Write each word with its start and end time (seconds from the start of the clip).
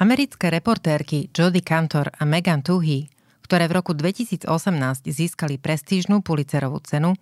Americké 0.00 0.48
reportérky 0.48 1.28
Jodie 1.28 1.60
Cantor 1.60 2.08
a 2.16 2.24
Megan 2.24 2.64
Tuhy, 2.64 3.12
ktoré 3.44 3.68
v 3.68 3.84
roku 3.84 3.92
2018 3.92 4.48
získali 5.04 5.60
prestížnú 5.60 6.24
Pulitzerovú 6.24 6.80
cenu, 6.80 7.20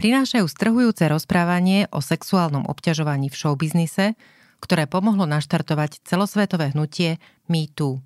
prinášajú 0.00 0.48
strhujúce 0.48 1.04
rozprávanie 1.12 1.92
o 1.92 2.00
sexuálnom 2.00 2.64
obťažovaní 2.72 3.28
v 3.28 3.36
showbiznise, 3.36 4.16
ktoré 4.64 4.88
pomohlo 4.88 5.28
naštartovať 5.28 6.00
celosvetové 6.08 6.72
hnutie 6.72 7.20
Me 7.52 7.68
Too. 7.68 8.00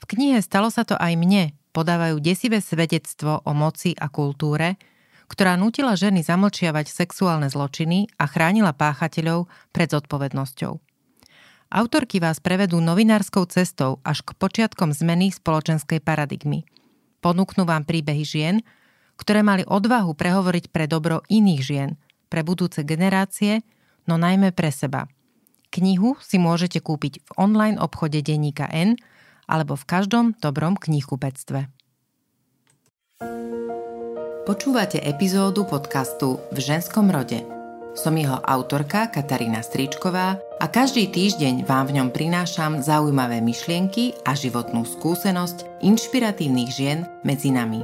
V 0.00 0.04
knihe 0.08 0.40
Stalo 0.40 0.72
sa 0.72 0.88
to 0.88 0.96
aj 0.96 1.12
mne 1.20 1.52
podávajú 1.76 2.24
desivé 2.24 2.64
svedectvo 2.64 3.44
o 3.44 3.52
moci 3.52 3.92
a 3.92 4.08
kultúre, 4.08 4.80
ktorá 5.28 5.60
nutila 5.60 6.00
ženy 6.00 6.24
zamlčiavať 6.24 6.88
sexuálne 6.88 7.52
zločiny 7.52 8.08
a 8.16 8.24
chránila 8.24 8.72
páchateľov 8.72 9.52
pred 9.76 9.92
zodpovednosťou. 9.92 10.87
Autorky 11.68 12.16
vás 12.16 12.40
prevedú 12.40 12.80
novinárskou 12.80 13.44
cestou 13.44 14.00
až 14.00 14.24
k 14.24 14.32
počiatkom 14.32 14.88
zmeny 14.96 15.28
spoločenskej 15.28 16.00
paradigmy. 16.00 16.64
Ponúknú 17.20 17.68
vám 17.68 17.84
príbehy 17.84 18.24
žien, 18.24 18.64
ktoré 19.20 19.44
mali 19.44 19.68
odvahu 19.68 20.16
prehovoriť 20.16 20.72
pre 20.72 20.88
dobro 20.88 21.20
iných 21.28 21.60
žien, 21.60 21.90
pre 22.32 22.40
budúce 22.40 22.80
generácie, 22.88 23.60
no 24.08 24.16
najmä 24.16 24.56
pre 24.56 24.72
seba. 24.72 25.12
Knihu 25.68 26.16
si 26.24 26.40
môžete 26.40 26.80
kúpiť 26.80 27.20
v 27.20 27.30
online 27.36 27.76
obchode 27.76 28.16
denníka 28.24 28.64
N 28.72 28.96
alebo 29.44 29.76
v 29.76 29.84
každom 29.84 30.40
dobrom 30.40 30.72
knihkupectve. 30.72 31.68
Počúvate 34.48 35.04
epizódu 35.04 35.68
podcastu 35.68 36.40
V 36.48 36.56
ženskom 36.64 37.12
rode– 37.12 37.44
som 37.98 38.14
jeho 38.14 38.38
autorka 38.38 39.10
Katarína 39.10 39.58
Stričková 39.58 40.38
a 40.62 40.66
každý 40.70 41.10
týždeň 41.10 41.66
vám 41.66 41.90
v 41.90 41.98
ňom 41.98 42.08
prinášam 42.14 42.78
zaujímavé 42.78 43.42
myšlienky 43.42 44.14
a 44.22 44.38
životnú 44.38 44.86
skúsenosť 44.86 45.82
inšpiratívnych 45.82 46.70
žien 46.70 47.10
medzi 47.26 47.50
nami. 47.50 47.82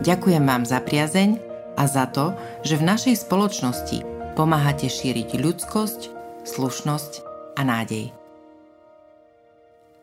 Ďakujem 0.00 0.40
vám 0.48 0.64
za 0.64 0.80
priazeň 0.80 1.36
a 1.76 1.84
za 1.84 2.08
to, 2.08 2.32
že 2.64 2.80
v 2.80 2.88
našej 2.88 3.28
spoločnosti 3.28 4.00
pomáhate 4.32 4.88
šíriť 4.88 5.36
ľudskosť, 5.36 6.00
slušnosť 6.48 7.12
a 7.60 7.62
nádej. 7.68 8.16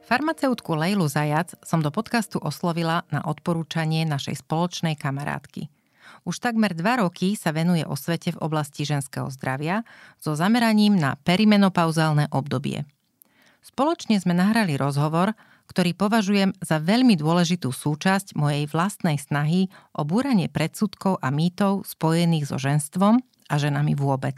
Farmaceutku 0.06 0.78
Lejlu 0.78 1.10
Zajac 1.10 1.58
som 1.66 1.82
do 1.82 1.90
podcastu 1.90 2.38
oslovila 2.38 3.10
na 3.10 3.26
odporúčanie 3.26 4.06
našej 4.06 4.46
spoločnej 4.46 4.94
kamarátky– 4.94 5.66
už 6.26 6.38
takmer 6.38 6.78
dva 6.78 7.02
roky 7.02 7.34
sa 7.34 7.50
venuje 7.50 7.82
osvete 7.82 8.36
v 8.36 8.42
oblasti 8.42 8.86
ženského 8.86 9.30
zdravia 9.34 9.82
so 10.22 10.38
zameraním 10.38 10.98
na 10.98 11.18
perimenopauzálne 11.26 12.30
obdobie. 12.30 12.86
Spoločne 13.62 14.18
sme 14.18 14.34
nahrali 14.34 14.74
rozhovor, 14.74 15.38
ktorý 15.70 15.96
považujem 15.96 16.52
za 16.60 16.84
veľmi 16.84 17.16
dôležitú 17.16 17.72
súčasť 17.72 18.36
mojej 18.36 18.68
vlastnej 18.68 19.16
snahy 19.16 19.72
o 19.96 20.04
búranie 20.04 20.52
predsudkov 20.52 21.22
a 21.24 21.32
mýtov 21.32 21.88
spojených 21.88 22.52
so 22.52 22.58
ženstvom 22.60 23.24
a 23.48 23.54
ženami 23.56 23.96
vôbec. 23.96 24.36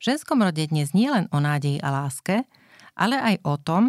V 0.00 0.10
ženskom 0.10 0.40
rode 0.40 0.64
dnes 0.66 0.96
nie 0.96 1.12
len 1.12 1.28
o 1.30 1.38
nádeji 1.38 1.78
a 1.84 1.92
láske, 1.92 2.48
ale 2.96 3.20
aj 3.20 3.36
o 3.44 3.54
tom, 3.60 3.82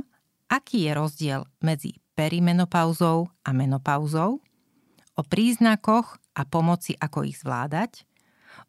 aký 0.51 0.85
je 0.85 0.91
rozdiel 0.93 1.41
medzi 1.63 1.97
perimenopauzou 2.13 3.31
a 3.41 3.49
menopauzou, 3.49 4.43
o 5.13 5.21
príznakoch 5.21 6.17
a 6.33 6.41
pomoci, 6.45 6.97
ako 6.97 7.25
ich 7.25 7.39
zvládať, 7.41 8.05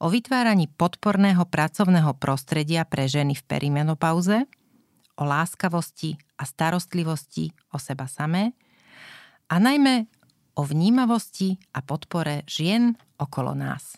o 0.00 0.08
vytváraní 0.08 0.68
podporného 0.68 1.44
pracovného 1.48 2.16
prostredia 2.16 2.84
pre 2.88 3.08
ženy 3.08 3.36
v 3.36 3.44
perimenopauze, 3.44 4.48
o 5.14 5.22
láskavosti 5.22 6.18
a 6.38 6.42
starostlivosti 6.42 7.54
o 7.70 7.78
seba 7.78 8.10
samé 8.10 8.50
a 9.46 9.62
najmä 9.62 10.10
o 10.58 10.62
vnímavosti 10.66 11.58
a 11.74 11.82
podpore 11.82 12.42
žien 12.50 12.98
okolo 13.18 13.54
nás. 13.54 13.94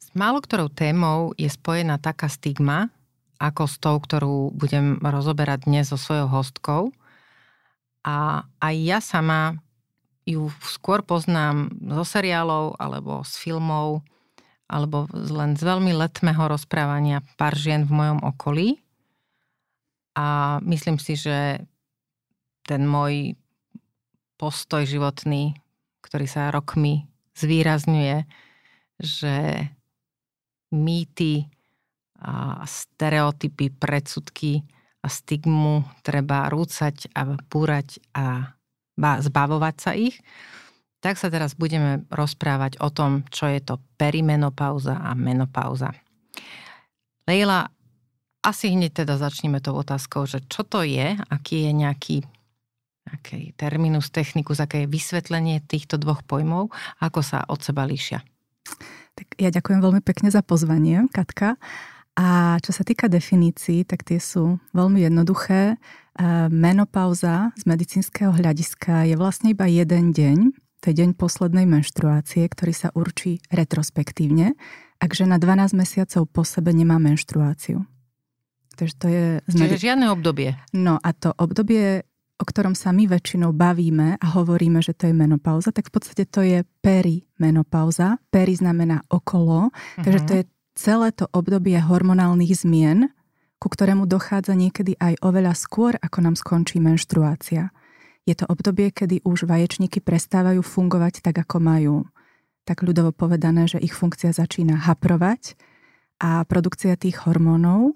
S 0.00 0.08
málo 0.16 0.40
ktorou 0.40 0.72
témou 0.72 1.36
je 1.36 1.48
spojená 1.48 2.00
taká 2.00 2.32
stigma, 2.32 2.88
ako 3.36 3.68
s 3.68 3.76
tou, 3.76 4.00
ktorú 4.00 4.56
budem 4.56 4.96
rozoberať 5.04 5.68
dnes 5.68 5.92
so 5.92 6.00
svojou 6.00 6.28
hostkou. 6.32 6.82
A 8.00 8.48
aj 8.64 8.74
ja 8.80 8.98
sama 9.04 9.60
ju 10.26 10.50
skôr 10.66 11.06
poznám 11.06 11.70
zo 11.78 12.02
seriálov 12.02 12.76
alebo 12.82 13.22
z 13.22 13.32
filmov 13.38 14.02
alebo 14.66 15.06
len 15.14 15.54
z 15.54 15.62
veľmi 15.62 15.94
letmého 15.94 16.50
rozprávania 16.50 17.22
pár 17.38 17.54
žien 17.54 17.86
v 17.86 17.94
mojom 17.94 18.20
okolí. 18.26 18.68
A 20.18 20.58
myslím 20.66 20.98
si, 20.98 21.14
že 21.14 21.62
ten 22.66 22.82
môj 22.82 23.38
postoj 24.34 24.82
životný, 24.82 25.54
ktorý 26.02 26.26
sa 26.26 26.50
rokmi 26.50 27.06
zvýrazňuje, 27.38 28.26
že 28.98 29.70
mýty 30.74 31.46
a 32.16 32.64
stereotypy, 32.64 33.70
predsudky 33.70 34.66
a 35.04 35.06
stigmu 35.06 35.86
treba 36.02 36.48
rúcať 36.50 37.12
a 37.14 37.38
búrať 37.46 38.02
a 38.16 38.55
zbavovať 38.98 39.76
sa 39.78 39.92
ich, 39.92 40.18
tak 41.04 41.20
sa 41.20 41.30
teraz 41.30 41.54
budeme 41.54 42.08
rozprávať 42.10 42.80
o 42.82 42.88
tom, 42.90 43.22
čo 43.28 43.46
je 43.46 43.60
to 43.62 43.78
perimenopauza 44.00 44.98
a 44.98 45.12
menopauza. 45.14 45.92
Leila, 47.28 47.68
asi 48.42 48.72
hneď 48.72 49.04
teda 49.04 49.18
začneme 49.18 49.58
tou 49.58 49.76
otázkou, 49.76 50.24
že 50.26 50.42
čo 50.46 50.62
to 50.62 50.82
je, 50.82 51.18
aký 51.30 51.68
je 51.68 51.72
nejaký 51.74 52.16
aký 53.06 53.54
terminus 53.54 54.10
technicus, 54.10 54.58
aké 54.58 54.82
je 54.82 54.90
vysvetlenie 54.90 55.62
týchto 55.62 55.94
dvoch 55.94 56.26
pojmov, 56.26 56.74
ako 56.98 57.20
sa 57.22 57.46
od 57.46 57.62
seba 57.62 57.86
líšia. 57.86 58.18
Tak 59.14 59.38
ja 59.38 59.54
ďakujem 59.54 59.78
veľmi 59.78 60.02
pekne 60.02 60.28
za 60.28 60.42
pozvanie, 60.42 61.06
Katka. 61.14 61.54
A 62.18 62.58
čo 62.64 62.72
sa 62.74 62.82
týka 62.82 63.06
definícií, 63.06 63.86
tak 63.86 64.02
tie 64.02 64.18
sú 64.18 64.58
veľmi 64.74 65.06
jednoduché. 65.06 65.78
Menopauza 66.48 67.52
z 67.60 67.64
medicínskeho 67.68 68.32
hľadiska 68.32 69.04
je 69.04 69.14
vlastne 69.20 69.52
iba 69.52 69.68
jeden 69.68 70.16
deň, 70.16 70.38
to 70.80 70.84
je 70.92 70.94
deň 71.04 71.18
poslednej 71.18 71.68
menštruácie, 71.68 72.48
ktorý 72.48 72.72
sa 72.72 72.88
určí 72.96 73.44
retrospektívne, 73.52 74.56
ak 74.96 75.10
žena 75.12 75.36
12 75.36 75.76
mesiacov 75.76 76.24
po 76.30 76.42
sebe 76.46 76.72
nemá 76.72 76.96
menštruáciu. 76.96 77.84
Takže 78.76 78.94
to 78.96 79.06
je... 79.08 79.24
Čiže 79.48 79.92
žiadne 79.92 80.12
obdobie. 80.12 80.56
No 80.76 81.00
a 81.00 81.10
to 81.16 81.32
obdobie, 81.36 82.04
o 82.36 82.44
ktorom 82.44 82.76
sa 82.76 82.92
my 82.92 83.08
väčšinou 83.08 83.56
bavíme 83.56 84.20
a 84.20 84.26
hovoríme, 84.36 84.84
že 84.84 84.92
to 84.92 85.08
je 85.08 85.14
menopauza, 85.16 85.72
tak 85.72 85.88
v 85.88 85.92
podstate 85.96 86.24
to 86.28 86.44
je 86.44 86.60
perimenopauza. 86.84 88.20
Peri 88.28 88.56
znamená 88.56 89.00
okolo, 89.08 89.72
uh-huh. 89.72 90.04
takže 90.04 90.20
to 90.28 90.32
mhm. 90.32 90.38
je 90.40 90.44
celé 90.76 91.08
to 91.16 91.24
obdobie 91.32 91.80
hormonálnych 91.80 92.52
zmien, 92.52 93.08
ku 93.56 93.72
ktorému 93.72 94.04
dochádza 94.04 94.52
niekedy 94.52 94.96
aj 95.00 95.20
oveľa 95.24 95.56
skôr, 95.56 95.96
ako 95.96 96.18
nám 96.20 96.36
skončí 96.36 96.76
menštruácia. 96.78 97.72
Je 98.26 98.34
to 98.34 98.44
obdobie, 98.50 98.90
kedy 98.90 99.22
už 99.22 99.46
vaječníky 99.46 100.02
prestávajú 100.02 100.60
fungovať 100.60 101.22
tak, 101.22 101.46
ako 101.46 101.56
majú. 101.62 101.96
Tak 102.66 102.82
ľudovo 102.82 103.14
povedané, 103.14 103.70
že 103.70 103.78
ich 103.78 103.94
funkcia 103.94 104.34
začína 104.34 104.82
haprovať 104.90 105.54
a 106.18 106.42
produkcia 106.42 106.98
tých 106.98 107.22
hormónov, 107.22 107.94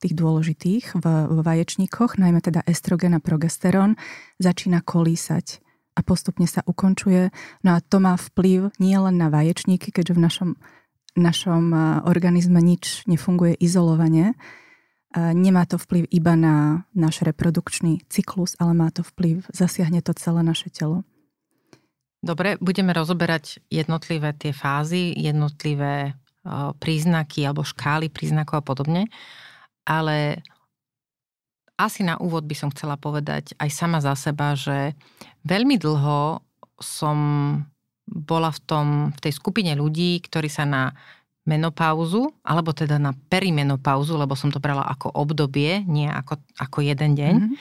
tých 0.00 0.16
dôležitých 0.16 0.96
v, 0.96 1.04
v 1.28 1.38
vaječníkoch, 1.44 2.16
najmä 2.16 2.40
teda 2.40 2.64
estrogen 2.64 3.16
a 3.16 3.20
progesterón, 3.20 4.00
začína 4.40 4.80
kolísať 4.80 5.60
a 5.96 6.00
postupne 6.04 6.44
sa 6.48 6.64
ukončuje. 6.64 7.32
No 7.64 7.76
a 7.76 7.84
to 7.84 8.00
má 8.00 8.16
vplyv 8.16 8.76
nie 8.80 8.96
len 8.96 9.16
na 9.16 9.32
vaječníky, 9.32 9.92
keďže 9.92 10.16
v 10.16 10.20
našom, 10.24 10.50
našom 11.16 11.72
organizme 12.04 12.60
nič 12.60 13.08
nefunguje 13.08 13.56
izolovane, 13.56 14.36
Nemá 15.16 15.64
to 15.64 15.80
vplyv 15.80 16.12
iba 16.12 16.36
na 16.36 16.84
náš 16.92 17.24
reprodukčný 17.24 18.04
cyklus, 18.12 18.52
ale 18.60 18.76
má 18.76 18.92
to 18.92 19.00
vplyv, 19.00 19.48
zasiahne 19.48 20.04
to 20.04 20.12
celé 20.12 20.44
naše 20.44 20.68
telo. 20.68 21.08
Dobre, 22.20 22.60
budeme 22.60 22.92
rozoberať 22.92 23.64
jednotlivé 23.72 24.36
tie 24.36 24.52
fázy, 24.52 25.16
jednotlivé 25.16 26.20
príznaky 26.78 27.48
alebo 27.48 27.64
škály 27.64 28.12
príznakov 28.12 28.60
a 28.60 28.66
podobne, 28.66 29.02
ale 29.88 30.44
asi 31.80 32.04
na 32.04 32.20
úvod 32.20 32.44
by 32.44 32.56
som 32.56 32.68
chcela 32.72 33.00
povedať 33.00 33.56
aj 33.56 33.70
sama 33.72 34.04
za 34.04 34.12
seba, 34.16 34.52
že 34.52 34.96
veľmi 35.44 35.76
dlho 35.80 36.40
som 36.76 37.18
bola 38.06 38.54
v, 38.54 38.60
tom, 38.62 38.86
v 39.12 39.18
tej 39.18 39.32
skupine 39.34 39.74
ľudí, 39.74 40.22
ktorí 40.22 40.46
sa 40.46 40.62
na 40.64 40.94
menopauzu, 41.46 42.34
alebo 42.42 42.74
teda 42.74 42.98
na 42.98 43.14
perimenopauzu, 43.14 44.18
lebo 44.18 44.34
som 44.34 44.50
to 44.50 44.58
brala 44.58 44.82
ako 44.82 45.14
obdobie, 45.14 45.86
nie 45.86 46.10
ako, 46.10 46.42
ako 46.58 46.78
jeden 46.82 47.14
deň, 47.14 47.34
mm-hmm. 47.38 47.56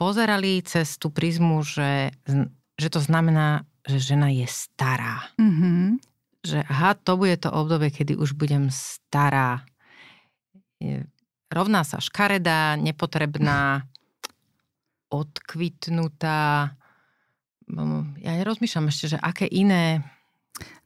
pozerali 0.00 0.64
cez 0.64 0.96
tú 0.96 1.12
prizmu, 1.12 1.60
že, 1.60 2.16
že 2.80 2.88
to 2.88 3.04
znamená, 3.04 3.68
že 3.84 4.00
žena 4.00 4.32
je 4.32 4.48
stará. 4.48 5.28
Mm-hmm. 5.36 6.00
Že 6.44 6.58
aha, 6.64 6.96
to 6.96 7.12
bude 7.20 7.36
to 7.36 7.52
obdobie, 7.52 7.92
kedy 7.92 8.16
už 8.16 8.32
budem 8.32 8.72
stará. 8.72 9.64
rovná 11.52 11.84
sa 11.84 12.00
škaredá, 12.00 12.80
nepotrebná, 12.80 13.84
odkvitnutá. 15.12 16.72
Ja 18.20 18.32
nerozmýšľam 18.40 18.88
ešte, 18.88 19.16
že 19.16 19.18
aké 19.20 19.48
iné 19.48 20.04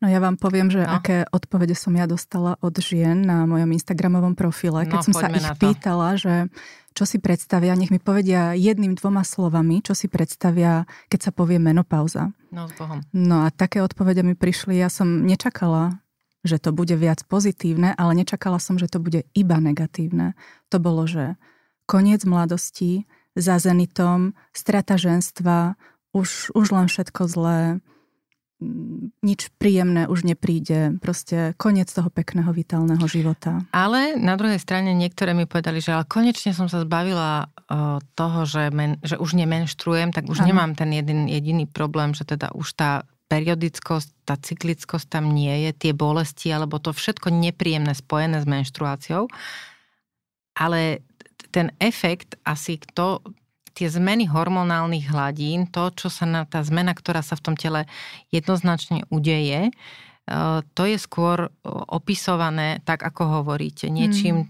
No 0.00 0.08
ja 0.08 0.16
vám 0.22 0.40
poviem, 0.40 0.72
že 0.72 0.80
no. 0.80 0.96
aké 0.96 1.28
odpovede 1.28 1.76
som 1.76 1.92
ja 1.92 2.08
dostala 2.08 2.56
od 2.64 2.72
žien 2.80 3.20
na 3.20 3.44
mojom 3.44 3.68
Instagramovom 3.76 4.32
profile, 4.32 4.88
keď 4.88 4.98
no, 5.02 5.04
som 5.04 5.14
sa 5.14 5.28
ich 5.28 5.44
pýtala, 5.60 6.16
že 6.16 6.48
čo 6.96 7.04
si 7.04 7.20
predstavia, 7.20 7.76
nech 7.76 7.92
mi 7.92 8.00
povedia 8.00 8.56
jedným, 8.56 8.96
dvoma 8.96 9.22
slovami, 9.22 9.84
čo 9.84 9.92
si 9.92 10.08
predstavia, 10.08 10.88
keď 11.12 11.30
sa 11.30 11.30
povie 11.30 11.60
menopauza. 11.60 12.32
No 12.48 12.66
s 12.66 12.74
Bohom. 12.74 13.04
No 13.12 13.44
a 13.44 13.52
také 13.52 13.84
odpovede 13.84 14.24
mi 14.24 14.34
prišli, 14.34 14.74
ja 14.80 14.88
som 14.88 15.22
nečakala, 15.22 16.00
že 16.42 16.56
to 16.58 16.72
bude 16.72 16.96
viac 16.96 17.22
pozitívne, 17.28 17.92
ale 17.94 18.18
nečakala 18.18 18.56
som, 18.58 18.80
že 18.80 18.88
to 18.88 18.98
bude 18.98 19.28
iba 19.36 19.56
negatívne. 19.60 20.32
To 20.72 20.80
bolo, 20.80 21.04
že 21.04 21.36
koniec 21.84 22.24
mladosti, 22.24 23.04
za 23.38 23.62
zenitom, 23.62 24.34
strata 24.50 24.98
ženstva, 24.98 25.78
už, 26.10 26.50
už 26.58 26.66
len 26.74 26.90
všetko 26.90 27.30
zlé, 27.30 27.60
nič 29.22 29.54
príjemné 29.54 30.10
už 30.10 30.26
nepríde. 30.26 30.98
Proste 30.98 31.54
koniec 31.54 31.86
toho 31.94 32.10
pekného, 32.10 32.50
vitálneho 32.50 33.02
života. 33.06 33.62
Ale 33.70 34.18
na 34.18 34.34
druhej 34.34 34.58
strane 34.58 34.90
niektoré 34.98 35.30
mi 35.30 35.46
povedali, 35.46 35.78
že 35.78 35.94
ale 35.94 36.10
konečne 36.10 36.50
som 36.50 36.66
sa 36.66 36.82
zbavila 36.82 37.46
uh, 37.46 38.02
toho, 38.18 38.40
že, 38.50 38.74
men, 38.74 38.98
že 39.06 39.14
už 39.14 39.38
nemenštruujem, 39.38 40.10
tak 40.10 40.26
už 40.26 40.42
ano. 40.42 40.48
nemám 40.50 40.70
ten 40.74 40.90
jeden 40.90 41.30
jediný 41.30 41.70
problém, 41.70 42.18
že 42.18 42.26
teda 42.26 42.50
už 42.50 42.74
tá 42.74 43.06
periodickosť, 43.28 44.26
tá 44.26 44.34
cyklickosť 44.40 45.06
tam 45.06 45.30
nie 45.36 45.68
je, 45.68 45.88
tie 45.88 45.92
bolesti, 45.92 46.48
alebo 46.50 46.80
to 46.80 46.90
všetko 46.96 47.30
nepríjemné 47.30 47.94
spojené 47.94 48.42
s 48.42 48.46
menštruáciou. 48.48 49.30
Ale 50.58 51.06
ten 51.54 51.70
efekt 51.78 52.34
asi 52.42 52.82
to, 52.96 53.22
tie 53.78 53.86
zmeny 53.86 54.26
hormonálnych 54.26 55.14
hladín, 55.14 55.70
to, 55.70 55.94
čo 55.94 56.10
sa 56.10 56.26
na, 56.26 56.42
tá 56.42 56.66
zmena, 56.66 56.98
ktorá 56.98 57.22
sa 57.22 57.38
v 57.38 57.44
tom 57.46 57.54
tele 57.54 57.86
jednoznačne 58.34 59.06
udeje, 59.06 59.70
e, 59.70 59.72
to 60.74 60.82
je 60.82 60.98
skôr 60.98 61.46
e, 61.46 61.48
opisované 61.70 62.82
tak, 62.82 63.06
ako 63.06 63.38
hovoríte, 63.38 63.86
niečím 63.86 64.42
mm. 64.42 64.48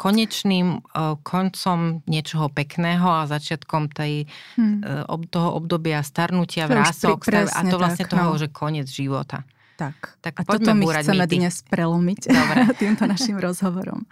konečným 0.00 0.66
e, 0.72 0.78
koncom 1.20 2.00
niečoho 2.08 2.48
pekného 2.48 3.04
a 3.04 3.28
začiatkom 3.28 3.92
tej, 3.92 4.24
mm. 4.56 5.04
toho 5.28 5.52
obdobia 5.52 6.00
starnutia, 6.00 6.64
vrások 6.64 7.28
a 7.52 7.60
to 7.60 7.76
vlastne 7.76 8.08
tak, 8.08 8.16
toho, 8.16 8.32
no. 8.32 8.40
že 8.40 8.48
koniec 8.48 8.88
života. 8.88 9.44
Tak. 9.76 10.16
tak 10.24 10.32
a 10.40 10.42
toto 10.48 10.72
my 10.72 10.88
chceme 10.88 11.28
mýty. 11.28 11.36
dnes 11.36 11.60
prelomiť 11.68 12.32
Dobre. 12.32 12.56
týmto 12.80 13.04
našim 13.04 13.36
rozhovorom. 13.36 14.08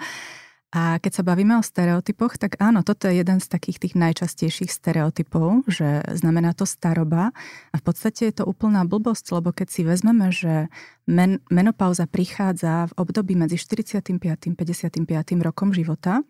A 0.75 0.99
keď 0.99 1.23
sa 1.23 1.23
bavíme 1.23 1.55
o 1.55 1.63
stereotypoch, 1.63 2.35
tak 2.35 2.59
áno, 2.59 2.83
toto 2.83 3.07
je 3.07 3.23
jeden 3.23 3.39
z 3.39 3.47
takých 3.47 3.79
tých 3.79 3.95
najčastejších 3.95 4.75
stereotypov, 4.75 5.63
že 5.71 6.03
znamená 6.11 6.51
to 6.51 6.67
staroba. 6.67 7.31
A 7.71 7.79
v 7.79 7.83
podstate 7.87 8.27
je 8.27 8.43
to 8.43 8.45
úplná 8.45 8.83
blbosť, 8.83 9.39
lebo 9.39 9.55
keď 9.55 9.71
si 9.71 9.87
vezmeme, 9.87 10.35
že 10.35 10.67
men, 11.07 11.39
menopauza 11.47 12.11
prichádza 12.11 12.91
v 12.91 13.07
období 13.07 13.39
medzi 13.39 13.55
45. 13.55 14.19
a 14.19 14.35
55. 14.35 14.99
rokom 15.47 15.71
života, 15.71 16.27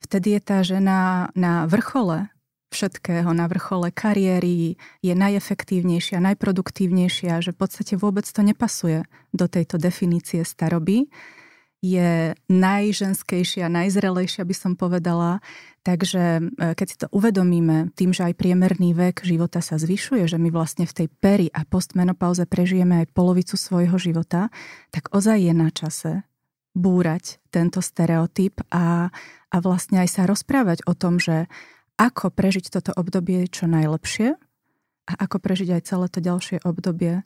vtedy 0.00 0.32
je 0.32 0.40
tá 0.40 0.64
žena 0.64 1.28
na 1.36 1.68
vrchole 1.68 2.32
všetkého, 2.72 3.28
na 3.36 3.44
vrchole 3.44 3.92
kariéry, 3.92 4.80
je 5.04 5.12
najefektívnejšia, 5.12 6.16
najproduktívnejšia, 6.32 7.44
že 7.44 7.52
v 7.52 7.58
podstate 7.60 8.00
vôbec 8.00 8.24
to 8.24 8.40
nepasuje 8.40 9.04
do 9.36 9.46
tejto 9.52 9.76
definície 9.76 10.48
staroby 10.48 11.12
je 11.84 12.32
najženskejšia, 12.48 13.68
najzrelejšia 13.68 14.42
by 14.42 14.54
som 14.56 14.72
povedala. 14.74 15.44
Takže 15.84 16.22
e, 16.40 16.42
keď 16.74 16.86
si 16.88 16.96
to 16.98 17.06
uvedomíme 17.14 17.94
tým, 17.94 18.10
že 18.10 18.26
aj 18.26 18.34
priemerný 18.34 18.96
vek 18.96 19.22
života 19.22 19.62
sa 19.62 19.78
zvyšuje, 19.78 20.26
že 20.26 20.40
my 20.40 20.50
vlastne 20.50 20.88
v 20.88 20.96
tej 21.04 21.08
peri 21.22 21.48
a 21.52 21.62
postmenopauze 21.62 22.42
prežijeme 22.48 23.04
aj 23.04 23.12
polovicu 23.14 23.54
svojho 23.54 23.94
života, 24.00 24.50
tak 24.90 25.12
ozaj 25.14 25.38
je 25.38 25.54
na 25.54 25.68
čase 25.70 26.12
búrať 26.76 27.40
tento 27.48 27.80
stereotyp 27.80 28.60
a, 28.68 29.08
a 29.48 29.56
vlastne 29.64 30.04
aj 30.04 30.08
sa 30.12 30.22
rozprávať 30.28 30.84
o 30.84 30.92
tom, 30.92 31.16
že 31.16 31.48
ako 31.96 32.28
prežiť 32.28 32.68
toto 32.68 32.92
obdobie 32.92 33.48
čo 33.48 33.64
najlepšie 33.64 34.36
a 35.06 35.12
ako 35.16 35.40
prežiť 35.40 35.80
aj 35.80 35.82
celé 35.88 36.06
to 36.12 36.20
ďalšie 36.20 36.60
obdobie 36.66 37.24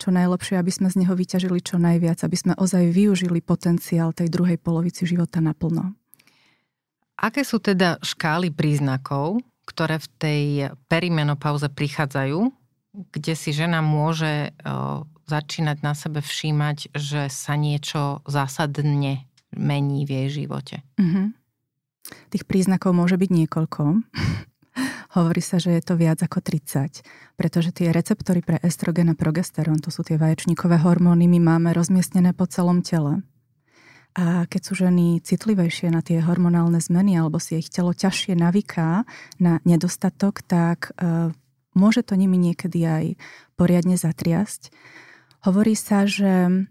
čo 0.00 0.08
najlepšie, 0.08 0.56
aby 0.56 0.72
sme 0.72 0.88
z 0.88 1.04
neho 1.04 1.12
vyťažili 1.12 1.60
čo 1.60 1.76
najviac, 1.76 2.24
aby 2.24 2.36
sme 2.40 2.52
ozaj 2.56 2.88
využili 2.88 3.44
potenciál 3.44 4.16
tej 4.16 4.32
druhej 4.32 4.56
polovici 4.56 5.04
života 5.04 5.44
naplno. 5.44 5.92
Aké 7.20 7.44
sú 7.44 7.60
teda 7.60 8.00
škály 8.00 8.48
príznakov, 8.48 9.44
ktoré 9.68 10.00
v 10.00 10.08
tej 10.16 10.44
perimenopauze 10.88 11.68
prichádzajú, 11.68 12.48
kde 13.12 13.34
si 13.36 13.52
žena 13.52 13.84
môže 13.84 14.56
o, 14.64 15.04
začínať 15.28 15.78
na 15.84 15.92
sebe 15.92 16.24
všímať, 16.24 16.96
že 16.96 17.28
sa 17.30 17.54
niečo 17.54 18.24
zásadne 18.24 19.28
mení 19.52 20.08
v 20.08 20.10
jej 20.10 20.28
živote? 20.42 20.82
Mm-hmm. 20.96 21.26
Tých 22.34 22.44
príznakov 22.48 22.96
môže 22.96 23.14
byť 23.14 23.30
niekoľko. 23.30 24.02
Hovorí 25.10 25.42
sa, 25.42 25.58
že 25.58 25.74
je 25.74 25.82
to 25.82 25.98
viac 25.98 26.22
ako 26.22 26.38
30, 26.38 27.02
pretože 27.34 27.74
tie 27.74 27.90
receptory 27.90 28.46
pre 28.46 28.62
estrogen 28.62 29.10
a 29.10 29.18
progesterón, 29.18 29.82
to 29.82 29.90
sú 29.90 30.06
tie 30.06 30.14
vaječníkové 30.14 30.78
hormóny, 30.78 31.26
my 31.26 31.42
máme 31.42 31.74
rozmiestnené 31.74 32.30
po 32.30 32.46
celom 32.46 32.78
tele. 32.86 33.26
A 34.14 34.46
keď 34.46 34.60
sú 34.62 34.72
ženy 34.86 35.18
citlivejšie 35.22 35.90
na 35.90 36.02
tie 36.02 36.22
hormonálne 36.22 36.78
zmeny 36.78 37.18
alebo 37.18 37.42
si 37.42 37.58
ich 37.58 37.70
telo 37.70 37.94
ťažšie 37.94 38.38
navyká 38.38 39.06
na 39.38 39.62
nedostatok, 39.62 40.42
tak 40.46 40.94
e, 40.98 41.30
môže 41.78 42.02
to 42.02 42.18
nimi 42.18 42.34
niekedy 42.34 42.82
aj 42.82 43.04
poriadne 43.54 43.94
zatriasť. 43.94 44.74
Hovorí 45.46 45.78
sa, 45.78 46.10
že 46.10 46.66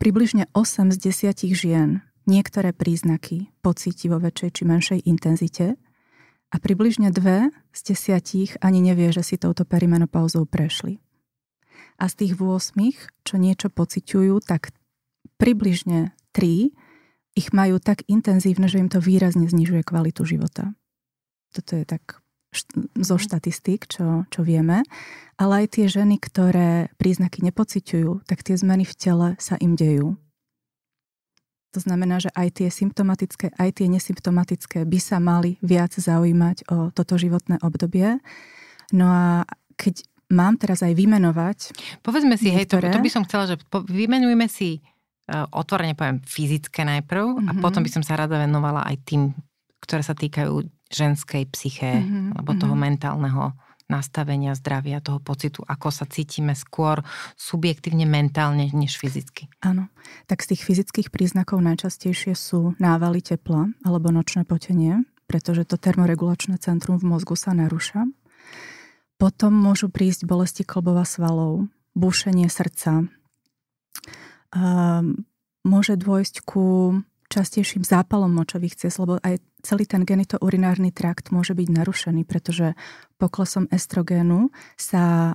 približne 0.00 0.48
8 0.56 0.92
z 0.92 0.96
10 1.32 1.52
žien 1.52 2.00
niektoré 2.24 2.72
príznaky 2.72 3.52
pocíti 3.60 4.08
vo 4.08 4.16
väčšej 4.16 4.50
či 4.52 4.62
menšej 4.64 5.00
intenzite 5.04 5.76
a 6.54 6.56
približne 6.62 7.10
dve 7.10 7.50
z 7.74 7.80
desiatich 7.90 8.54
ani 8.62 8.78
nevie, 8.78 9.10
že 9.10 9.26
si 9.26 9.34
touto 9.34 9.66
perimenopauzou 9.66 10.46
prešli. 10.46 11.02
A 11.98 12.06
z 12.06 12.14
tých 12.22 12.32
8, 12.38 12.78
čo 13.26 13.34
niečo 13.34 13.74
pociťujú, 13.74 14.38
tak 14.46 14.70
približne 15.42 16.14
3 16.30 16.70
ich 17.34 17.48
majú 17.50 17.82
tak 17.82 18.06
intenzívne, 18.06 18.70
že 18.70 18.78
im 18.78 18.86
to 18.86 19.02
výrazne 19.02 19.50
znižuje 19.50 19.82
kvalitu 19.82 20.22
života. 20.22 20.78
Toto 21.50 21.74
je 21.74 21.82
tak 21.82 22.22
zo 22.94 23.18
štatistík, 23.18 23.90
čo, 23.90 24.22
čo 24.30 24.46
vieme. 24.46 24.86
Ale 25.34 25.66
aj 25.66 25.74
tie 25.74 25.86
ženy, 25.90 26.22
ktoré 26.22 26.94
príznaky 27.02 27.42
nepociťujú, 27.50 28.22
tak 28.30 28.46
tie 28.46 28.54
zmeny 28.54 28.86
v 28.86 28.94
tele 28.94 29.28
sa 29.42 29.58
im 29.58 29.74
dejú. 29.74 30.14
To 31.74 31.82
znamená, 31.82 32.22
že 32.22 32.30
aj 32.30 32.62
tie 32.62 32.68
symptomatické, 32.70 33.50
aj 33.58 33.70
tie 33.82 33.86
nesymptomatické 33.90 34.86
by 34.86 34.98
sa 35.02 35.18
mali 35.18 35.58
viac 35.58 35.90
zaujímať 35.98 36.70
o 36.70 36.94
toto 36.94 37.18
životné 37.18 37.58
obdobie. 37.66 38.22
No 38.94 39.10
a 39.10 39.42
keď 39.74 40.06
mám 40.30 40.54
teraz 40.54 40.86
aj 40.86 40.94
vymenovať... 40.94 41.58
Povedzme 42.00 42.38
si, 42.38 42.54
niektoré... 42.54 42.88
hej, 42.88 42.94
to, 42.94 42.98
to 42.98 43.04
by 43.04 43.10
som 43.10 43.22
chcela, 43.26 43.44
že 43.50 43.56
po, 43.66 43.82
vymenujeme 43.82 44.46
si, 44.46 44.80
uh, 45.30 45.50
otvorene 45.50 45.98
poviem, 45.98 46.22
fyzické 46.22 46.86
najprv 46.86 47.26
mm-hmm. 47.26 47.48
a 47.48 47.52
mhm. 47.58 47.60
potom 47.60 47.82
by 47.82 47.90
som 47.90 48.02
sa 48.06 48.14
rada 48.14 48.38
venovala 48.38 48.86
aj 48.86 48.96
tým, 49.02 49.34
ktoré 49.82 50.06
sa 50.06 50.14
týkajú 50.14 50.62
ženskej 50.94 51.50
psyché 51.50 51.98
mm-hmm. 51.98 52.38
alebo 52.38 52.50
toho 52.54 52.72
mm-hmm. 52.72 52.86
mentálneho 52.86 53.44
nastavenia 53.88 54.56
zdravia, 54.56 55.04
toho 55.04 55.20
pocitu, 55.20 55.60
ako 55.68 55.92
sa 55.92 56.08
cítime 56.08 56.56
skôr 56.56 57.04
subjektívne 57.36 58.08
mentálne 58.08 58.72
než 58.72 58.96
fyzicky. 58.96 59.52
Áno. 59.60 59.92
Tak 60.24 60.40
z 60.40 60.54
tých 60.56 60.62
fyzických 60.64 61.08
príznakov 61.12 61.60
najčastejšie 61.60 62.32
sú 62.32 62.72
návaly 62.80 63.20
tepla 63.20 63.68
alebo 63.84 64.08
nočné 64.08 64.48
potenie, 64.48 65.04
pretože 65.28 65.68
to 65.68 65.76
termoregulačné 65.76 66.56
centrum 66.60 66.96
v 66.96 67.08
mozgu 67.12 67.36
sa 67.36 67.52
narúša. 67.52 68.08
Potom 69.20 69.54
môžu 69.54 69.92
prísť 69.92 70.26
bolesti 70.26 70.66
klbova 70.66 71.06
svalov, 71.06 71.70
búšenie 71.94 72.50
srdca. 72.50 73.06
Um, 74.54 75.24
môže 75.62 75.96
dôjsť 75.96 76.44
ku 76.44 76.98
častejším 77.34 77.82
zápalom 77.82 78.30
močových 78.30 78.78
ciest, 78.78 79.02
lebo 79.02 79.18
aj 79.18 79.42
celý 79.66 79.90
ten 79.90 80.06
genitourinárny 80.06 80.94
trakt 80.94 81.34
môže 81.34 81.58
byť 81.58 81.68
narušený, 81.74 82.22
pretože 82.22 82.78
poklesom 83.18 83.66
estrogénu 83.74 84.54
sa 84.78 85.34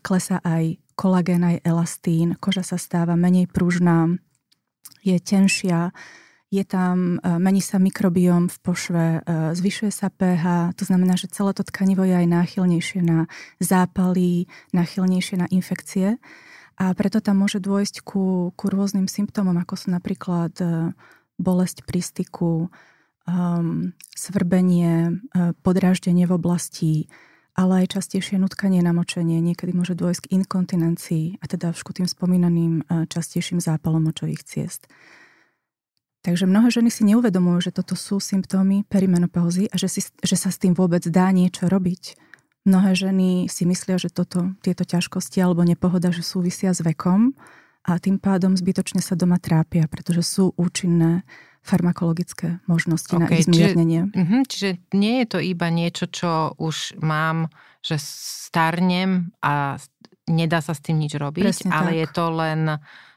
klesá 0.00 0.40
aj 0.40 0.80
kolagén, 0.96 1.44
aj 1.44 1.60
elastín, 1.60 2.40
koža 2.40 2.64
sa 2.64 2.80
stáva 2.80 3.20
menej 3.20 3.52
pružná, 3.52 4.16
je 5.04 5.16
tenšia, 5.20 5.92
je 6.50 6.64
tam, 6.64 7.20
e, 7.22 7.38
mení 7.38 7.60
sa 7.60 7.76
mikrobióm 7.76 8.48
v 8.48 8.56
pošve, 8.64 9.04
e, 9.20 9.20
zvyšuje 9.54 9.92
sa 9.92 10.08
pH, 10.08 10.74
to 10.74 10.88
znamená, 10.88 11.14
že 11.20 11.28
celé 11.28 11.52
to 11.52 11.62
tkanivo 11.62 12.02
je 12.02 12.16
aj 12.16 12.26
náchylnejšie 12.26 13.00
na 13.04 13.28
zápaly, 13.60 14.48
náchylnejšie 14.72 15.36
na 15.36 15.46
infekcie. 15.52 16.16
A 16.80 16.96
preto 16.96 17.20
tam 17.20 17.44
môže 17.44 17.60
dôjsť 17.60 18.00
ku, 18.00 18.56
ku 18.56 18.66
rôznym 18.72 19.04
symptómom, 19.04 19.52
ako 19.60 19.76
sú 19.76 19.92
napríklad 19.92 20.56
e, 20.64 20.96
bolesť 21.36 21.84
pri 21.84 22.00
styku, 22.00 22.72
um, 23.26 23.92
svrbenie, 24.16 25.20
uh, 25.32 25.52
podráždenie 25.64 26.28
v 26.28 26.36
oblasti, 26.36 26.92
ale 27.56 27.84
aj 27.84 28.00
častejšie 28.00 28.38
nutkanie, 28.40 28.80
namočenie, 28.80 29.42
niekedy 29.42 29.72
môže 29.74 29.96
dôjsť 29.96 30.28
k 30.28 30.32
inkontinencii 30.40 31.26
a 31.40 31.44
teda 31.48 31.72
všku 31.74 31.96
tým 31.96 32.08
spomínaným 32.08 32.84
uh, 32.86 33.04
častejším 33.08 33.58
zápalom 33.58 34.04
močových 34.04 34.44
ciest. 34.44 34.86
Takže 36.20 36.44
mnohé 36.44 36.68
ženy 36.68 36.92
si 36.92 37.08
neuvedomujú, 37.08 37.72
že 37.72 37.72
toto 37.72 37.96
sú 37.96 38.20
symptómy 38.20 38.84
perimenopauzy 38.92 39.72
a 39.72 39.80
že, 39.80 39.88
si, 39.88 40.00
že 40.20 40.36
sa 40.36 40.52
s 40.52 40.60
tým 40.60 40.76
vôbec 40.76 41.00
dá 41.08 41.32
niečo 41.32 41.64
robiť. 41.64 42.20
Mnohé 42.68 42.92
ženy 42.92 43.48
si 43.48 43.64
myslia, 43.64 43.96
že 43.96 44.12
toto, 44.12 44.52
tieto 44.60 44.84
ťažkosti 44.84 45.40
alebo 45.40 45.64
nepohoda, 45.64 46.12
že 46.12 46.20
súvisia 46.20 46.76
s 46.76 46.84
vekom 46.84 47.32
a 47.88 47.96
tým 47.96 48.20
pádom 48.20 48.52
zbytočne 48.52 49.00
sa 49.00 49.16
doma 49.16 49.40
trápia, 49.40 49.88
pretože 49.88 50.20
sú 50.20 50.52
účinné 50.60 51.24
farmakologické 51.64 52.60
možnosti 52.68 53.12
okay, 53.12 53.20
na 53.20 53.28
ich 53.32 53.48
zmiernenie. 53.48 54.00
Čiže, 54.12 54.20
uh, 54.20 54.44
čiže 54.48 54.68
nie 54.96 55.24
je 55.24 55.26
to 55.28 55.38
iba 55.40 55.68
niečo, 55.72 56.04
čo 56.08 56.56
už 56.56 57.00
mám, 57.00 57.48
že 57.80 57.96
starnem 58.00 59.32
a 59.40 59.76
nedá 60.28 60.60
sa 60.60 60.76
s 60.76 60.84
tým 60.84 61.00
nič 61.00 61.16
robiť, 61.16 61.44
Presne 61.44 61.70
ale 61.72 61.96
tak. 61.96 62.00
je 62.00 62.06
to 62.12 62.24
len 62.32 62.60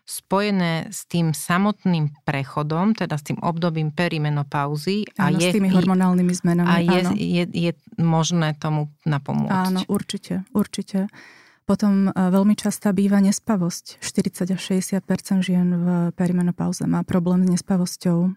spojené 0.04 0.92
s 0.92 1.08
tým 1.08 1.32
samotným 1.32 2.12
prechodom, 2.28 2.92
teda 2.92 3.16
s 3.16 3.24
tým 3.24 3.40
obdobím 3.40 3.96
perimenopauzy. 3.96 5.08
Áno, 5.16 5.40
a 5.40 5.40
je, 5.40 5.50
s 5.52 5.56
tými 5.56 5.72
hormonálnymi 5.72 6.34
zmenami. 6.36 6.68
A 6.68 6.76
je, 6.84 7.02
je, 7.16 7.44
je 7.48 7.72
možné 7.96 8.52
tomu 8.60 8.92
napomôcť. 9.08 9.64
Áno, 9.72 9.80
určite, 9.88 10.44
určite. 10.52 11.08
Potom 11.64 12.12
e, 12.12 12.12
veľmi 12.12 12.60
častá 12.60 12.92
býva 12.92 13.24
nespavosť. 13.24 14.04
40 14.04 14.52
až 14.52 14.62
60 14.84 15.00
žien 15.40 15.68
v 15.72 15.88
perimenopauze 16.20 16.84
má 16.84 17.08
problém 17.08 17.48
s 17.48 17.60
nespavosťou. 17.60 18.36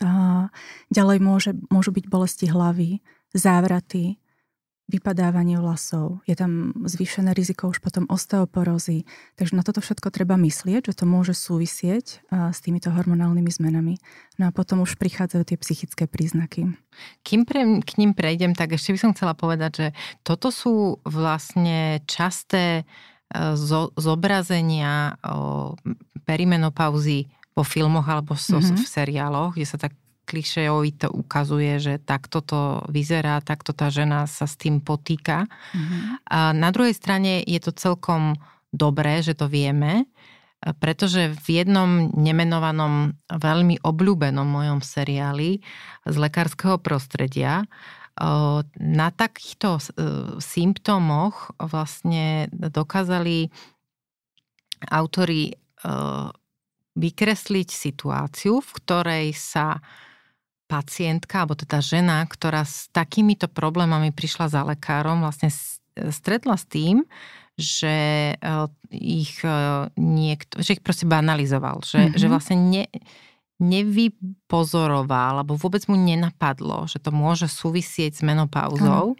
A 0.00 0.48
ďalej 0.88 1.18
môže, 1.20 1.50
môžu 1.68 1.92
byť 1.92 2.04
bolesti 2.08 2.48
hlavy, 2.48 3.04
závraty, 3.36 4.21
vypadávanie 4.92 5.56
vlasov, 5.56 6.20
je 6.28 6.36
tam 6.36 6.76
zvýšené 6.84 7.32
riziko 7.32 7.72
už 7.72 7.80
potom 7.80 8.04
osteoporózy. 8.12 9.08
Takže 9.40 9.56
na 9.56 9.64
toto 9.64 9.80
všetko 9.80 10.12
treba 10.12 10.36
myslieť, 10.36 10.92
že 10.92 10.98
to 11.00 11.08
môže 11.08 11.32
súvisieť 11.32 12.20
s 12.28 12.58
týmito 12.60 12.92
hormonálnymi 12.92 13.48
zmenami. 13.48 13.96
No 14.36 14.48
a 14.48 14.54
potom 14.54 14.84
už 14.84 15.00
prichádzajú 15.00 15.42
tie 15.48 15.56
psychické 15.56 16.04
príznaky. 16.04 16.68
Kým 17.24 17.48
pre, 17.48 17.80
k 17.80 17.90
ním 17.96 18.12
prejdem, 18.12 18.52
tak 18.52 18.76
ešte 18.76 18.92
by 18.92 18.98
som 19.00 19.14
chcela 19.16 19.32
povedať, 19.32 19.72
že 19.72 19.86
toto 20.20 20.52
sú 20.52 21.00
vlastne 21.08 22.04
časté 22.04 22.84
e, 23.32 23.56
zo, 23.56 23.96
zobrazenia 23.96 25.16
perimenopauzy 26.28 27.32
vo 27.56 27.64
filmoch 27.64 28.08
alebo 28.08 28.36
so, 28.36 28.60
mm-hmm. 28.60 28.80
v 28.80 28.86
seriáloch, 28.86 29.56
kde 29.56 29.66
sa 29.68 29.76
tak 29.80 29.92
klišejovito 30.32 31.12
ukazuje, 31.12 31.76
že 31.76 31.94
takto 32.00 32.40
to 32.40 32.80
vyzerá, 32.88 33.44
takto 33.44 33.76
tá 33.76 33.92
žena 33.92 34.24
sa 34.24 34.48
s 34.48 34.56
tým 34.56 34.80
potýka. 34.80 35.44
Mm-hmm. 35.76 36.00
A 36.32 36.56
na 36.56 36.72
druhej 36.72 36.96
strane 36.96 37.44
je 37.44 37.60
to 37.60 37.76
celkom 37.76 38.40
dobré, 38.72 39.20
že 39.20 39.36
to 39.36 39.52
vieme, 39.52 40.08
pretože 40.80 41.36
v 41.44 41.46
jednom 41.60 42.08
nemenovanom, 42.16 43.12
veľmi 43.28 43.84
obľúbenom 43.84 44.48
mojom 44.48 44.80
seriáli 44.80 45.60
z 46.08 46.16
lekárskeho 46.16 46.80
prostredia 46.80 47.68
na 48.76 49.08
takýchto 49.08 49.80
e, 49.80 49.82
symptómoch 50.38 51.56
vlastne 51.56 52.46
dokázali 52.52 53.48
autori 54.92 55.48
e, 55.48 55.54
vykresliť 56.92 57.68
situáciu, 57.72 58.60
v 58.60 58.70
ktorej 58.84 59.26
sa 59.32 59.80
pacientka, 60.72 61.44
alebo 61.44 61.52
teda 61.52 61.84
žena, 61.84 62.24
ktorá 62.24 62.64
s 62.64 62.88
takýmito 62.96 63.44
problémami 63.52 64.08
prišla 64.08 64.48
za 64.48 64.64
lekárom, 64.64 65.20
vlastne 65.20 65.52
stretla 65.92 66.56
s 66.56 66.64
tým, 66.64 67.04
že 67.60 67.96
eh, 68.32 68.66
ich 68.88 69.44
eh, 69.44 69.92
niekto, 70.00 70.64
že 70.64 70.80
ich 70.80 70.82
proste 70.82 71.04
banalizoval, 71.04 71.84
že, 71.84 72.08
mm-hmm. 72.08 72.16
že 72.16 72.26
vlastne 72.32 72.56
ne, 72.56 72.84
nevypozoroval, 73.62 75.46
alebo 75.46 75.54
vôbec 75.54 75.86
mu 75.86 75.94
nenapadlo, 75.94 76.90
že 76.90 76.98
to 76.98 77.14
môže 77.14 77.46
súvisieť 77.46 78.18
s 78.18 78.22
menopauzou 78.26 79.14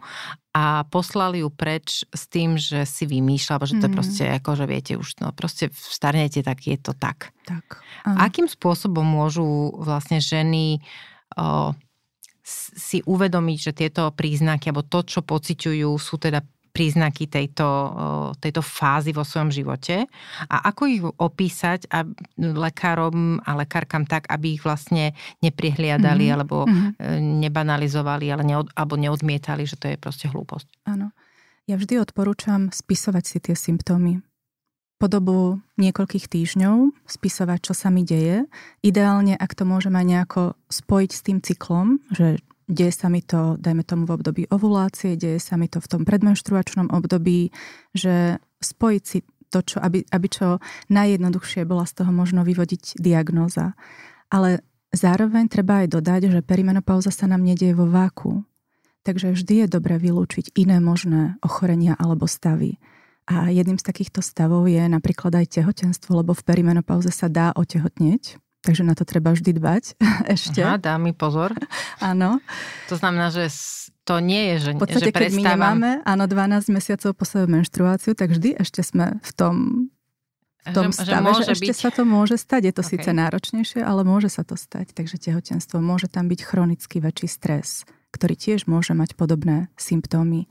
a 0.51 0.83
poslali 0.91 1.41
ju 1.41 1.49
preč 1.49 2.03
s 2.11 2.27
tým, 2.27 2.59
že 2.59 2.83
si 2.83 3.07
vymýšľa, 3.07 3.63
že 3.63 3.79
to 3.79 3.87
je 3.87 3.91
mhm. 3.91 3.97
proste 3.97 4.23
ako, 4.27 4.51
že 4.59 4.65
viete 4.67 4.93
už, 4.99 5.23
no 5.23 5.31
proste 5.31 5.71
starnete, 5.71 6.43
tak 6.43 6.59
je 6.67 6.75
to 6.75 6.91
tak. 6.91 7.31
tak 7.47 7.79
Akým 8.03 8.51
spôsobom 8.51 9.07
môžu 9.07 9.71
vlastne 9.79 10.19
ženy 10.19 10.77
o, 10.77 10.81
si 12.43 12.99
uvedomiť, 13.03 13.57
že 13.59 13.71
tieto 13.71 14.11
príznaky, 14.11 14.69
alebo 14.69 14.83
to, 14.83 14.99
čo 15.07 15.23
pociťujú, 15.23 15.89
sú 15.95 16.19
teda 16.19 16.43
príznaky 16.73 17.29
tejto, 17.29 17.69
tejto 18.41 18.65
fázy 18.65 19.13
vo 19.13 19.21
svojom 19.21 19.53
živote 19.53 20.09
a 20.49 20.73
ako 20.73 20.81
ich 20.89 21.05
opísať 21.05 21.85
a 21.93 22.01
lekárom 22.41 23.37
a 23.45 23.53
lekárkam 23.61 24.09
tak, 24.09 24.25
aby 24.25 24.57
ich 24.57 24.65
vlastne 24.65 25.13
neprihliadali 25.45 26.25
mm-hmm. 26.27 26.35
alebo 26.35 26.65
mm-hmm. 26.65 27.45
nebanalizovali 27.45 28.25
ale 28.33 28.43
neod, 28.43 28.73
alebo 28.73 28.97
neodmietali, 28.97 29.69
že 29.69 29.77
to 29.77 29.85
je 29.93 30.01
proste 30.01 30.25
hlúposť. 30.33 30.89
Áno. 30.89 31.13
Ja 31.69 31.77
vždy 31.77 32.01
odporúčam 32.01 32.73
spisovať 32.73 33.23
si 33.23 33.37
tie 33.39 33.55
symptómy. 33.55 34.19
Po 35.03 35.11
dobu 35.11 35.59
niekoľkých 35.75 36.31
týždňov 36.31 36.95
spisovať, 37.03 37.59
čo 37.59 37.73
sa 37.75 37.91
mi 37.91 38.07
deje. 38.07 38.47
Ideálne, 38.79 39.35
ak 39.35 39.51
to 39.51 39.67
môžem 39.67 39.99
aj 39.99 40.05
nejako 40.07 40.41
spojiť 40.71 41.11
s 41.11 41.21
tým 41.27 41.43
cyklom, 41.43 41.99
že 42.07 42.39
Deje 42.63 42.95
sa 42.95 43.11
mi 43.11 43.19
to, 43.19 43.59
dajme 43.59 43.83
tomu, 43.83 44.07
v 44.07 44.15
období 44.15 44.43
ovulácie, 44.47 45.19
deje 45.19 45.43
sa 45.43 45.59
mi 45.59 45.67
to 45.67 45.83
v 45.83 45.89
tom 45.91 46.01
predmenštruačnom 46.07 46.95
období, 46.95 47.51
že 47.91 48.39
spojiť 48.63 49.03
si 49.03 49.19
to, 49.51 49.59
čo, 49.67 49.83
aby, 49.83 50.07
aby 50.07 50.27
čo 50.31 50.63
najjednoduchšie 50.87 51.67
bola 51.67 51.83
z 51.83 51.99
toho 51.99 52.15
možno 52.15 52.47
vyvodiť 52.47 53.03
diagnóza. 53.03 53.75
Ale 54.31 54.63
zároveň 54.95 55.51
treba 55.51 55.83
aj 55.83 55.91
dodať, 55.91 56.21
že 56.31 56.39
perimenopauza 56.39 57.11
sa 57.11 57.27
nám 57.27 57.43
nedieje 57.43 57.75
vo 57.75 57.83
váku. 57.83 58.47
Takže 59.03 59.35
vždy 59.35 59.67
je 59.67 59.67
dobre 59.67 59.99
vylúčiť 59.99 60.55
iné 60.55 60.79
možné 60.79 61.35
ochorenia 61.43 61.99
alebo 61.99 62.31
stavy. 62.31 62.79
A 63.23 63.47
jedným 63.47 63.79
z 63.79 63.87
takýchto 63.87 64.19
stavov 64.19 64.67
je 64.67 64.83
napríklad 64.83 65.31
aj 65.31 65.55
tehotenstvo, 65.55 66.19
lebo 66.19 66.35
v 66.35 66.43
perimenopauze 66.43 67.07
sa 67.11 67.31
dá 67.31 67.55
otehotnieť. 67.55 68.39
Takže 68.63 68.87
na 68.87 68.95
to 68.95 69.03
treba 69.03 69.35
vždy 69.35 69.59
dbať 69.59 69.99
ešte. 70.35 70.63
Aha, 70.63 70.79
dá 70.79 70.95
mi 70.95 71.11
pozor. 71.11 71.51
áno. 71.99 72.39
To 72.87 72.95
znamená, 72.95 73.31
že 73.31 73.51
to 74.07 74.19
nie 74.19 74.55
je, 74.55 74.55
že, 74.67 74.71
v 74.75 74.83
podstate, 74.83 75.11
že 75.11 75.15
prestávam... 75.15 75.31
keď 75.31 75.39
my 75.39 75.43
nemáme, 75.43 75.91
áno, 76.03 76.23
12 76.27 76.75
mesiacov 76.75 77.11
po 77.15 77.23
sebe 77.27 77.47
menštruáciu, 77.51 78.15
tak 78.15 78.35
vždy 78.35 78.59
ešte 78.59 78.83
sme 78.83 79.19
v 79.23 79.31
tom, 79.35 79.55
v 80.63 80.67
tom 80.71 80.91
že, 80.91 81.03
stave, 81.03 81.29
že, 81.39 81.43
že 81.43 81.51
ešte 81.59 81.71
byť... 81.71 81.79
sa 81.79 81.89
to 81.91 82.03
môže 82.07 82.35
stať. 82.39 82.61
Je 82.71 82.73
to 82.75 82.83
okay. 82.83 82.91
síce 82.95 83.09
náročnejšie, 83.11 83.79
ale 83.83 84.07
môže 84.07 84.31
sa 84.31 84.47
to 84.47 84.55
stať. 84.55 84.95
Takže 84.95 85.19
tehotenstvo 85.19 85.79
môže 85.79 86.07
tam 86.07 86.27
byť 86.27 86.39
chronický 86.43 87.03
väčší 87.03 87.27
stres, 87.27 87.83
ktorý 88.15 88.35
tiež 88.35 88.67
môže 88.67 88.95
mať 88.95 89.15
podobné 89.15 89.71
symptómy. 89.75 90.47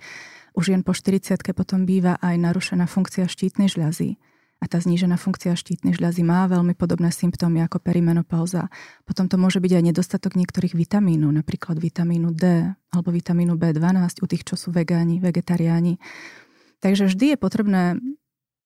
Už 0.53 0.73
jen 0.73 0.85
po 0.85 0.93
40 0.93 1.41
potom 1.57 1.89
býva 1.89 2.21
aj 2.21 2.37
narušená 2.37 2.85
funkcia 2.85 3.25
štítnej 3.25 3.73
žľazy 3.73 4.21
a 4.63 4.71
tá 4.71 4.79
znížená 4.79 5.19
funkcia 5.19 5.59
štítnej 5.59 5.99
žľazy 5.99 6.23
má 6.23 6.47
veľmi 6.47 6.79
podobné 6.79 7.11
symptómy 7.11 7.67
ako 7.67 7.83
perimenopauza. 7.83 8.71
Potom 9.03 9.27
to 9.27 9.35
môže 9.35 9.59
byť 9.59 9.73
aj 9.75 9.83
nedostatok 9.91 10.39
niektorých 10.39 10.79
vitamínov, 10.79 11.35
napríklad 11.35 11.83
vitamínu 11.83 12.31
D 12.31 12.71
alebo 12.95 13.11
vitamínu 13.11 13.59
B12 13.59 14.23
u 14.23 14.27
tých, 14.31 14.47
čo 14.47 14.55
sú 14.55 14.71
vegáni, 14.71 15.19
vegetariáni. 15.19 15.99
Takže 16.79 17.11
vždy 17.11 17.35
je 17.35 17.39
potrebné 17.43 17.83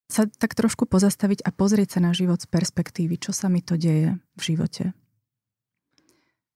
sa 0.06 0.28
tak 0.28 0.54
trošku 0.54 0.86
pozastaviť 0.86 1.42
a 1.42 1.50
pozrieť 1.50 1.98
sa 1.98 2.00
na 2.04 2.14
život 2.14 2.38
z 2.38 2.46
perspektívy, 2.46 3.18
čo 3.18 3.34
sa 3.34 3.50
mi 3.50 3.58
to 3.58 3.74
deje 3.74 4.14
v 4.38 4.40
živote. 4.40 4.94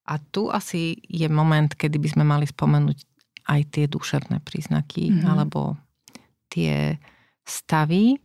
A 0.07 0.17
tu 0.31 0.47
asi 0.47 1.01
je 1.03 1.27
moment, 1.27 1.67
kedy 1.67 1.99
by 1.99 2.09
sme 2.15 2.23
mali 2.23 2.47
spomenúť 2.47 3.10
aj 3.51 3.61
tie 3.75 3.85
duševné 3.91 4.39
príznaky, 4.47 5.11
mm-hmm. 5.11 5.27
alebo 5.27 5.75
tie 6.47 6.95
stavy, 7.43 8.15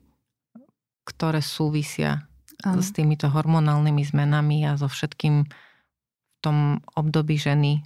ktoré 1.02 1.42
súvisia 1.42 2.30
Áno. 2.62 2.78
s 2.78 2.94
týmito 2.94 3.26
hormonálnymi 3.26 4.02
zmenami 4.06 4.66
a 4.70 4.78
so 4.78 4.86
všetkým 4.86 5.46
v 5.46 6.36
tom 6.38 6.78
období 6.94 7.34
ženy 7.34 7.82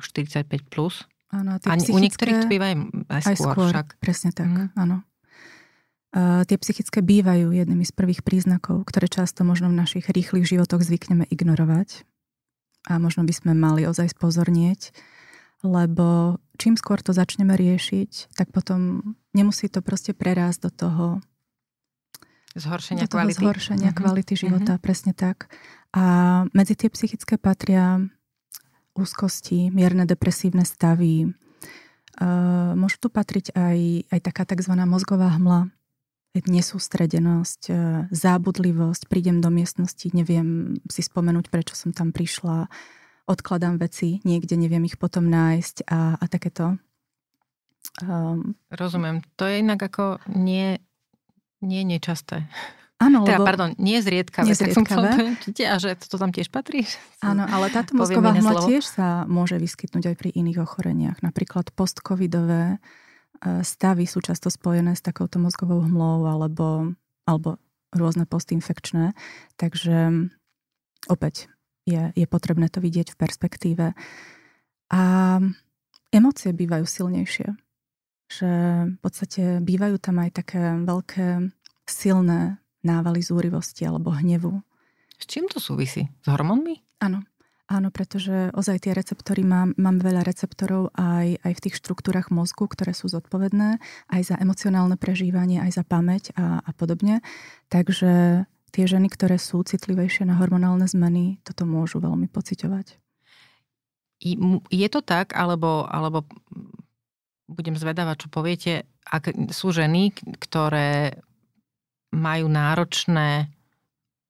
45+. 0.00 0.72
Plus. 0.72 1.04
Áno, 1.28 1.56
a, 1.56 1.58
psychické... 1.60 1.92
u 1.92 1.98
niektorých 2.00 2.36
to 2.44 2.48
býva 2.48 2.72
aj, 2.72 2.76
aj 3.12 3.22
skôr, 3.22 3.28
aj 3.28 3.36
skôr 3.36 3.68
však. 3.68 3.88
Presne 4.00 4.30
tak, 4.32 4.48
mm. 4.48 4.68
áno. 4.78 5.04
Uh, 6.08 6.40
tie 6.48 6.56
psychické 6.56 7.04
bývajú 7.04 7.52
jednými 7.52 7.84
z 7.84 7.92
prvých 7.92 8.24
príznakov, 8.24 8.88
ktoré 8.88 9.12
často 9.12 9.44
možno 9.44 9.68
v 9.68 9.76
našich 9.76 10.08
rýchlych 10.08 10.48
životoch 10.48 10.80
zvykneme 10.80 11.28
ignorovať. 11.28 12.08
A 12.88 12.96
možno 12.96 13.28
by 13.28 13.34
sme 13.36 13.52
mali 13.52 13.84
ozaj 13.84 14.16
spozornieť, 14.16 14.96
lebo 15.62 16.38
čím 16.58 16.78
skôr 16.78 17.02
to 17.02 17.10
začneme 17.10 17.54
riešiť, 17.54 18.34
tak 18.34 18.50
potom 18.54 19.14
nemusí 19.34 19.66
to 19.70 19.82
proste 19.82 20.14
prerásť 20.14 20.68
do 20.68 20.70
toho 20.70 21.06
Zhoršenia 22.58 23.06
do 23.06 23.12
toho 23.12 23.22
kvality. 23.22 23.38
zhoršenia 23.44 23.90
uh-huh. 23.92 24.00
kvality 24.02 24.34
života, 24.34 24.72
uh-huh. 24.76 24.82
presne 24.82 25.12
tak. 25.14 25.52
A 25.94 26.04
medzi 26.56 26.74
tie 26.74 26.90
psychické 26.90 27.36
patria 27.36 28.02
úzkosti, 28.98 29.70
mierne 29.70 30.08
depresívne 30.08 30.66
stavy. 30.66 31.30
Uh, 32.18 32.74
môžu 32.74 32.98
tu 32.98 33.08
patriť 33.12 33.54
aj, 33.54 34.10
aj 34.10 34.20
taká 34.26 34.42
tzv. 34.42 34.74
mozgová 34.90 35.30
hmla, 35.38 35.70
nesústredenosť, 36.34 37.62
uh, 37.70 37.78
zábudlivosť, 38.10 39.06
prídem 39.06 39.38
do 39.38 39.54
miestnosti, 39.54 40.10
neviem 40.10 40.80
si 40.90 41.06
spomenúť, 41.06 41.46
prečo 41.46 41.78
som 41.78 41.94
tam 41.94 42.10
prišla, 42.10 42.66
odkladám 43.28 43.76
veci, 43.76 44.24
niekde 44.24 44.56
neviem 44.56 44.88
ich 44.88 44.96
potom 44.96 45.28
nájsť 45.28 45.84
a, 45.84 46.16
a 46.16 46.24
takéto. 46.26 46.80
Um, 48.00 48.56
Rozumiem. 48.72 49.20
To 49.36 49.44
je 49.44 49.60
inak 49.60 49.84
ako 49.84 50.24
nie, 50.32 50.80
nie 51.60 51.84
nečasté. 51.84 52.48
Áno, 52.98 53.22
teda, 53.22 53.38
lebo... 53.38 53.46
pardon, 53.46 53.70
nie 53.78 54.02
zriedkavé, 54.02 54.50
nie 54.50 54.58
zriedkavé. 54.58 54.82
Tak 55.14 55.54
som 55.54 55.70
a 55.70 55.76
že 55.78 55.94
to 56.02 56.18
tam 56.18 56.34
tiež 56.34 56.50
patrí? 56.50 56.82
Áno, 57.30 57.46
ale 57.46 57.70
táto 57.70 57.94
mozgová 57.94 58.34
hmla 58.34 58.66
tiež 58.66 58.82
sa 58.82 59.22
môže 59.30 59.54
vyskytnúť 59.54 60.14
aj 60.14 60.16
pri 60.18 60.34
iných 60.34 60.58
ochoreniach. 60.58 61.22
Napríklad 61.22 61.70
postcovidové 61.78 62.74
e, 62.74 62.78
stavy 63.62 64.02
sú 64.02 64.18
často 64.18 64.50
spojené 64.50 64.98
s 64.98 65.02
takouto 65.06 65.38
mozgovou 65.38 65.86
hmlou 65.86 66.26
alebo, 66.26 66.98
alebo 67.22 67.62
rôzne 67.94 68.26
postinfekčné. 68.26 69.14
Takže 69.54 70.26
opäť 71.06 71.46
je, 71.88 72.02
je 72.12 72.26
potrebné 72.28 72.68
to 72.68 72.84
vidieť 72.84 73.16
v 73.16 73.20
perspektíve. 73.20 73.86
A 74.92 75.02
emócie 76.12 76.52
bývajú 76.52 76.84
silnejšie. 76.84 77.56
Že 78.28 78.50
v 78.92 78.98
podstate 79.00 79.64
bývajú 79.64 79.96
tam 79.96 80.20
aj 80.20 80.30
také 80.36 80.60
veľké 80.84 81.48
silné 81.88 82.60
návaly 82.84 83.24
zúrivosti 83.24 83.88
alebo 83.88 84.12
hnevu. 84.12 84.60
S 85.16 85.24
čím 85.24 85.48
to 85.48 85.58
súvisí? 85.58 86.12
S 86.22 86.26
hormónmi? 86.28 86.84
Áno. 87.00 87.24
Áno, 87.68 87.92
pretože 87.92 88.48
ozaj 88.56 88.88
tie 88.88 88.96
receptory 88.96 89.44
mám, 89.44 89.76
mám 89.76 90.00
veľa 90.00 90.24
receptorov 90.24 90.88
aj, 90.96 91.36
aj 91.44 91.52
v 91.52 91.62
tých 91.68 91.76
štruktúrach 91.76 92.32
mozgu, 92.32 92.64
ktoré 92.64 92.96
sú 92.96 93.12
zodpovedné 93.12 93.76
aj 94.08 94.22
za 94.24 94.36
emocionálne 94.40 94.96
prežívanie, 94.96 95.60
aj 95.60 95.76
za 95.76 95.84
pamäť 95.84 96.32
a, 96.32 96.64
a 96.64 96.70
podobne. 96.72 97.20
Takže 97.68 98.44
tie 98.70 98.84
ženy, 98.86 99.08
ktoré 99.08 99.40
sú 99.40 99.64
citlivejšie 99.64 100.28
na 100.28 100.36
hormonálne 100.36 100.84
zmeny, 100.84 101.40
toto 101.42 101.64
môžu 101.64 101.98
veľmi 101.98 102.28
pociťovať. 102.28 102.96
Je 104.68 104.88
to 104.90 105.00
tak, 105.00 105.32
alebo, 105.38 105.86
alebo 105.86 106.26
budem 107.46 107.78
zvedavať, 107.78 108.26
čo 108.26 108.28
poviete, 108.28 108.72
ak 109.08 109.30
sú 109.54 109.72
ženy, 109.72 110.12
ktoré 110.42 111.22
majú 112.12 112.46
náročné 112.50 113.48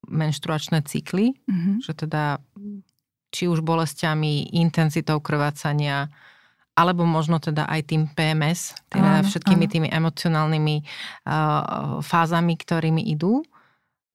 menštruačné 0.09 0.85
cykly, 0.87 1.35
mm-hmm. 1.35 1.77
že 1.83 1.93
teda 1.95 2.39
či 3.29 3.45
už 3.45 3.61
bolestiami, 3.61 4.57
intenzitou 4.57 5.21
krvácania, 5.21 6.09
alebo 6.79 7.03
možno 7.05 7.43
teda 7.43 7.67
aj 7.67 7.81
tým 7.91 8.03
PMS, 8.15 8.79
teda 8.89 9.21
áno, 9.21 9.27
všetkými 9.27 9.65
áno. 9.67 9.73
tými 9.73 9.89
emocionálnymi 9.91 10.77
uh, 10.81 11.99
fázami, 12.01 12.55
ktorými 12.55 13.03
idú, 13.11 13.43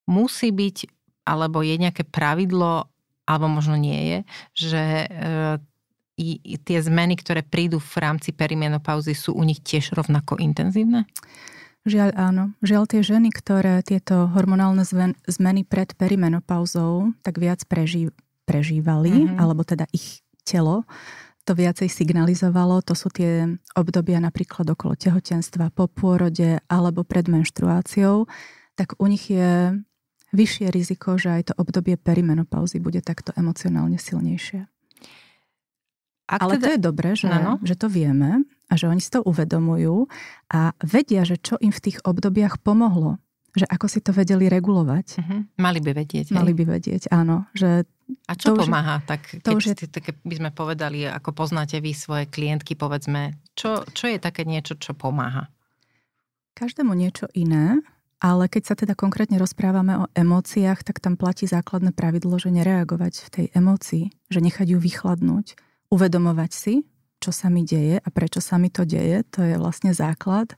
musí 0.10 0.52
byť, 0.52 0.78
alebo 1.24 1.64
je 1.64 1.76
nejaké 1.80 2.04
pravidlo, 2.04 2.92
alebo 3.24 3.48
možno 3.48 3.80
nie 3.80 4.00
je, 4.04 4.20
že 4.54 4.84
i, 6.20 6.38
i 6.44 6.56
tie 6.60 6.80
zmeny, 6.84 7.18
ktoré 7.18 7.42
prídu 7.42 7.80
v 7.80 7.96
rámci 7.98 8.36
perimenopauzy, 8.36 9.16
sú 9.16 9.34
u 9.34 9.44
nich 9.48 9.64
tiež 9.64 9.96
rovnako 9.96 10.38
intenzívne? 10.38 11.08
Žiaľ 11.84 12.10
áno. 12.16 12.44
Žiaľ 12.64 12.84
tie 12.88 13.02
ženy, 13.04 13.30
ktoré 13.32 13.84
tieto 13.84 14.32
hormonálne 14.32 14.88
zmeny 15.28 15.62
pred 15.68 15.92
perimenopauzou 16.00 17.12
tak 17.20 17.40
viac 17.40 17.68
preží, 17.68 18.08
prežívali, 18.48 19.28
mm-hmm. 19.28 19.40
alebo 19.40 19.68
teda 19.68 19.88
ich 19.92 20.24
telo 20.48 20.88
to 21.44 21.52
viacej 21.52 21.92
signalizovalo, 21.92 22.80
to 22.80 22.96
sú 22.96 23.12
tie 23.12 23.60
obdobia 23.76 24.24
napríklad 24.24 24.64
okolo 24.64 24.96
tehotenstva, 24.96 25.76
po 25.76 25.92
pôrode 25.92 26.64
alebo 26.72 27.04
pred 27.04 27.28
menštruáciou, 27.28 28.32
tak 28.80 28.96
u 28.96 29.06
nich 29.12 29.28
je 29.28 29.76
vyššie 30.34 30.68
riziko, 30.74 31.16
že 31.16 31.30
aj 31.30 31.44
to 31.50 31.54
obdobie 31.62 31.96
perimenopauzy 31.96 32.82
bude 32.82 33.00
takto 33.06 33.32
emocionálne 33.38 34.02
silnejšie. 34.02 34.66
Ak 36.28 36.40
Ale 36.42 36.58
teda... 36.58 36.64
to 36.64 36.70
je 36.74 36.80
dobré, 36.82 37.10
že, 37.14 37.30
že 37.62 37.76
to 37.78 37.88
vieme 37.92 38.48
a 38.72 38.74
že 38.74 38.90
oni 38.90 39.04
si 39.04 39.12
to 39.12 39.22
uvedomujú 39.22 40.10
a 40.50 40.74
vedia, 40.82 41.28
že 41.28 41.38
čo 41.38 41.60
im 41.62 41.70
v 41.70 41.84
tých 41.84 42.02
obdobiach 42.02 42.58
pomohlo. 42.64 43.22
Že 43.54 43.70
ako 43.70 43.86
si 43.86 44.00
to 44.02 44.10
vedeli 44.18 44.50
regulovať. 44.50 45.08
Uh-huh. 45.22 45.46
Mali 45.62 45.78
by 45.78 45.94
vedieť. 45.94 46.34
Mali 46.34 46.58
hej? 46.58 46.58
by 46.58 46.64
vedieť, 46.74 47.04
áno. 47.14 47.46
Že 47.54 47.86
a 48.26 48.34
čo 48.34 48.58
to 48.58 48.66
pomáha? 48.66 48.98
Už, 48.98 49.06
tak 49.06 49.22
keď 49.30 49.40
to 49.46 49.50
už 49.54 49.64
je... 49.70 49.74
také 49.86 50.12
by 50.26 50.36
sme 50.42 50.50
povedali, 50.50 51.06
ako 51.06 51.38
poznáte 51.38 51.78
vy 51.78 51.94
svoje 51.94 52.26
klientky, 52.26 52.74
povedzme, 52.74 53.38
čo, 53.54 53.86
čo 53.94 54.10
je 54.10 54.18
také 54.18 54.42
niečo, 54.50 54.74
čo 54.82 54.98
pomáha? 54.98 55.54
Každému 56.58 56.98
niečo 56.98 57.30
iné, 57.38 57.78
ale 58.20 58.52
keď 58.52 58.64
sa 58.64 58.76
teda 58.78 58.94
konkrétne 58.94 59.40
rozprávame 59.40 60.06
o 60.06 60.10
emóciách, 60.14 60.86
tak 60.86 61.00
tam 61.00 61.16
platí 61.16 61.48
základné 61.48 61.96
pravidlo, 61.96 62.38
že 62.38 62.54
nereagovať 62.54 63.14
v 63.26 63.30
tej 63.30 63.46
emócii, 63.58 64.14
že 64.30 64.40
nechať 64.40 64.76
ju 64.76 64.80
vychladnúť 64.80 65.58
uvedomovať 65.94 66.52
si, 66.52 66.76
čo 67.22 67.30
sa 67.30 67.54
mi 67.54 67.62
deje 67.62 68.02
a 68.02 68.08
prečo 68.10 68.42
sa 68.42 68.58
mi 68.58 68.74
to 68.74 68.84
deje, 68.84 69.22
to 69.30 69.46
je 69.46 69.56
vlastne 69.62 69.94
základ 69.94 70.58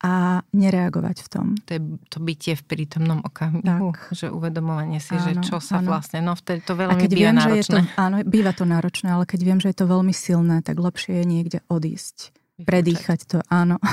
a 0.00 0.40
nereagovať 0.56 1.16
v 1.20 1.28
tom. 1.28 1.46
To 1.68 1.70
je 1.76 1.80
to 2.08 2.18
bytie 2.24 2.56
v 2.56 2.64
prítomnom 2.64 3.20
okamihu, 3.20 3.60
tak. 3.60 4.16
že 4.16 4.32
uvedomovanie 4.32 4.96
si, 4.96 5.12
áno, 5.12 5.24
že 5.28 5.32
čo 5.44 5.60
sa 5.60 5.84
áno. 5.84 5.92
vlastne, 5.92 6.24
no 6.24 6.32
vtedy 6.32 6.64
to 6.64 6.72
veľmi 6.72 6.96
keď 7.04 7.10
býva 7.12 7.20
viem, 7.20 7.36
náročné. 7.36 7.60
Že 7.60 7.68
je 7.68 7.68
to, 7.68 8.00
áno, 8.00 8.16
býva 8.24 8.52
to 8.56 8.64
náročné, 8.64 9.08
ale 9.12 9.24
keď 9.28 9.40
viem, 9.44 9.60
že 9.60 9.68
je 9.68 9.76
to 9.76 9.86
veľmi 9.86 10.14
silné, 10.16 10.64
tak 10.64 10.80
lepšie 10.80 11.20
je 11.20 11.24
niekde 11.28 11.58
odísť. 11.68 12.32
Vychúčať. 12.32 12.64
Predýchať 12.64 13.20
to, 13.28 13.38
áno. 13.52 13.76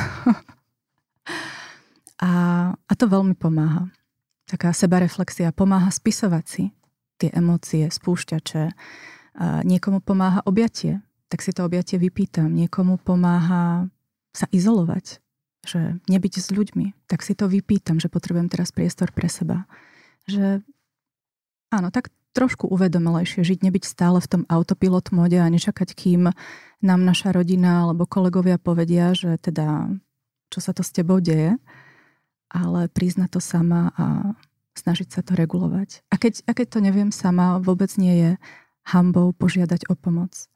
a, 2.22 2.32
a 2.74 2.94
to 2.98 3.06
veľmi 3.06 3.38
pomáha. 3.38 3.90
Taká 4.48 4.72
sebareflexia 4.72 5.52
pomáha 5.52 5.92
spisovať 5.92 6.46
si 6.48 6.64
tie 7.18 7.30
emócie, 7.34 7.90
spúšťače, 7.90 8.64
a 9.38 9.62
niekomu 9.62 10.02
pomáha 10.02 10.42
objatie, 10.50 11.06
tak 11.30 11.46
si 11.46 11.54
to 11.54 11.62
objatie 11.62 12.02
vypýtam. 12.02 12.50
Niekomu 12.50 12.98
pomáha 12.98 13.86
sa 14.34 14.46
izolovať, 14.50 15.22
že 15.62 16.02
nebyť 16.10 16.34
s 16.42 16.50
ľuďmi, 16.50 17.06
tak 17.06 17.22
si 17.22 17.38
to 17.38 17.46
vypýtam, 17.46 18.02
že 18.02 18.10
potrebujem 18.10 18.50
teraz 18.50 18.74
priestor 18.74 19.14
pre 19.14 19.30
seba. 19.30 19.70
Že 20.26 20.66
áno, 21.70 21.94
tak 21.94 22.10
trošku 22.34 22.70
uvedomelejšie 22.70 23.46
žiť, 23.46 23.60
nebyť 23.66 23.84
stále 23.86 24.22
v 24.22 24.30
tom 24.30 24.44
autopilot 24.50 25.10
mode 25.10 25.38
a 25.38 25.50
nečakať, 25.50 25.94
kým 25.94 26.30
nám 26.86 27.02
naša 27.02 27.34
rodina 27.34 27.86
alebo 27.86 28.06
kolegovia 28.06 28.62
povedia, 28.62 29.14
že 29.18 29.42
teda 29.42 29.90
čo 30.54 30.60
sa 30.62 30.72
to 30.72 30.86
s 30.86 30.94
tebou 30.94 31.18
deje, 31.20 31.58
ale 32.52 32.88
priznať 32.92 33.38
to 33.38 33.42
sama 33.44 33.92
a 33.96 34.36
snažiť 34.78 35.10
sa 35.10 35.22
to 35.26 35.34
regulovať. 35.34 36.06
A 36.14 36.22
keď, 36.22 36.46
a 36.48 36.52
keď 36.54 36.68
to 36.70 36.80
neviem 36.80 37.12
sama, 37.12 37.58
vôbec 37.60 37.90
nie 37.98 38.14
je 38.14 38.32
hambou 38.88 39.34
požiadať 39.36 39.90
o 39.92 39.98
pomoc. 40.00 40.48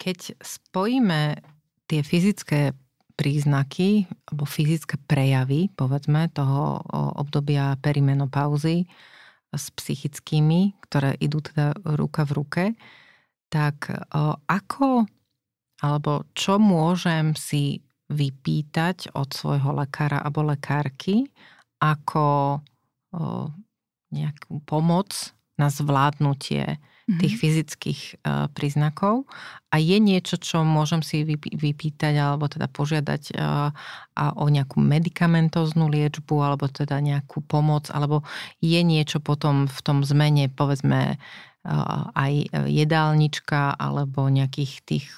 Keď 0.00 0.40
spojíme 0.40 1.44
tie 1.90 2.00
fyzické 2.00 2.72
príznaky 3.20 4.08
alebo 4.30 4.48
fyzické 4.48 4.96
prejavy, 5.04 5.68
povedzme, 5.76 6.32
toho 6.32 6.80
obdobia 7.20 7.76
perimenopauzy 7.84 8.88
s 9.52 9.64
psychickými, 9.76 10.78
ktoré 10.88 11.18
idú 11.20 11.44
teda 11.44 11.76
ruka 11.98 12.24
v 12.24 12.32
ruke, 12.32 12.64
tak 13.52 13.92
ako 14.48 15.04
alebo 15.84 16.28
čo 16.32 16.56
môžem 16.56 17.36
si 17.36 17.84
vypýtať 18.10 19.14
od 19.14 19.30
svojho 19.30 19.70
lekára 19.78 20.20
alebo 20.20 20.42
lekárky 20.50 21.30
ako 21.80 22.60
nejakú 24.10 24.62
pomoc 24.66 25.32
na 25.58 25.70
zvládnutie 25.72 26.78
tých 27.18 27.34
mhm. 27.34 27.40
fyzických 27.42 28.00
uh, 28.22 28.46
príznakov. 28.54 29.26
A 29.74 29.82
je 29.82 29.98
niečo, 29.98 30.38
čo 30.38 30.62
môžem 30.62 31.02
si 31.02 31.26
vypýtať 31.26 32.14
alebo 32.14 32.46
teda 32.46 32.70
požiadať 32.70 33.34
uh, 33.34 33.74
a 34.14 34.24
o 34.38 34.46
nejakú 34.46 34.78
medicamentóznu 34.78 35.90
liečbu 35.90 36.38
alebo 36.38 36.70
teda 36.70 37.02
nejakú 37.02 37.42
pomoc, 37.42 37.90
alebo 37.90 38.22
je 38.62 38.78
niečo 38.86 39.18
potom 39.18 39.66
v 39.66 39.78
tom 39.82 40.06
zmene, 40.06 40.54
povedzme, 40.54 41.18
uh, 41.18 42.14
aj 42.14 42.54
jedálnička 42.70 43.74
alebo 43.74 44.30
nejakých 44.30 44.72
tých 44.86 45.10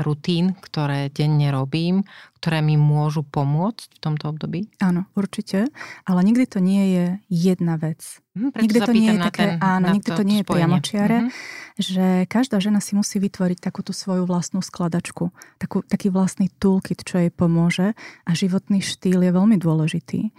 rutín, 0.00 0.56
ktoré 0.64 1.12
denne 1.12 1.52
robím, 1.52 2.08
ktoré 2.40 2.64
mi 2.64 2.80
môžu 2.80 3.20
pomôcť 3.20 3.92
v 3.92 3.98
tomto 4.00 4.32
období? 4.32 4.72
Áno, 4.80 5.04
určite. 5.12 5.68
Ale 6.08 6.24
nikdy 6.24 6.44
to 6.48 6.58
nie 6.64 6.84
je 6.96 7.06
jedna 7.28 7.76
vec. 7.76 8.00
Hm, 8.32 8.56
nikdy 8.56 8.78
to 8.80 8.92
nie 8.96 9.12
je 9.12 9.20
také, 9.20 9.44
ten, 9.44 9.60
áno, 9.60 9.92
nikdy 9.92 10.08
to, 10.08 10.16
to 10.16 10.24
nie 10.24 10.38
je 10.40 10.46
priamočiare, 10.48 11.18
mm-hmm. 11.20 11.76
že 11.76 12.06
každá 12.32 12.56
žena 12.64 12.80
si 12.80 12.96
musí 12.96 13.20
vytvoriť 13.20 13.60
takúto 13.60 13.92
svoju 13.92 14.24
vlastnú 14.24 14.64
skladačku, 14.64 15.28
takú, 15.60 15.84
taký 15.84 16.08
vlastný 16.08 16.48
toolkit, 16.56 17.04
čo 17.04 17.20
jej 17.20 17.28
pomôže 17.28 17.92
a 18.24 18.30
životný 18.32 18.80
štýl 18.80 19.20
je 19.20 19.32
veľmi 19.36 19.60
dôležitý. 19.60 20.32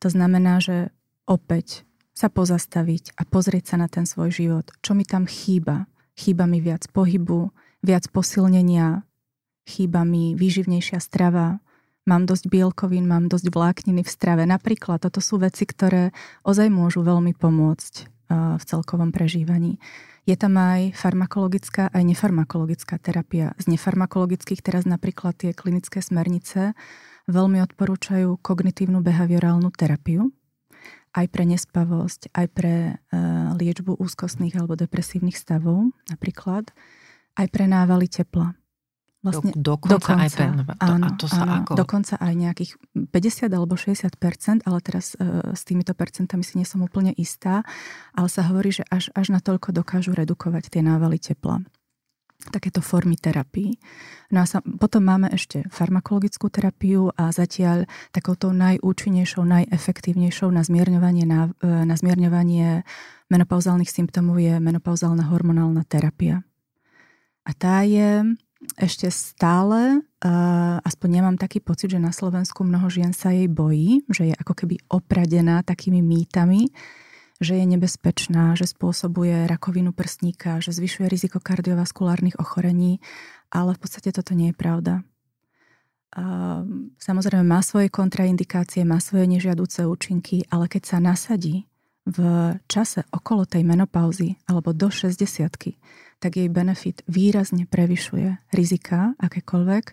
To 0.00 0.08
znamená, 0.08 0.64
že 0.64 0.88
opäť 1.28 1.84
sa 2.16 2.32
pozastaviť 2.32 3.18
a 3.20 3.28
pozrieť 3.28 3.74
sa 3.74 3.76
na 3.76 3.90
ten 3.90 4.08
svoj 4.08 4.32
život. 4.32 4.70
Čo 4.80 4.96
mi 4.96 5.04
tam 5.04 5.28
chýba? 5.28 5.90
Chýba 6.14 6.46
mi 6.46 6.62
viac 6.62 6.86
pohybu, 6.94 7.50
viac 7.84 8.08
posilnenia, 8.08 9.04
chýba 9.68 10.08
mi 10.08 10.32
výživnejšia 10.32 10.98
strava, 11.04 11.60
mám 12.08 12.24
dosť 12.24 12.48
bielkovín, 12.48 13.04
mám 13.04 13.28
dosť 13.28 13.52
vlákniny 13.52 14.00
v 14.00 14.10
strave. 14.10 14.42
Napríklad 14.48 15.04
toto 15.04 15.20
sú 15.20 15.36
veci, 15.36 15.68
ktoré 15.68 16.16
ozaj 16.44 16.72
môžu 16.72 17.04
veľmi 17.04 17.36
pomôcť 17.36 17.94
v 18.32 18.62
celkovom 18.64 19.12
prežívaní. 19.12 19.76
Je 20.24 20.36
tam 20.40 20.56
aj 20.56 20.96
farmakologická, 20.96 21.92
aj 21.92 22.00
nefarmakologická 22.00 22.96
terapia. 22.96 23.52
Z 23.60 23.68
nefarmakologických 23.68 24.64
teraz 24.64 24.88
napríklad 24.88 25.36
tie 25.36 25.52
klinické 25.52 26.00
smernice 26.00 26.72
veľmi 27.28 27.60
odporúčajú 27.60 28.40
kognitívnu 28.40 29.04
behaviorálnu 29.04 29.68
terapiu, 29.76 30.32
aj 31.14 31.26
pre 31.28 31.44
nespavosť, 31.44 32.32
aj 32.32 32.46
pre 32.56 32.74
e, 32.74 32.94
liečbu 33.60 34.00
úzkostných 34.00 34.56
alebo 34.56 34.74
depresívnych 34.74 35.36
stavov 35.36 35.92
napríklad, 36.08 36.72
aj 37.34 37.46
pre 37.50 37.66
návaly 37.66 38.06
tepla. 38.10 38.54
Vlastne, 39.24 39.56
Do, 39.56 39.80
dokonca, 39.80 39.96
dokonca 39.96 40.20
aj 40.20 40.30
pre... 40.36 40.46
Áno, 40.84 41.06
a 41.08 41.10
to 41.16 41.26
sa 41.32 41.42
áno, 41.48 41.52
ako... 41.64 41.72
Dokonca 41.80 42.14
aj 42.20 42.34
nejakých 42.36 42.70
50 43.08 43.56
alebo 43.56 43.72
60% 43.72 44.68
ale 44.68 44.78
teraz 44.84 45.16
e, 45.16 45.40
s 45.56 45.64
týmito 45.64 45.96
percentami 45.96 46.44
si 46.44 46.60
nie 46.60 46.68
som 46.68 46.84
úplne 46.84 47.16
istá, 47.16 47.64
ale 48.12 48.28
sa 48.28 48.44
hovorí, 48.44 48.76
že 48.76 48.84
až, 48.92 49.08
až 49.16 49.32
na 49.32 49.40
toľko 49.40 49.72
dokážu 49.72 50.12
redukovať 50.12 50.68
tie 50.68 50.84
návaly 50.84 51.16
tepla 51.16 51.64
takéto 52.52 52.84
formy 52.84 53.16
terapii. 53.16 53.80
No 54.28 54.44
a 54.44 54.46
sa, 54.48 54.60
potom 54.60 55.08
máme 55.08 55.32
ešte 55.32 55.64
farmakologickú 55.72 56.52
terapiu 56.52 57.08
a 57.16 57.32
zatiaľ 57.32 57.88
takouto 58.12 58.52
najúčinnejšou, 58.52 59.48
najefektívnejšou 59.48 60.52
na 60.52 60.60
zmierňovanie, 60.60 61.24
na, 61.24 61.48
e, 61.64 61.68
na 61.88 61.94
zmierňovanie 61.96 62.84
menopauzálnych 63.32 63.88
symptómov 63.88 64.36
je 64.36 64.60
menopauzálna 64.60 65.32
hormonálna 65.32 65.88
terapia. 65.88 66.44
A 67.44 67.50
tá 67.52 67.84
je 67.84 68.36
ešte 68.80 69.12
stále, 69.12 70.00
uh, 70.00 70.80
aspoň 70.80 71.20
nemám 71.20 71.36
taký 71.36 71.60
pocit, 71.60 71.92
že 71.92 72.00
na 72.00 72.16
Slovensku 72.16 72.64
mnoho 72.64 72.88
žien 72.88 73.12
sa 73.12 73.28
jej 73.30 73.44
bojí, 73.44 74.08
že 74.08 74.32
je 74.32 74.34
ako 74.34 74.64
keby 74.64 74.80
opradená 74.88 75.60
takými 75.60 76.00
mýtami, 76.00 76.72
že 77.44 77.60
je 77.60 77.66
nebezpečná, 77.68 78.56
že 78.56 78.64
spôsobuje 78.64 79.44
rakovinu 79.44 79.92
prstníka, 79.92 80.64
že 80.64 80.72
zvyšuje 80.72 81.12
riziko 81.12 81.44
kardiovaskulárnych 81.44 82.40
ochorení, 82.40 83.04
ale 83.52 83.76
v 83.76 83.80
podstate 83.84 84.14
toto 84.16 84.32
nie 84.32 84.54
je 84.54 84.56
pravda. 84.56 85.04
Samozrejme 87.02 87.42
má 87.42 87.58
svoje 87.58 87.90
kontraindikácie, 87.90 88.86
má 88.86 89.02
svoje 89.02 89.26
nežiaduce 89.26 89.82
účinky, 89.82 90.46
ale 90.46 90.70
keď 90.70 90.82
sa 90.94 90.98
nasadí 91.02 91.66
v 92.06 92.18
čase 92.70 93.02
okolo 93.10 93.48
tej 93.48 93.66
menopauzy 93.66 94.38
alebo 94.46 94.70
do 94.70 94.94
60 94.94 95.82
tak 96.24 96.40
jej 96.40 96.48
benefit 96.48 97.04
výrazne 97.04 97.68
prevyšuje 97.68 98.56
rizika 98.56 99.12
akékoľvek 99.20 99.84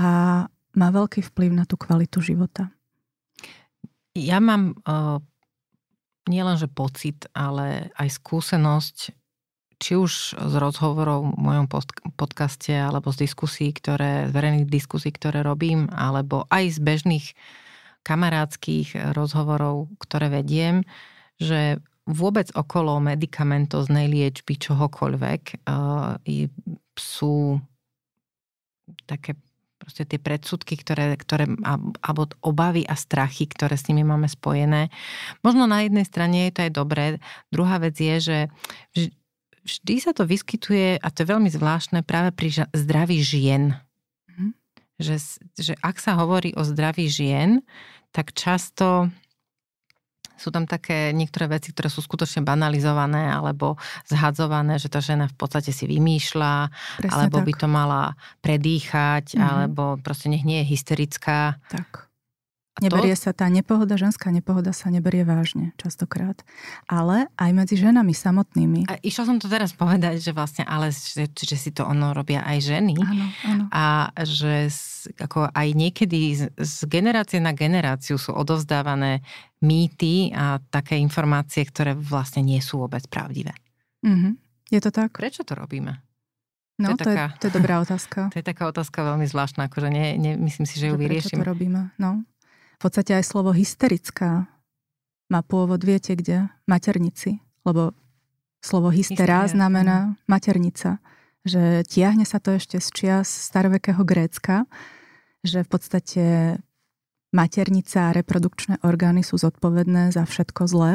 a 0.00 0.08
má 0.48 0.88
veľký 0.88 1.20
vplyv 1.28 1.52
na 1.52 1.68
tú 1.68 1.76
kvalitu 1.76 2.24
života. 2.24 2.72
Ja 4.16 4.40
mám 4.40 4.80
uh, 4.88 5.20
nielenže 6.24 6.72
pocit, 6.72 7.28
ale 7.36 7.92
aj 8.00 8.16
skúsenosť, 8.16 8.96
či 9.76 9.92
už 9.92 10.40
z 10.40 10.54
rozhovorov 10.56 11.36
v 11.36 11.38
mojom 11.38 11.66
podcaste, 12.16 12.72
alebo 12.72 13.12
z 13.12 13.28
diskusí, 13.28 13.68
ktoré, 13.70 14.26
z 14.26 14.32
verejných 14.32 14.72
diskusí, 14.72 15.12
ktoré 15.12 15.44
robím, 15.44 15.92
alebo 15.92 16.48
aj 16.48 16.64
z 16.74 16.78
bežných 16.80 17.26
kamarádskych 18.08 19.12
rozhovorov, 19.12 19.92
ktoré 20.00 20.32
vediem, 20.32 20.88
že 21.36 21.78
vôbec 22.08 22.48
okolo 22.56 22.96
medicamentoznej 23.04 24.08
liečby 24.08 24.56
čohokoľvek 24.56 25.68
sú 26.96 27.60
také 29.04 29.36
proste 29.78 30.04
tie 30.04 30.18
predsudky, 30.20 30.74
ktoré, 30.74 31.14
ktoré, 31.16 31.48
alebo 32.02 32.28
obavy 32.44 32.82
a 32.88 32.98
strachy, 32.98 33.46
ktoré 33.46 33.78
s 33.78 33.86
nimi 33.86 34.02
máme 34.02 34.26
spojené. 34.26 34.90
Možno 35.40 35.70
na 35.70 35.86
jednej 35.86 36.04
strane 36.04 36.48
je 36.48 36.52
to 36.52 36.60
aj 36.66 36.72
dobré. 36.72 37.04
Druhá 37.48 37.78
vec 37.78 37.96
je, 37.96 38.16
že 38.20 38.38
vždy 39.64 39.94
sa 40.02 40.12
to 40.16 40.28
vyskytuje, 40.28 40.98
a 40.98 41.06
to 41.08 41.24
je 41.24 41.30
veľmi 41.32 41.48
zvláštne, 41.52 42.04
práve 42.04 42.34
pri 42.34 42.68
zdraví 42.72 43.20
žien. 43.22 43.80
Mm. 44.32 44.52
Že, 44.98 45.16
že 45.56 45.72
ak 45.80 45.96
sa 46.02 46.16
hovorí 46.20 46.52
o 46.58 46.64
zdraví 46.64 47.06
žien, 47.08 47.64
tak 48.12 48.34
často 48.36 49.12
sú 50.38 50.48
tam 50.54 50.64
také 50.64 51.12
niektoré 51.12 51.50
veci, 51.50 51.74
ktoré 51.74 51.92
sú 51.92 52.00
skutočne 52.00 52.46
banalizované 52.46 53.28
alebo 53.28 53.76
zhadzované, 54.08 54.80
že 54.80 54.88
tá 54.88 55.02
žena 55.04 55.28
v 55.28 55.36
podstate 55.36 55.74
si 55.74 55.84
vymýšľa, 55.84 56.72
Presne 57.02 57.12
alebo 57.12 57.42
tak. 57.42 57.46
by 57.46 57.52
to 57.58 57.66
mala 57.68 58.02
predýchať, 58.40 59.34
mm-hmm. 59.34 59.44
alebo 59.44 59.98
proste 60.00 60.32
nech 60.32 60.46
nie 60.46 60.64
je 60.64 60.70
hysterická. 60.72 61.60
Tak. 61.68 62.07
Neberie 62.78 63.14
to... 63.14 63.22
sa 63.28 63.30
tá 63.34 63.46
nepohoda, 63.50 63.98
ženská 63.98 64.30
nepohoda 64.30 64.70
sa 64.70 64.88
neberie 64.88 65.26
vážne 65.26 65.74
častokrát. 65.78 66.42
Ale 66.86 67.26
aj 67.34 67.50
medzi 67.54 67.74
ženami 67.78 68.14
samotnými. 68.14 68.86
A 68.86 68.98
išla 69.02 69.24
som 69.28 69.36
to 69.38 69.50
teraz 69.50 69.74
povedať, 69.74 70.22
že 70.22 70.30
vlastne, 70.30 70.62
ale 70.66 70.94
že, 70.94 71.26
že 71.30 71.56
si 71.58 71.70
to 71.74 71.86
ono 71.86 72.14
robia 72.14 72.42
aj 72.46 72.58
ženy. 72.62 72.94
Áno, 72.98 73.26
áno. 73.44 73.64
A 73.74 74.12
že 74.22 74.70
ako 75.18 75.50
aj 75.50 75.68
niekedy 75.74 76.38
z, 76.38 76.42
z 76.54 76.74
generácie 76.86 77.42
na 77.42 77.54
generáciu 77.54 78.18
sú 78.18 78.34
odovzdávané 78.34 79.22
mýty 79.58 80.30
a 80.34 80.62
také 80.70 80.98
informácie, 80.98 81.66
ktoré 81.66 81.98
vlastne 81.98 82.46
nie 82.46 82.62
sú 82.62 82.82
vôbec 82.82 83.02
pravdivé. 83.10 83.54
Mm-hmm. 84.06 84.32
Je 84.70 84.80
to 84.84 84.90
tak? 84.94 85.16
Prečo 85.16 85.42
to 85.42 85.58
robíme? 85.58 85.98
No, 86.78 86.94
to 86.94 86.94
je, 86.94 86.98
to, 87.02 87.04
taká, 87.10 87.26
je, 87.26 87.38
to 87.42 87.44
je 87.50 87.52
dobrá 87.58 87.74
otázka. 87.82 88.18
To 88.32 88.38
je 88.38 88.46
taká 88.46 88.70
otázka 88.70 88.98
veľmi 89.02 89.26
zvláštna, 89.26 89.66
akože 89.66 89.88
nie, 89.90 90.14
nie, 90.14 90.32
myslím 90.38 90.66
si, 90.68 90.78
že 90.78 90.92
ju 90.92 90.94
vyriešime. 90.94 91.42
Prečo 91.42 91.42
to 91.42 91.50
robíme? 91.50 91.80
No. 91.98 92.22
V 92.78 92.86
podstate 92.86 93.18
aj 93.18 93.26
slovo 93.26 93.50
hysterická 93.50 94.46
má 95.26 95.42
pôvod, 95.42 95.82
viete 95.82 96.14
kde? 96.14 96.46
Maternici. 96.70 97.42
Lebo 97.66 97.90
slovo 98.62 98.94
hystera 98.94 99.42
Hysteria. 99.42 99.54
znamená 99.54 99.96
maternica. 100.30 101.02
Že 101.42 101.82
tiahne 101.90 102.22
sa 102.22 102.38
to 102.38 102.54
ešte 102.54 102.78
z 102.78 102.88
čias 102.94 103.26
starovekého 103.26 103.98
Grécka, 104.06 104.70
že 105.42 105.66
v 105.66 105.68
podstate 105.68 106.24
maternica 107.34 108.10
a 108.10 108.14
reprodukčné 108.14 108.80
orgány 108.86 109.26
sú 109.26 109.36
zodpovedné 109.36 110.14
za 110.14 110.24
všetko 110.24 110.62
zlé. 110.70 110.92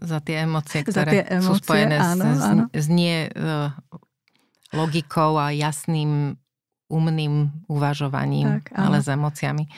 Za 0.00 0.18
tie 0.24 0.48
emócie, 0.48 0.80
ktoré 0.88 1.10
tie 1.12 1.22
emócie, 1.28 1.44
sú 1.44 1.54
spojené 1.60 1.96
áno, 2.00 2.24
s, 2.24 2.40
áno. 2.40 2.64
s 2.72 2.86
nie 2.88 3.28
uh, 3.30 3.68
logikou 4.72 5.36
a 5.36 5.52
jasným 5.52 6.40
umným 6.90 7.52
uvažovaním, 7.70 8.64
tak, 8.64 8.74
ale 8.74 8.98
s 8.98 9.06
emóciami. 9.06 9.70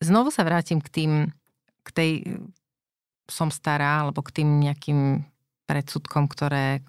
Znovu 0.00 0.28
sa 0.30 0.42
vrátim 0.46 0.78
k 0.78 0.88
tým, 0.88 1.12
k 1.82 1.88
tej 1.90 2.10
som 3.26 3.48
stará, 3.48 4.04
alebo 4.04 4.20
k 4.20 4.40
tým 4.42 4.60
nejakým 4.60 5.24
predsudkom, 5.64 6.28
ktoré 6.28 6.84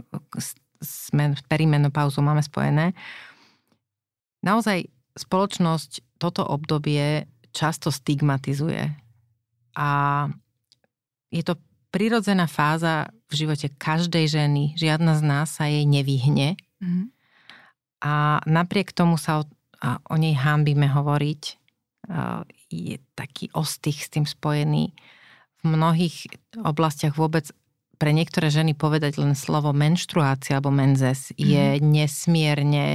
s 0.84 1.10
perimenopauzou 1.48 2.20
máme 2.20 2.44
spojené. 2.44 2.92
Naozaj 4.44 4.92
spoločnosť 5.16 6.20
toto 6.20 6.44
obdobie 6.44 7.26
často 7.56 7.88
stigmatizuje. 7.88 8.92
A 9.80 9.90
je 11.32 11.44
to 11.44 11.56
prirodzená 11.90 12.52
fáza 12.52 13.08
v 13.32 13.48
živote 13.48 13.72
každej 13.72 14.28
ženy. 14.28 14.64
Žiadna 14.76 15.16
z 15.16 15.24
nás 15.24 15.48
sa 15.56 15.72
jej 15.72 15.88
nevyhne. 15.88 16.60
Mm. 16.84 17.16
A 18.04 18.44
napriek 18.44 18.92
tomu 18.92 19.16
sa 19.16 19.42
o 19.42 19.48
a 19.86 20.02
o 20.10 20.16
nej 20.18 20.34
hámbime 20.34 20.90
hovoriť, 20.90 21.42
je 22.74 22.98
taký 23.14 23.54
ostých 23.54 24.06
s 24.06 24.10
tým 24.10 24.26
spojený. 24.26 24.94
V 25.62 25.64
mnohých 25.66 26.26
oblastiach 26.62 27.14
vôbec 27.14 27.50
pre 28.02 28.12
niektoré 28.12 28.50
ženy 28.50 28.74
povedať 28.74 29.22
len 29.22 29.38
slovo 29.38 29.72
menštruácia 29.72 30.58
alebo 30.58 30.74
menzes 30.74 31.32
mm. 31.32 31.38
je 31.38 31.66
mhm. 31.78 31.84
nesmierne 31.86 32.88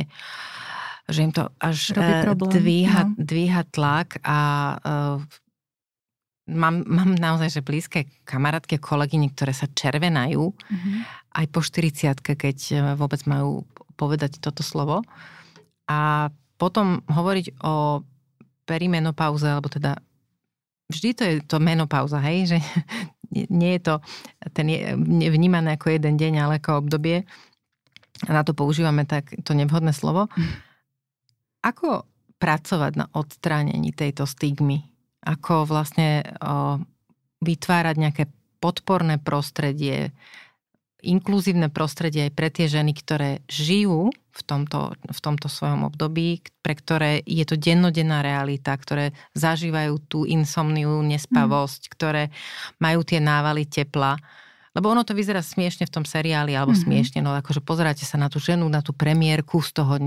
že 1.10 1.26
im 1.26 1.32
to 1.34 1.50
až 1.58 1.90
e, 1.90 2.22
dvíha, 2.30 3.02
no. 3.02 3.18
dvíha 3.18 3.66
tlak 3.74 4.22
a 4.22 4.38
uh, 4.78 5.18
mám, 6.46 6.86
mám 6.86 7.10
naozaj 7.18 7.58
že 7.58 7.66
blízke 7.66 8.06
kamarátke, 8.22 8.78
kolegyne, 8.78 9.30
ktoré 9.34 9.50
sa 9.50 9.66
červenajú 9.66 10.54
mm-hmm. 10.54 10.96
aj 11.34 11.46
po 11.50 11.60
40 11.66 12.14
keď 12.22 12.58
e, 12.70 12.74
vôbec 12.94 13.22
majú 13.26 13.66
povedať 13.98 14.38
toto 14.38 14.62
slovo. 14.62 15.02
A 15.90 16.30
potom 16.60 17.00
hovoriť 17.08 17.64
o 17.64 18.04
perimenopauze, 18.68 19.48
alebo 19.48 19.72
teda 19.72 19.96
vždy 20.92 21.08
to 21.16 21.22
je 21.24 21.34
to 21.48 21.56
menopauza, 21.56 22.20
hej, 22.20 22.52
že 22.52 22.58
nie 23.48 23.80
je 23.80 23.82
to 23.88 23.94
ten 24.52 24.68
je, 24.68 24.92
vnímané 25.32 25.80
ako 25.80 25.96
jeden 25.96 26.20
deň, 26.20 26.32
ale 26.44 26.60
ako 26.60 26.84
obdobie. 26.84 27.24
A 28.28 28.30
na 28.36 28.44
to 28.44 28.52
používame 28.52 29.08
tak 29.08 29.32
to 29.48 29.56
nevhodné 29.56 29.96
slovo. 29.96 30.28
Ako 31.64 32.04
pracovať 32.36 32.92
na 33.00 33.06
odstránení 33.16 33.96
tejto 33.96 34.28
stigmy? 34.28 34.90
ako 35.24 35.68
vlastne 35.68 36.24
o, 36.40 36.80
vytvárať 37.44 37.96
nejaké 37.96 38.24
podporné 38.60 39.20
prostredie, 39.20 40.12
inkluzívne 41.02 41.72
prostredie 41.72 42.28
aj 42.28 42.32
pre 42.32 42.48
tie 42.52 42.66
ženy, 42.70 42.92
ktoré 42.96 43.30
žijú 43.48 44.12
v 44.12 44.42
tomto, 44.46 44.94
v 44.94 45.20
tomto 45.20 45.50
svojom 45.50 45.84
období, 45.90 46.40
pre 46.62 46.74
ktoré 46.78 47.20
je 47.26 47.42
to 47.42 47.58
dennodenná 47.58 48.22
realita, 48.22 48.72
ktoré 48.78 49.12
zažívajú 49.34 49.94
tú 50.06 50.22
insomniu, 50.24 51.02
nespavosť, 51.02 51.82
mm. 51.86 51.90
ktoré 51.92 52.22
majú 52.78 53.00
tie 53.02 53.18
návaly 53.18 53.66
tepla 53.66 54.16
lebo 54.70 54.86
ono 54.86 55.02
to 55.02 55.18
vyzerá 55.18 55.42
smiešne 55.42 55.90
v 55.90 55.94
tom 55.98 56.04
seriáli, 56.06 56.54
alebo 56.54 56.70
mm-hmm. 56.70 56.86
smiešne, 56.86 57.18
no 57.26 57.34
akože 57.34 57.58
pozeráte 57.58 58.06
sa 58.06 58.14
na 58.14 58.30
tú 58.30 58.38
ženu, 58.38 58.70
na 58.70 58.78
tú 58.86 58.94
premiérku 58.94 59.58
z 59.58 59.82
toho 59.82 59.98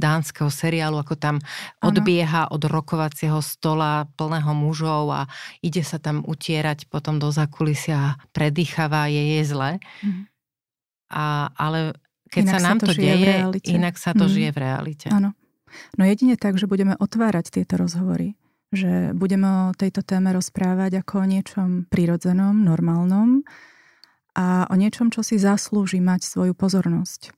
dánskeho 0.00 0.48
seriálu, 0.48 0.96
ako 1.04 1.14
tam 1.20 1.36
ano. 1.36 1.92
odbieha 1.92 2.48
od 2.48 2.64
rokovacieho 2.64 3.44
stola 3.44 4.08
plného 4.16 4.56
mužov 4.56 5.12
a 5.12 5.22
ide 5.60 5.84
sa 5.84 6.00
tam 6.00 6.24
utierať 6.24 6.88
potom 6.88 7.20
do 7.20 7.28
zakulisia, 7.28 8.16
predýchavá, 8.32 9.12
je 9.12 9.36
je 9.36 9.42
zle. 9.44 9.70
Mm-hmm. 9.76 10.24
A, 11.12 11.52
ale 11.52 11.92
keď 12.32 12.42
inak 12.48 12.54
sa 12.56 12.60
nám 12.64 12.78
sa 12.80 12.80
to, 12.80 12.86
to 12.88 12.92
deje, 12.96 13.34
inak 13.68 13.94
sa 14.00 14.10
to 14.16 14.24
mm. 14.26 14.32
žije 14.32 14.50
v 14.50 14.58
realite. 14.58 15.06
Áno. 15.12 15.30
No 15.94 16.02
jedine 16.02 16.34
tak, 16.34 16.58
že 16.58 16.66
budeme 16.66 16.96
otvárať 16.98 17.52
tieto 17.60 17.76
rozhovory 17.78 18.34
že 18.74 19.14
budeme 19.14 19.70
o 19.70 19.76
tejto 19.78 20.02
téme 20.02 20.34
rozprávať 20.34 21.06
ako 21.06 21.22
o 21.22 21.30
niečom 21.30 21.68
prirodzenom, 21.86 22.58
normálnom 22.66 23.46
a 24.34 24.66
o 24.66 24.74
niečom, 24.74 25.14
čo 25.14 25.22
si 25.22 25.38
zaslúži 25.38 26.02
mať 26.02 26.26
svoju 26.26 26.52
pozornosť. 26.58 27.30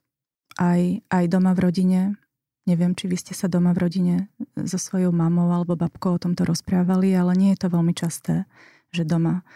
Aj, 0.56 0.80
aj 1.12 1.24
doma 1.28 1.52
v 1.52 1.68
rodine. 1.68 2.00
Neviem, 2.64 2.96
či 2.96 3.06
vy 3.06 3.20
ste 3.20 3.37
sa 3.37 3.46
doma 3.46 3.76
v 3.76 3.87
rodine 3.87 4.16
so 4.56 4.80
svojou 4.80 5.12
mamou 5.12 5.52
alebo 5.52 5.78
babkou 5.78 6.16
o 6.16 6.22
tomto 6.22 6.42
rozprávali, 6.48 7.14
ale 7.14 7.37
nie 7.37 7.50
je 7.54 7.62
to 7.62 7.68
veľmi 7.70 7.92
časté, 7.94 8.48
že 8.90 9.06
doma. 9.06 9.46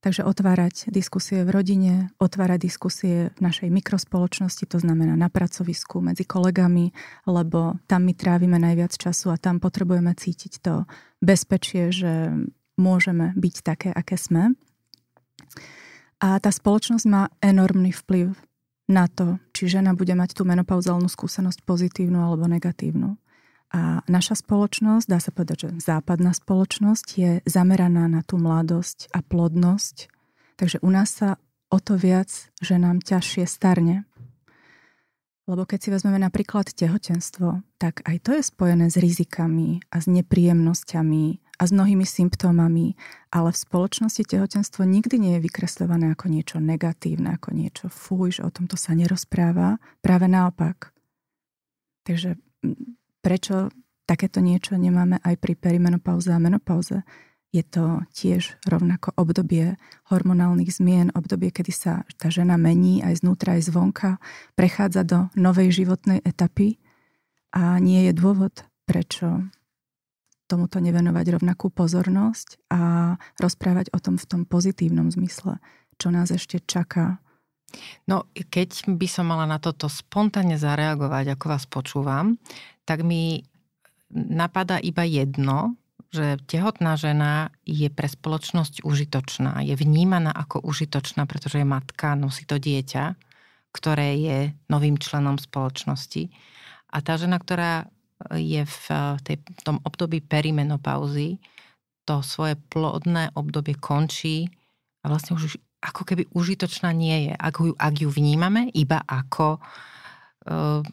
Takže 0.00 0.24
otvárať 0.24 0.88
diskusie 0.88 1.44
v 1.44 1.52
rodine, 1.52 2.08
otvárať 2.16 2.58
diskusie 2.64 3.36
v 3.36 3.40
našej 3.44 3.68
mikrospoločnosti, 3.68 4.64
to 4.64 4.80
znamená 4.80 5.12
na 5.12 5.28
pracovisku, 5.28 6.00
medzi 6.00 6.24
kolegami, 6.24 6.96
lebo 7.28 7.76
tam 7.84 8.08
my 8.08 8.16
trávime 8.16 8.56
najviac 8.56 8.96
času 8.96 9.28
a 9.28 9.36
tam 9.36 9.60
potrebujeme 9.60 10.16
cítiť 10.16 10.64
to 10.64 10.88
bezpečie, 11.20 11.92
že 11.92 12.32
môžeme 12.80 13.36
byť 13.36 13.54
také, 13.60 13.92
aké 13.92 14.16
sme. 14.16 14.56
A 16.20 16.36
tá 16.36 16.52
spoločnosť 16.52 17.04
má 17.08 17.32
enormný 17.40 17.96
vplyv 17.96 18.36
na 18.90 19.08
to, 19.08 19.40
či 19.56 19.72
žena 19.72 19.96
bude 19.96 20.12
mať 20.12 20.36
tú 20.36 20.44
menopauzálnu 20.44 21.08
skúsenosť 21.08 21.64
pozitívnu 21.64 22.20
alebo 22.20 22.44
negatívnu. 22.44 23.16
A 23.70 24.02
naša 24.10 24.34
spoločnosť, 24.42 25.06
dá 25.06 25.22
sa 25.22 25.30
povedať, 25.30 25.56
že 25.64 25.70
západná 25.78 26.34
spoločnosť 26.34 27.06
je 27.14 27.30
zameraná 27.46 28.10
na 28.10 28.20
tú 28.26 28.36
mladosť 28.36 29.08
a 29.14 29.22
plodnosť. 29.22 30.10
Takže 30.58 30.82
u 30.82 30.90
nás 30.90 31.08
sa 31.08 31.38
o 31.70 31.78
to 31.78 31.94
viac, 31.94 32.28
že 32.58 32.76
nám 32.76 32.98
ťažšie 32.98 33.46
starne. 33.46 34.04
Lebo 35.46 35.64
keď 35.64 35.78
si 35.78 35.88
vezmeme 35.94 36.18
napríklad 36.18 36.74
tehotenstvo, 36.74 37.62
tak 37.78 38.02
aj 38.04 38.16
to 38.26 38.30
je 38.36 38.42
spojené 38.42 38.90
s 38.90 38.98
rizikami 38.98 39.80
a 39.88 40.02
s 40.02 40.10
nepríjemnosťami 40.10 41.49
a 41.60 41.68
s 41.68 41.76
mnohými 41.76 42.08
symptómami, 42.08 42.96
ale 43.28 43.52
v 43.52 43.60
spoločnosti 43.60 44.24
tehotenstvo 44.24 44.88
nikdy 44.88 45.20
nie 45.20 45.32
je 45.36 45.44
vykresľované 45.44 46.16
ako 46.16 46.32
niečo 46.32 46.56
negatívne, 46.56 47.36
ako 47.36 47.52
niečo 47.52 47.86
fuj, 47.92 48.40
že 48.40 48.48
o 48.48 48.50
tomto 48.50 48.80
sa 48.80 48.96
nerozpráva. 48.96 49.76
Práve 50.00 50.24
naopak. 50.24 50.96
Takže 52.08 52.40
prečo 53.20 53.68
takéto 54.08 54.40
niečo 54.40 54.80
nemáme 54.80 55.20
aj 55.20 55.36
pri 55.36 55.52
perimenopauze 55.52 56.32
a 56.32 56.40
menopauze? 56.40 57.04
Je 57.52 57.60
to 57.66 58.00
tiež 58.14 58.56
rovnako 58.64 59.12
obdobie 59.20 59.76
hormonálnych 60.08 60.70
zmien, 60.70 61.12
obdobie, 61.12 61.52
kedy 61.52 61.72
sa 61.74 61.92
tá 62.16 62.32
žena 62.32 62.56
mení 62.56 63.04
aj 63.04 63.20
znútra, 63.20 63.58
aj 63.58 63.68
zvonka, 63.68 64.10
prechádza 64.56 65.02
do 65.04 65.18
novej 65.36 65.82
životnej 65.82 66.24
etapy 66.24 66.80
a 67.52 67.76
nie 67.82 68.06
je 68.06 68.12
dôvod, 68.14 68.64
prečo 68.86 69.50
tomuto 70.50 70.82
nevenovať 70.82 71.38
rovnakú 71.38 71.70
pozornosť 71.70 72.66
a 72.74 73.14
rozprávať 73.38 73.94
o 73.94 74.02
tom 74.02 74.18
v 74.18 74.26
tom 74.26 74.42
pozitívnom 74.42 75.14
zmysle, 75.14 75.62
čo 75.94 76.10
nás 76.10 76.34
ešte 76.34 76.58
čaká. 76.66 77.22
No, 78.10 78.26
keď 78.34 78.90
by 78.98 79.06
som 79.06 79.30
mala 79.30 79.46
na 79.46 79.62
toto 79.62 79.86
spontánne 79.86 80.58
zareagovať, 80.58 81.38
ako 81.38 81.44
vás 81.46 81.64
počúvam, 81.70 82.34
tak 82.82 83.06
mi 83.06 83.46
napadá 84.10 84.82
iba 84.82 85.06
jedno, 85.06 85.78
že 86.10 86.42
tehotná 86.50 86.98
žena 86.98 87.54
je 87.62 87.86
pre 87.86 88.10
spoločnosť 88.10 88.82
užitočná. 88.82 89.62
Je 89.62 89.78
vnímaná 89.78 90.34
ako 90.34 90.58
užitočná, 90.66 91.22
pretože 91.30 91.62
je 91.62 91.66
matka, 91.66 92.18
nosí 92.18 92.42
to 92.42 92.58
dieťa, 92.58 93.14
ktoré 93.70 94.18
je 94.18 94.38
novým 94.66 94.98
členom 94.98 95.38
spoločnosti. 95.38 96.34
A 96.90 96.98
tá 96.98 97.14
žena, 97.14 97.38
ktorá 97.38 97.86
je 98.36 98.62
v, 98.64 98.86
tej, 99.24 99.36
v 99.40 99.62
tom 99.64 99.80
období 99.82 100.20
perimenopauzy, 100.20 101.40
to 102.04 102.20
svoje 102.20 102.58
plodné 102.68 103.32
obdobie 103.38 103.78
končí 103.78 104.50
a 105.00 105.08
vlastne 105.08 105.36
už 105.36 105.56
ako 105.80 106.02
keby 106.04 106.28
užitočná 106.36 106.92
nie 106.92 107.30
je. 107.30 107.34
Ak 107.38 107.56
ju, 107.62 107.72
ak 107.72 107.94
ju 108.04 108.08
vnímame 108.12 108.68
iba 108.76 109.00
ako 109.00 109.56
uh, 109.56 110.84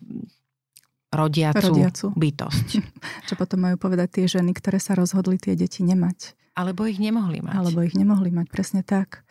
rodiacu, 1.11 1.73
rodiacu 1.73 2.05
bytosť. 2.15 2.67
Čo 3.27 3.33
potom 3.35 3.67
majú 3.67 3.75
povedať 3.75 4.23
tie 4.23 4.25
ženy, 4.39 4.55
ktoré 4.55 4.79
sa 4.79 4.95
rozhodli 4.95 5.35
tie 5.35 5.59
deti 5.59 5.83
nemať. 5.83 6.35
Alebo 6.55 6.87
ich 6.87 6.97
nemohli 6.97 7.43
mať. 7.43 7.53
Alebo 7.53 7.83
ich 7.83 7.93
nemohli 7.93 8.31
mať, 8.33 8.47
presne 8.49 8.81
tak. 8.81 9.27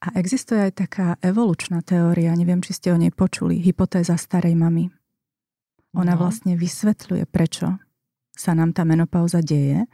A 0.00 0.16
existuje 0.16 0.56
aj 0.56 0.72
taká 0.80 1.08
evolučná 1.20 1.84
teória, 1.84 2.32
neviem, 2.32 2.64
či 2.64 2.72
ste 2.72 2.88
o 2.88 2.96
nej 2.96 3.12
počuli, 3.12 3.60
hypotéza 3.60 4.16
starej 4.16 4.56
mamy. 4.56 4.88
Ona 5.96 6.14
no. 6.14 6.20
vlastne 6.22 6.54
vysvetľuje, 6.54 7.26
prečo 7.26 7.78
sa 8.34 8.56
nám 8.56 8.72
tá 8.72 8.86
menopauza 8.88 9.42
deje. 9.44 9.84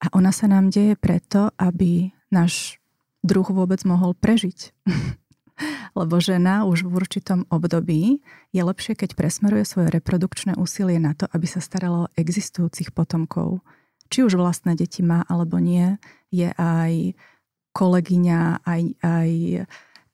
A 0.00 0.06
ona 0.16 0.32
sa 0.32 0.48
nám 0.48 0.72
deje 0.72 0.96
preto, 0.96 1.52
aby 1.60 2.12
náš 2.32 2.80
druh 3.20 3.44
vôbec 3.44 3.82
mohol 3.84 4.16
prežiť. 4.16 4.72
Lebo 5.98 6.16
žena 6.22 6.64
už 6.64 6.88
v 6.88 7.04
určitom 7.04 7.44
období 7.52 8.24
je 8.54 8.62
lepšie, 8.64 8.96
keď 8.96 9.12
presmeruje 9.12 9.68
svoje 9.68 9.92
reprodukčné 9.92 10.56
úsilie 10.56 10.96
na 10.96 11.12
to, 11.12 11.28
aby 11.28 11.44
sa 11.44 11.60
staralo 11.60 12.08
o 12.08 12.12
existujúcich 12.16 12.96
potomkov. 12.96 13.60
Či 14.08 14.24
už 14.24 14.40
vlastné 14.40 14.72
deti 14.72 15.04
má 15.04 15.26
alebo 15.28 15.60
nie, 15.60 16.00
je 16.32 16.48
aj 16.56 17.12
kolegyňa, 17.76 18.64
aj, 18.64 18.82
aj 19.04 19.30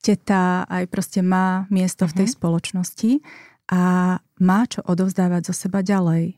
teta, 0.03 0.67
aj 0.67 0.83
proste 0.91 1.23
má 1.23 1.65
miesto 1.71 2.05
uh-huh. 2.05 2.11
v 2.11 2.17
tej 2.23 2.27
mhm. 2.27 2.33
spoločnosti 2.35 3.11
a 3.71 3.81
má 4.37 4.65
čo 4.69 4.85
odovzdávať 4.85 5.51
zo 5.51 5.53
seba 5.53 5.81
ďalej. 5.85 6.37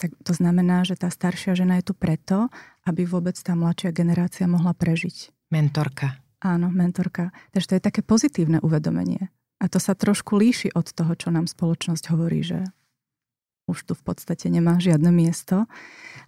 Tak 0.00 0.16
to 0.24 0.32
znamená, 0.32 0.80
že 0.88 0.96
tá 0.96 1.12
staršia 1.12 1.52
žena 1.52 1.76
je 1.80 1.92
tu 1.92 1.94
preto, 1.96 2.48
aby 2.88 3.04
vôbec 3.04 3.36
tá 3.36 3.52
mladšia 3.52 3.92
generácia 3.92 4.48
mohla 4.48 4.72
prežiť. 4.72 5.28
Mentorka. 5.52 6.16
Áno, 6.40 6.72
mentorka. 6.72 7.36
Takže 7.52 7.68
to 7.68 7.76
je 7.76 7.82
také 7.84 8.00
pozitívne 8.00 8.64
uvedomenie. 8.64 9.28
A 9.60 9.68
to 9.68 9.76
sa 9.76 9.92
trošku 9.92 10.40
líši 10.40 10.72
od 10.72 10.88
toho, 10.88 11.12
čo 11.12 11.28
nám 11.28 11.44
spoločnosť 11.44 12.16
hovorí, 12.16 12.40
že 12.40 12.64
už 13.68 13.84
tu 13.84 13.92
v 13.92 14.02
podstate 14.02 14.48
nemá 14.48 14.80
žiadne 14.80 15.12
miesto. 15.12 15.68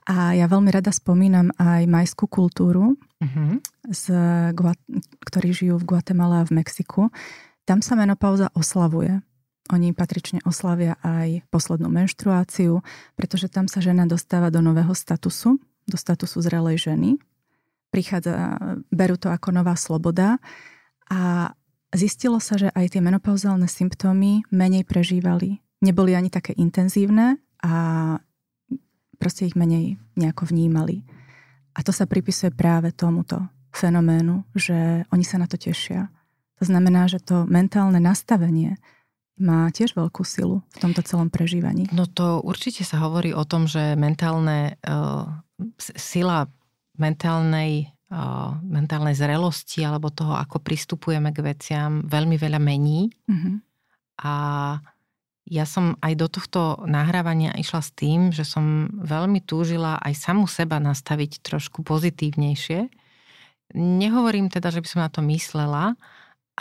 A 0.04 0.36
ja 0.36 0.46
veľmi 0.46 0.68
rada 0.68 0.92
spomínam 0.92 1.48
aj 1.56 1.88
majskú 1.88 2.28
kultúru, 2.28 2.94
uh-huh. 3.18 3.56
z, 3.88 4.04
ktorí 5.26 5.48
žijú 5.50 5.80
v 5.80 5.88
Guatemala 5.96 6.44
a 6.44 6.46
v 6.46 6.60
Mexiku. 6.60 7.08
Tam 7.64 7.80
sa 7.80 7.96
menopauza 7.96 8.52
oslavuje. 8.52 9.24
Oni 9.72 9.96
patrične 9.96 10.44
oslavia 10.44 11.00
aj 11.00 11.48
poslednú 11.48 11.88
menštruáciu, 11.88 12.84
pretože 13.16 13.48
tam 13.48 13.66
sa 13.66 13.80
žena 13.80 14.04
dostáva 14.04 14.52
do 14.52 14.60
nového 14.60 14.92
statusu, 14.92 15.56
do 15.88 15.96
statusu 15.96 16.44
zrelej 16.44 16.92
ženy. 16.92 17.16
Prichádza, 17.88 18.60
berú 18.92 19.16
to 19.16 19.32
ako 19.32 19.48
nová 19.52 19.72
sloboda 19.76 20.36
a 21.08 21.52
zistilo 21.92 22.36
sa, 22.40 22.60
že 22.60 22.68
aj 22.72 22.96
tie 22.96 23.00
menopauzálne 23.04 23.68
symptómy 23.68 24.44
menej 24.52 24.84
prežívali. 24.84 25.64
Neboli 25.80 26.12
ani 26.12 26.28
také 26.28 26.52
intenzívne 26.56 27.40
a 27.64 27.74
proste 29.16 29.48
ich 29.48 29.56
menej 29.56 29.96
nejako 30.20 30.52
vnímali. 30.52 31.04
A 31.72 31.80
to 31.80 31.96
sa 31.96 32.04
pripisuje 32.04 32.52
práve 32.52 32.92
tomuto 32.92 33.40
fenoménu, 33.72 34.44
že 34.52 35.08
oni 35.08 35.24
sa 35.24 35.40
na 35.40 35.48
to 35.48 35.56
tešia. 35.56 36.12
To 36.60 36.68
znamená, 36.68 37.08
že 37.08 37.18
to 37.24 37.48
mentálne 37.48 37.98
nastavenie, 37.98 38.76
má 39.42 39.66
tiež 39.74 39.98
veľkú 39.98 40.22
silu 40.22 40.62
v 40.70 40.78
tomto 40.78 41.02
celom 41.02 41.26
prežívaní. 41.26 41.90
No 41.90 42.06
to 42.06 42.38
určite 42.38 42.86
sa 42.86 43.02
hovorí 43.02 43.34
o 43.34 43.42
tom, 43.42 43.66
že 43.66 43.98
mentálne, 43.98 44.78
uh, 44.86 45.26
sila 45.82 46.46
mentálnej, 46.94 47.90
uh, 48.14 48.54
mentálnej 48.62 49.18
zrelosti 49.18 49.82
alebo 49.82 50.14
toho, 50.14 50.38
ako 50.38 50.62
pristupujeme 50.62 51.34
k 51.34 51.42
veciam, 51.42 52.06
veľmi 52.06 52.38
veľa 52.38 52.60
mení. 52.62 53.10
Mm-hmm. 53.26 53.54
A 54.22 54.34
ja 55.50 55.66
som 55.66 55.98
aj 55.98 56.12
do 56.14 56.30
tohto 56.30 56.86
nahrávania 56.86 57.50
išla 57.58 57.82
s 57.82 57.90
tým, 57.90 58.30
že 58.30 58.46
som 58.46 58.86
veľmi 58.94 59.42
túžila 59.42 59.98
aj 59.98 60.30
samu 60.30 60.46
seba 60.46 60.78
nastaviť 60.78 61.42
trošku 61.42 61.82
pozitívnejšie. 61.82 62.86
Nehovorím 63.74 64.52
teda, 64.52 64.70
že 64.70 64.78
by 64.78 64.88
som 64.88 65.00
na 65.02 65.10
to 65.10 65.18
myslela, 65.26 65.98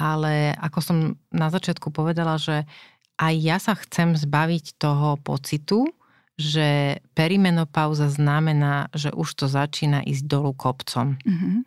ale 0.01 0.57
ako 0.57 0.79
som 0.81 0.97
na 1.29 1.53
začiatku 1.53 1.93
povedala, 1.93 2.41
že 2.41 2.65
aj 3.21 3.33
ja 3.37 3.57
sa 3.61 3.77
chcem 3.77 4.17
zbaviť 4.17 4.81
toho 4.81 5.21
pocitu, 5.21 5.85
že 6.41 6.97
perimenopauza 7.13 8.09
znamená, 8.09 8.89
že 8.97 9.13
už 9.13 9.29
to 9.37 9.45
začína 9.45 10.01
ísť 10.01 10.25
dolu 10.25 10.57
kopcom. 10.57 11.21
Mm-hmm. 11.21 11.57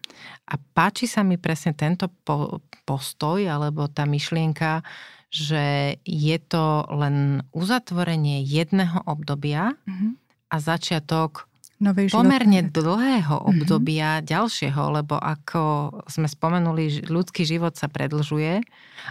A 0.51 0.55
páči 0.75 1.07
sa 1.07 1.23
mi 1.23 1.39
presne 1.39 1.79
tento 1.79 2.11
po, 2.27 2.59
postoj 2.83 3.39
alebo 3.39 3.87
tá 3.87 4.03
myšlienka, 4.03 4.83
že 5.31 5.95
je 6.03 6.37
to 6.43 6.91
len 6.91 7.47
uzatvorenie 7.55 8.43
jedného 8.43 9.07
obdobia 9.07 9.79
mm-hmm. 9.87 10.11
a 10.51 10.57
začiatok 10.59 11.47
Novej 11.83 12.11
pomerne 12.15 12.71
dlhého 12.71 13.37
mhm. 13.41 13.47
obdobia 13.51 14.19
mm-hmm. 14.19 14.29
ďalšieho, 14.31 14.83
lebo 15.03 15.19
ako 15.19 15.91
sme 16.07 16.31
spomenuli, 16.31 17.11
ľudský 17.11 17.43
život 17.43 17.75
sa 17.75 17.91
predlžuje 17.91 18.63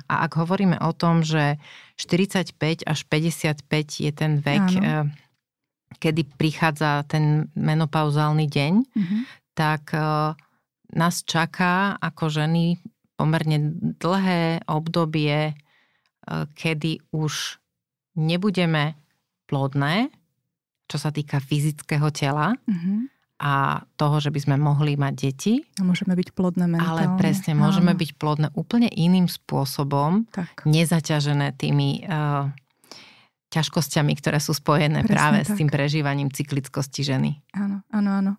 a 0.08 0.14
ak 0.24 0.32
hovoríme 0.40 0.80
o 0.80 0.92
tom, 0.96 1.22
že 1.22 1.60
45 2.00 2.88
až 2.88 3.00
55 3.08 3.68
je 4.00 4.12
ten 4.16 4.40
vek, 4.40 4.68
Áno. 4.74 4.82
Eh, 4.82 5.06
kedy 6.00 6.26
prichádza 6.40 7.06
ten 7.06 7.52
menopauzálny 7.54 8.50
deň, 8.50 8.74
mm-hmm. 8.82 9.22
tak 9.54 9.94
eh, 9.94 10.34
nás 10.96 11.22
čaká 11.28 12.00
ako 12.00 12.32
ženy 12.32 12.80
pomerne 13.14 13.78
dlhé 14.02 14.66
obdobie 14.66 15.54
Eh, 16.24 16.48
kedy 16.56 17.04
už 17.12 17.60
nebudeme 18.16 18.96
plodné, 19.52 20.08
čo 20.88 20.98
sa 21.00 21.10
týka 21.10 21.40
fyzického 21.40 22.08
tela 22.14 22.54
mm-hmm. 22.68 22.98
a 23.42 23.84
toho, 23.98 24.18
že 24.20 24.30
by 24.30 24.40
sme 24.40 24.56
mohli 24.60 25.00
mať 25.00 25.14
deti. 25.16 25.54
A 25.80 25.84
môžeme 25.88 26.14
byť 26.14 26.36
plodné 26.36 26.66
mentálne. 26.68 27.08
Ale 27.08 27.20
presne, 27.20 27.56
môžeme 27.58 27.96
Áno. 27.96 28.00
byť 28.00 28.10
plodné 28.20 28.48
úplne 28.54 28.92
iným 28.92 29.32
spôsobom, 29.32 30.28
tak. 30.30 30.64
nezaťažené 30.68 31.56
tými 31.56 32.06
uh, 32.06 32.52
ťažkosťami, 33.54 34.14
ktoré 34.18 34.42
sú 34.42 34.58
spojené 34.58 35.06
presne 35.06 35.14
práve 35.14 35.40
tak. 35.46 35.48
s 35.48 35.58
tým 35.58 35.70
prežívaním 35.70 36.30
cyklickosti 36.34 37.02
ženy. 37.06 37.32
Áno, 37.54 37.86
áno, 37.94 38.10
áno. 38.10 38.34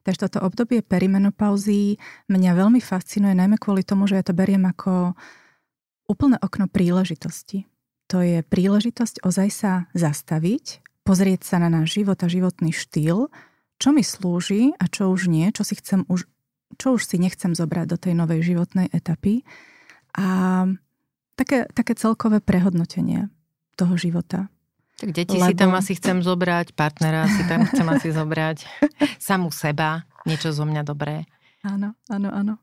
Takže 0.00 0.30
toto 0.30 0.46
obdobie 0.46 0.80
perimenopauzy 0.80 2.00
mňa 2.32 2.52
veľmi 2.56 2.80
fascinuje, 2.80 3.36
najmä 3.36 3.60
kvôli 3.60 3.84
tomu, 3.84 4.08
že 4.08 4.16
ja 4.16 4.24
to 4.24 4.32
beriem 4.32 4.64
ako 4.64 5.12
úplné 6.08 6.40
okno 6.40 6.66
príležitosti. 6.72 7.68
To 8.08 8.24
je 8.24 8.40
príležitosť 8.42 9.22
ozaj 9.22 9.48
sa 9.52 9.72
zastaviť, 9.92 10.82
pozrieť 11.10 11.42
sa 11.42 11.58
na 11.58 11.66
náš 11.66 11.98
život 11.98 12.14
a 12.22 12.30
životný 12.30 12.70
štýl, 12.70 13.26
čo 13.82 13.88
mi 13.90 14.06
slúži 14.06 14.70
a 14.78 14.86
čo 14.86 15.10
už 15.10 15.26
nie, 15.26 15.50
čo 15.50 15.66
si 15.66 15.74
chcem 15.74 16.06
už, 16.06 16.30
čo 16.78 16.94
už 16.94 17.02
si 17.02 17.18
nechcem 17.18 17.50
zobrať 17.50 17.86
do 17.90 17.98
tej 17.98 18.14
novej 18.14 18.46
životnej 18.46 18.86
etapy. 18.94 19.42
A 20.14 20.70
také, 21.34 21.66
také 21.74 21.98
celkové 21.98 22.38
prehodnotenie 22.38 23.26
toho 23.74 23.98
života. 23.98 24.46
Tak 25.02 25.10
deti 25.10 25.34
Lebo... 25.34 25.50
si 25.50 25.52
tam 25.58 25.74
asi 25.74 25.98
chcem 25.98 26.22
zobrať, 26.22 26.78
partnera 26.78 27.26
si 27.26 27.42
tam 27.50 27.66
chcem 27.66 27.86
asi 27.90 28.14
zobrať, 28.14 28.62
samú 29.18 29.50
seba, 29.50 30.06
niečo 30.30 30.54
zo 30.54 30.62
mňa 30.62 30.86
dobré. 30.86 31.26
Áno, 31.66 31.98
áno, 32.06 32.30
áno. 32.30 32.54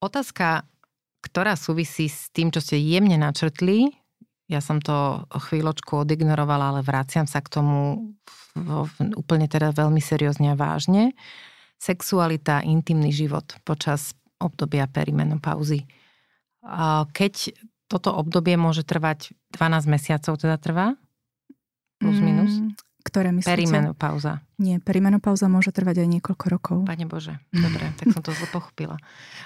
Otázka 0.00 0.64
ktorá 1.22 1.54
súvisí 1.54 2.10
s 2.10 2.28
tým, 2.34 2.50
čo 2.50 2.58
ste 2.58 2.82
jemne 2.82 3.14
načrtli. 3.14 3.94
Ja 4.52 4.60
som 4.60 4.84
to 4.84 5.24
chvíľočku 5.32 6.04
odignorovala, 6.04 6.76
ale 6.76 6.80
vraciam 6.84 7.24
sa 7.24 7.40
k 7.40 7.48
tomu 7.48 8.12
úplne 9.16 9.48
teda 9.48 9.72
veľmi 9.72 9.96
seriózne 9.96 10.52
a 10.52 10.60
vážne. 10.60 11.16
Sexualita, 11.80 12.60
intimný 12.60 13.08
život 13.08 13.56
počas 13.64 14.12
obdobia 14.36 14.84
perimenopauzy. 14.84 15.88
Keď 17.16 17.34
toto 17.88 18.12
obdobie 18.12 18.60
môže 18.60 18.84
trvať 18.84 19.32
12 19.56 19.88
mesiacov, 19.88 20.36
teda 20.36 20.60
trvá? 20.60 21.00
Plus 21.96 22.18
minus? 22.20 22.60
Mm, 22.60 22.76
ktoré 23.02 23.34
myslíte? 23.34 23.50
Perimenopauza. 23.50 24.40
Nie, 24.62 24.78
perimenopauza 24.78 25.50
môže 25.50 25.74
trvať 25.74 26.06
aj 26.06 26.08
niekoľko 26.18 26.44
rokov. 26.46 26.78
Pane 26.86 27.06
Bože, 27.10 27.42
dobre, 27.50 27.90
tak 27.98 28.14
som 28.14 28.22
to 28.22 28.30
zle 28.30 28.46
pochopila. 28.54 28.96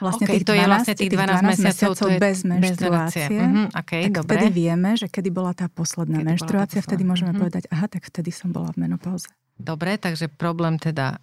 Vlastne 0.05 0.29
okay, 0.29 0.39
tých 0.39 0.45
12, 0.45 0.49
to 0.49 0.55
je 0.55 0.65
vlastne 0.69 0.95
tých 0.95 1.11
12, 1.11 1.17
12 1.17 1.43
mesiacov, 1.43 1.65
mesiacov 1.65 1.93
to 1.97 2.07
je 2.07 2.19
bez 2.21 2.39
menštruácie. 2.45 3.27
Mm-hmm, 3.33 3.67
okay, 3.73 4.03
tak 4.07 4.13
dobre. 4.13 4.29
vtedy 4.29 4.47
vieme, 4.53 4.91
že 4.95 5.07
kedy 5.09 5.29
bola 5.33 5.53
tá 5.57 5.67
posledná 5.73 6.21
kedy 6.21 6.29
menštruácia, 6.37 6.81
vtedy 6.85 7.03
môžeme 7.09 7.33
mm-hmm. 7.33 7.41
povedať, 7.41 7.65
aha, 7.73 7.87
tak 7.89 8.05
vtedy 8.05 8.29
som 8.29 8.53
bola 8.53 8.69
v 8.77 8.85
menopauze. 8.85 9.33
Dobre, 9.57 9.97
takže 9.97 10.29
problém 10.29 10.77
teda 10.77 11.17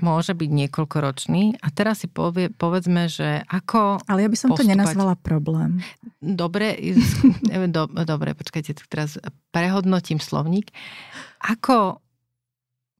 môže 0.00 0.32
byť 0.32 0.50
niekoľkoročný. 0.50 1.60
A 1.60 1.68
teraz 1.68 2.02
si 2.02 2.08
povie, 2.08 2.48
povedzme, 2.48 3.06
že 3.06 3.44
ako 3.46 4.00
Ale 4.08 4.24
ja 4.24 4.28
by 4.32 4.38
som 4.38 4.48
postupať... 4.52 4.64
to 4.64 4.72
nenazvala 4.72 5.14
problém. 5.20 5.84
Dobre, 6.18 6.74
do, 7.76 7.82
dobre, 7.86 8.34
počkajte, 8.34 8.74
teraz 8.90 9.16
prehodnotím 9.54 10.18
slovník. 10.18 10.74
Ako 11.38 12.02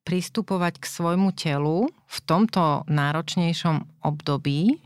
pristupovať 0.07 0.81
k 0.81 0.87
svojmu 0.89 1.37
telu 1.37 1.91
v 1.93 2.19
tomto 2.25 2.89
náročnejšom 2.89 4.01
období, 4.01 4.81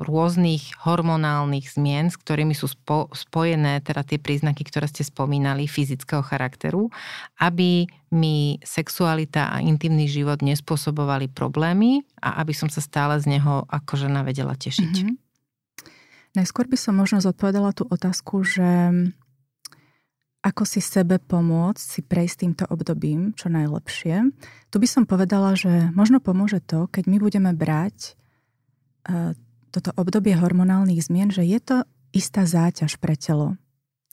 rôznych 0.00 0.76
hormonálnych 0.86 1.66
zmien, 1.72 2.12
s 2.12 2.16
ktorými 2.20 2.54
sú 2.54 2.70
spo, 2.70 3.10
spojené 3.10 3.82
teda 3.82 4.06
tie 4.06 4.20
príznaky, 4.20 4.62
ktoré 4.64 4.86
ste 4.86 5.02
spomínali, 5.02 5.66
fyzického 5.66 6.22
charakteru, 6.22 6.92
aby 7.40 7.88
mi 8.14 8.62
sexualita 8.62 9.50
a 9.50 9.58
intimný 9.64 10.06
život 10.06 10.44
nespôsobovali 10.44 11.26
problémy 11.32 12.06
a 12.22 12.38
aby 12.44 12.54
som 12.54 12.70
sa 12.70 12.78
stále 12.78 13.18
z 13.18 13.38
neho 13.38 13.66
ako 13.66 13.98
žena 13.98 14.22
vedela 14.22 14.54
tešiť. 14.54 14.94
Mm-hmm. 14.94 15.23
Najskôr 16.34 16.66
by 16.66 16.78
som 16.78 16.98
možno 16.98 17.22
zodpovedala 17.22 17.70
tú 17.70 17.86
otázku, 17.86 18.42
že 18.42 18.90
ako 20.44 20.62
si 20.68 20.84
sebe 20.84 21.16
pomôcť 21.16 21.80
si 21.80 22.00
prejsť 22.04 22.36
týmto 22.44 22.64
obdobím 22.68 23.32
čo 23.32 23.48
najlepšie. 23.48 24.28
Tu 24.68 24.76
by 24.76 24.88
som 24.90 25.08
povedala, 25.08 25.56
že 25.56 25.88
možno 25.96 26.20
pomôže 26.20 26.60
to, 26.60 26.84
keď 26.92 27.08
my 27.08 27.16
budeme 27.16 27.50
brať 27.56 28.18
eh, 29.08 29.32
toto 29.72 29.90
obdobie 29.96 30.36
hormonálnych 30.36 31.00
zmien, 31.00 31.32
že 31.32 31.42
je 31.42 31.58
to 31.58 31.76
istá 32.14 32.46
záťaž 32.46 33.00
pre 33.02 33.18
telo. 33.18 33.58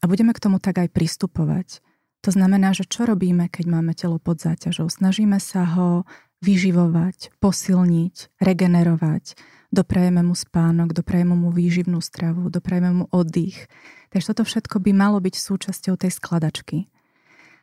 A 0.01 0.10
budeme 0.10 0.34
k 0.34 0.41
tomu 0.41 0.57
tak 0.57 0.81
aj 0.81 0.89
pristupovať. 0.89 1.86
To 2.25 2.34
znamená, 2.34 2.73
že 2.73 2.89
čo 2.89 3.05
robíme, 3.05 3.45
keď 3.49 3.65
máme 3.69 3.93
telo 3.93 4.17
pod 4.17 4.41
záťažou? 4.41 4.89
Snažíme 4.89 5.38
sa 5.38 5.65
ho 5.77 6.10
vyživovať, 6.41 7.38
posilniť, 7.38 8.41
regenerovať, 8.41 9.38
doprajeme 9.71 10.21
mu 10.21 10.36
spánok, 10.36 10.91
doprajeme 10.91 11.34
mu 11.34 11.49
výživnú 11.49 12.03
stravu, 12.03 12.51
doprajeme 12.51 12.91
mu 12.91 13.05
oddych. 13.10 13.71
Takže 14.12 14.36
toto 14.36 14.43
všetko 14.43 14.84
by 14.84 14.91
malo 14.91 15.17
byť 15.23 15.36
súčasťou 15.39 15.95
tej 15.95 16.12
skladačky. 16.12 16.91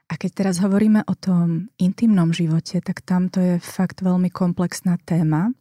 A 0.09 0.17
keď 0.17 0.31
teraz 0.41 0.57
hovoríme 0.65 1.05
o 1.05 1.15
tom 1.15 1.69
intimnom 1.77 2.33
živote, 2.33 2.81
tak 2.81 3.05
tam 3.05 3.29
to 3.29 3.45
je 3.45 3.55
fakt 3.61 4.01
veľmi 4.01 4.33
komplexná 4.33 4.97
téma, 5.05 5.53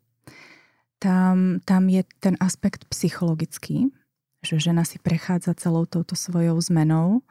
tam, 0.97 1.61
tam 1.61 1.91
je 1.91 2.01
ten 2.17 2.33
aspekt 2.41 2.89
psychologický, 2.89 3.93
že 4.41 4.57
žena 4.57 4.81
si 4.81 4.97
prechádza 4.97 5.53
celou 5.53 5.85
touto 5.85 6.17
svojou 6.17 6.57
zmenou, 6.57 7.21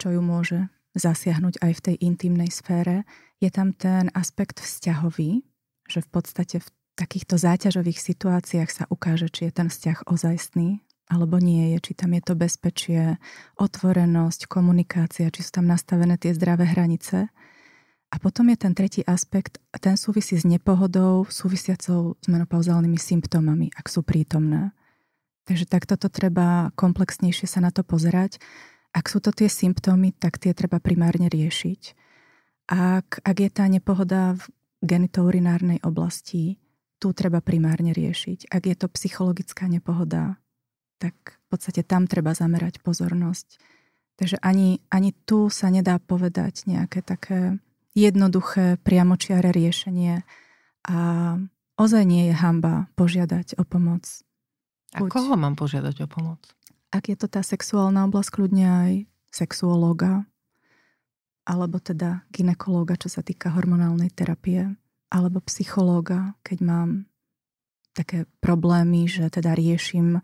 čo 0.00 0.14
ju 0.16 0.22
môže 0.24 0.70
zasiahnuť 0.96 1.60
aj 1.60 1.72
v 1.76 1.84
tej 1.84 1.96
intimnej 2.00 2.48
sfére. 2.48 3.04
Je 3.42 3.52
tam 3.52 3.76
ten 3.76 4.08
aspekt 4.16 4.64
vzťahový, 4.64 5.44
že 5.90 5.98
v 6.00 6.08
podstate 6.08 6.62
v 6.62 6.68
takýchto 6.98 7.38
záťažových 7.38 8.02
situáciách 8.02 8.70
sa 8.74 8.84
ukáže, 8.90 9.30
či 9.30 9.46
je 9.46 9.52
ten 9.54 9.68
vzťah 9.70 10.10
ozajstný 10.10 10.82
alebo 11.08 11.40
nie 11.40 11.72
je, 11.74 11.90
či 11.90 11.92
tam 11.96 12.12
je 12.12 12.22
to 12.22 12.36
bezpečie, 12.36 13.16
otvorenosť, 13.56 14.44
komunikácia, 14.44 15.32
či 15.32 15.40
sú 15.40 15.50
tam 15.60 15.66
nastavené 15.66 16.20
tie 16.20 16.36
zdravé 16.36 16.68
hranice. 16.68 17.32
A 18.08 18.16
potom 18.20 18.48
je 18.52 18.56
ten 18.60 18.72
tretí 18.72 19.00
aspekt, 19.04 19.60
a 19.72 19.80
ten 19.80 19.96
súvisí 19.96 20.36
s 20.36 20.44
nepohodou, 20.44 21.28
súvisiacou 21.28 22.16
s 22.16 22.26
menopauzálnymi 22.28 22.96
symptómami, 23.00 23.72
ak 23.76 23.88
sú 23.88 24.04
prítomné. 24.04 24.72
Takže 25.48 25.64
takto 25.64 25.96
to 25.96 26.12
treba 26.12 26.72
komplexnejšie 26.76 27.48
sa 27.48 27.64
na 27.64 27.72
to 27.72 27.80
pozerať. 27.84 28.36
Ak 28.92 29.08
sú 29.08 29.20
to 29.20 29.32
tie 29.32 29.48
symptómy, 29.48 30.12
tak 30.12 30.36
tie 30.36 30.52
treba 30.52 30.80
primárne 30.80 31.32
riešiť. 31.32 31.96
Ak, 32.68 33.24
ak 33.24 33.36
je 33.40 33.50
tá 33.52 33.64
nepohoda 33.64 34.36
v 34.36 34.44
genitourinárnej 34.84 35.80
oblasti, 35.84 36.60
tu 36.98 37.14
treba 37.14 37.38
primárne 37.38 37.94
riešiť. 37.94 38.50
Ak 38.50 38.66
je 38.66 38.74
to 38.74 38.90
psychologická 38.92 39.70
nepohoda, 39.70 40.36
tak 40.98 41.14
v 41.14 41.46
podstate 41.50 41.86
tam 41.86 42.10
treba 42.10 42.34
zamerať 42.34 42.82
pozornosť. 42.82 43.62
Takže 44.18 44.42
ani, 44.42 44.82
ani 44.90 45.14
tu 45.14 45.46
sa 45.46 45.70
nedá 45.70 46.02
povedať 46.02 46.66
nejaké 46.66 47.06
také 47.06 47.62
jednoduché, 47.94 48.82
priamočiare 48.82 49.54
riešenie 49.54 50.26
a 50.90 50.98
ozaj 51.78 52.02
nie 52.02 52.30
je 52.30 52.34
hamba 52.34 52.90
požiadať 52.98 53.54
o 53.58 53.62
pomoc. 53.62 54.06
A 54.98 55.06
koho 55.06 55.38
mám 55.38 55.54
požiadať 55.54 56.02
o 56.02 56.08
pomoc? 56.10 56.42
Ak 56.90 57.06
je 57.06 57.14
to 57.14 57.30
tá 57.30 57.46
sexuálna 57.46 58.08
oblasť, 58.10 58.30
kľudne 58.32 58.66
aj 58.66 58.92
sexuológa, 59.30 60.24
alebo 61.44 61.78
teda 61.78 62.26
ginekológa, 62.32 62.96
čo 62.96 63.12
sa 63.12 63.20
týka 63.20 63.52
hormonálnej 63.52 64.10
terapie, 64.10 64.74
alebo 65.08 65.40
psychológa, 65.48 66.36
keď 66.44 66.58
mám 66.64 66.88
také 67.96 68.28
problémy, 68.38 69.10
že 69.10 69.26
teda 69.32 69.58
riešim, 69.58 70.22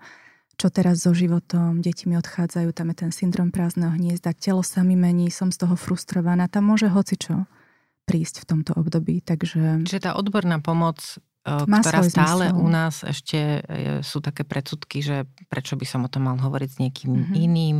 čo 0.55 0.71
teraz 0.71 1.03
so 1.03 1.11
životom, 1.11 1.83
deti 1.83 2.07
mi 2.07 2.15
odchádzajú, 2.15 2.71
tam 2.71 2.95
je 2.95 2.97
ten 3.03 3.11
syndrom 3.11 3.51
prázdneho 3.51 3.91
hniezda, 3.91 4.37
telo 4.39 4.63
sa 4.63 4.87
mi 4.87 4.95
mení, 4.95 5.33
som 5.33 5.51
z 5.51 5.67
toho 5.67 5.75
frustrovaná, 5.75 6.47
tam 6.47 6.71
môže 6.71 6.87
hocičo 6.87 7.51
prísť 8.07 8.45
v 8.45 8.49
tomto 8.55 8.73
období. 8.79 9.25
Takže... 9.25 9.89
Čiže 9.89 10.07
tá 10.07 10.13
odborná 10.15 10.61
pomoc, 10.63 11.01
e, 11.43 11.51
Má 11.67 11.83
ktorá 11.83 12.05
stále 12.07 12.53
zmysel. 12.53 12.63
u 12.63 12.69
nás 12.71 12.95
ešte 13.03 13.39
sú 14.05 14.23
také 14.23 14.47
predsudky, 14.47 15.03
že 15.03 15.27
prečo 15.51 15.75
by 15.75 15.87
som 15.89 16.07
o 16.07 16.13
tom 16.13 16.31
mal 16.31 16.39
hovoriť 16.39 16.69
s 16.71 16.79
niekým 16.79 17.13
mm-hmm. 17.17 17.35
iným, 17.35 17.79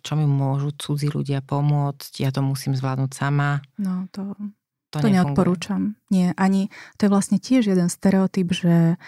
čo 0.00 0.12
mi 0.16 0.24
môžu 0.24 0.72
cudzí 0.72 1.12
ľudia 1.12 1.44
pomôcť, 1.44 2.24
ja 2.24 2.32
to 2.32 2.40
musím 2.40 2.72
zvládnuť 2.72 3.12
sama. 3.12 3.60
No 3.76 4.08
to, 4.08 4.32
to, 4.92 5.00
to 5.00 5.08
neodporúčam. 5.08 5.96
Nie, 6.12 6.36
ani 6.36 6.68
to 7.00 7.08
je 7.08 7.10
vlastne 7.10 7.40
tiež 7.40 7.72
jeden 7.72 7.88
stereotyp, 7.88 8.52
že 8.52 9.00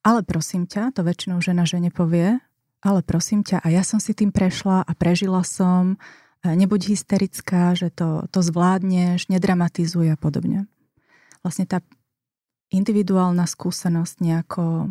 ale 0.00 0.24
prosím 0.24 0.64
ťa, 0.64 0.96
to 0.96 1.04
väčšinou 1.04 1.44
žena 1.44 1.68
žene 1.68 1.92
povie, 1.92 2.40
ale 2.80 3.00
prosím 3.04 3.44
ťa, 3.44 3.60
a 3.60 3.68
ja 3.68 3.84
som 3.84 4.00
si 4.00 4.16
tým 4.16 4.32
prešla 4.32 4.88
a 4.88 4.92
prežila 4.96 5.44
som, 5.44 6.00
E, 6.44 6.54
nebuď 6.54 6.94
hysterická, 6.94 7.74
že 7.74 7.90
to, 7.90 8.26
to 8.30 8.40
zvládneš, 8.42 9.26
nedramatizuj 9.26 10.14
a 10.14 10.16
podobne. 10.18 10.70
Vlastne 11.42 11.66
tá 11.66 11.82
individuálna 12.70 13.48
skúsenosť 13.48 14.16
nejako 14.22 14.64
e, 14.86 14.88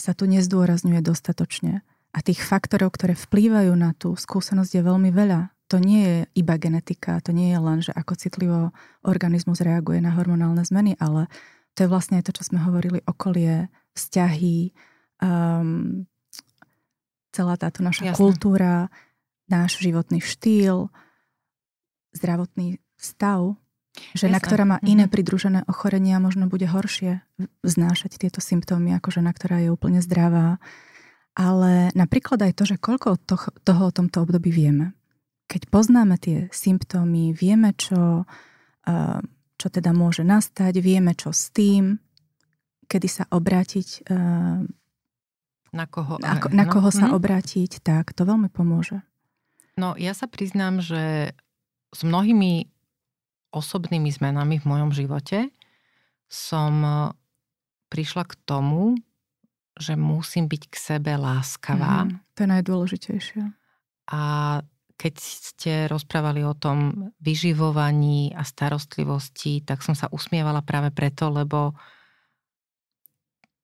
sa 0.00 0.12
tu 0.16 0.24
nezdôrazňuje 0.24 1.00
dostatočne. 1.04 1.84
A 2.10 2.18
tých 2.24 2.42
faktorov, 2.42 2.96
ktoré 2.96 3.14
vplývajú 3.14 3.72
na 3.76 3.94
tú 3.94 4.16
skúsenosť 4.16 4.80
je 4.80 4.82
veľmi 4.82 5.10
veľa. 5.14 5.52
To 5.70 5.78
nie 5.78 6.02
je 6.02 6.18
iba 6.34 6.58
genetika, 6.58 7.22
to 7.22 7.30
nie 7.30 7.54
je 7.54 7.60
len, 7.62 7.78
že 7.78 7.94
ako 7.94 8.18
citlivo 8.18 8.74
organizmus 9.06 9.62
reaguje 9.62 10.02
na 10.02 10.10
hormonálne 10.18 10.66
zmeny, 10.66 10.98
ale 10.98 11.30
to 11.78 11.86
je 11.86 11.92
vlastne 11.92 12.18
to, 12.26 12.34
čo 12.34 12.50
sme 12.50 12.58
hovorili, 12.58 12.98
okolie, 13.06 13.70
vzťahy, 13.94 14.74
um, 15.22 16.10
celá 17.30 17.54
táto 17.54 17.86
naša 17.86 18.10
Jasne. 18.10 18.18
kultúra, 18.18 18.90
náš 19.46 19.78
životný 19.78 20.18
štýl, 20.18 20.90
zdravotný 22.14 22.82
stav. 22.98 23.54
Žena, 24.14 24.38
Jasne. 24.38 24.46
ktorá 24.46 24.64
má 24.66 24.78
iné 24.86 25.06
mhm. 25.06 25.12
pridružené 25.12 25.60
ochorenia, 25.66 26.22
možno 26.22 26.46
bude 26.46 26.66
horšie 26.66 27.22
znášať 27.62 28.22
tieto 28.22 28.38
symptómy 28.38 28.94
ako 28.94 29.22
žena, 29.22 29.34
ktorá 29.34 29.62
je 29.62 29.70
úplne 29.70 29.98
zdravá. 30.02 30.62
Ale 31.34 31.94
napríklad 31.94 32.42
aj 32.42 32.52
to, 32.58 32.64
že 32.66 32.76
koľko 32.78 33.18
toho, 33.22 33.48
toho 33.62 33.82
o 33.86 33.94
tomto 33.94 34.26
období 34.26 34.50
vieme. 34.50 34.98
Keď 35.50 35.66
poznáme 35.66 36.14
tie 36.22 36.46
symptómy, 36.54 37.34
vieme, 37.34 37.74
čo, 37.74 38.22
čo 39.58 39.66
teda 39.66 39.90
môže 39.90 40.22
nastať, 40.22 40.78
vieme, 40.78 41.18
čo 41.18 41.34
s 41.34 41.50
tým, 41.50 41.98
kedy 42.86 43.08
sa 43.10 43.26
obrátiť, 43.34 44.06
na 45.70 45.86
koho, 45.86 46.18
na, 46.18 46.38
na 46.50 46.66
no. 46.66 46.70
koho 46.70 46.90
sa 46.90 47.10
mm. 47.10 47.14
obrátiť, 47.14 47.82
tak 47.82 48.10
to 48.14 48.26
veľmi 48.26 48.50
pomôže. 48.50 49.02
No 49.78 49.94
ja 49.94 50.12
sa 50.18 50.26
priznám, 50.26 50.82
že 50.82 51.34
s 51.94 52.00
mnohými 52.02 52.66
osobnými 53.54 54.10
zmenami 54.10 54.58
v 54.58 54.66
mojom 54.66 54.90
živote 54.94 55.50
som 56.30 56.74
e, 56.82 56.94
prišla 57.90 58.22
k 58.26 58.34
tomu, 58.46 58.98
že 59.74 59.98
musím 59.98 60.46
byť 60.46 60.62
k 60.70 60.74
sebe 60.74 61.14
láskavá. 61.18 62.06
Mm, 62.06 62.18
to 62.34 62.38
je 62.42 62.48
najdôležitejšie. 62.50 63.42
A 64.10 64.22
keď 65.00 65.14
ste 65.16 65.72
rozprávali 65.88 66.44
o 66.44 66.52
tom 66.52 67.08
vyživovaní 67.24 68.36
a 68.36 68.44
starostlivosti, 68.44 69.64
tak 69.64 69.80
som 69.80 69.96
sa 69.96 70.12
usmievala 70.12 70.60
práve 70.60 70.92
preto, 70.92 71.32
lebo 71.32 71.72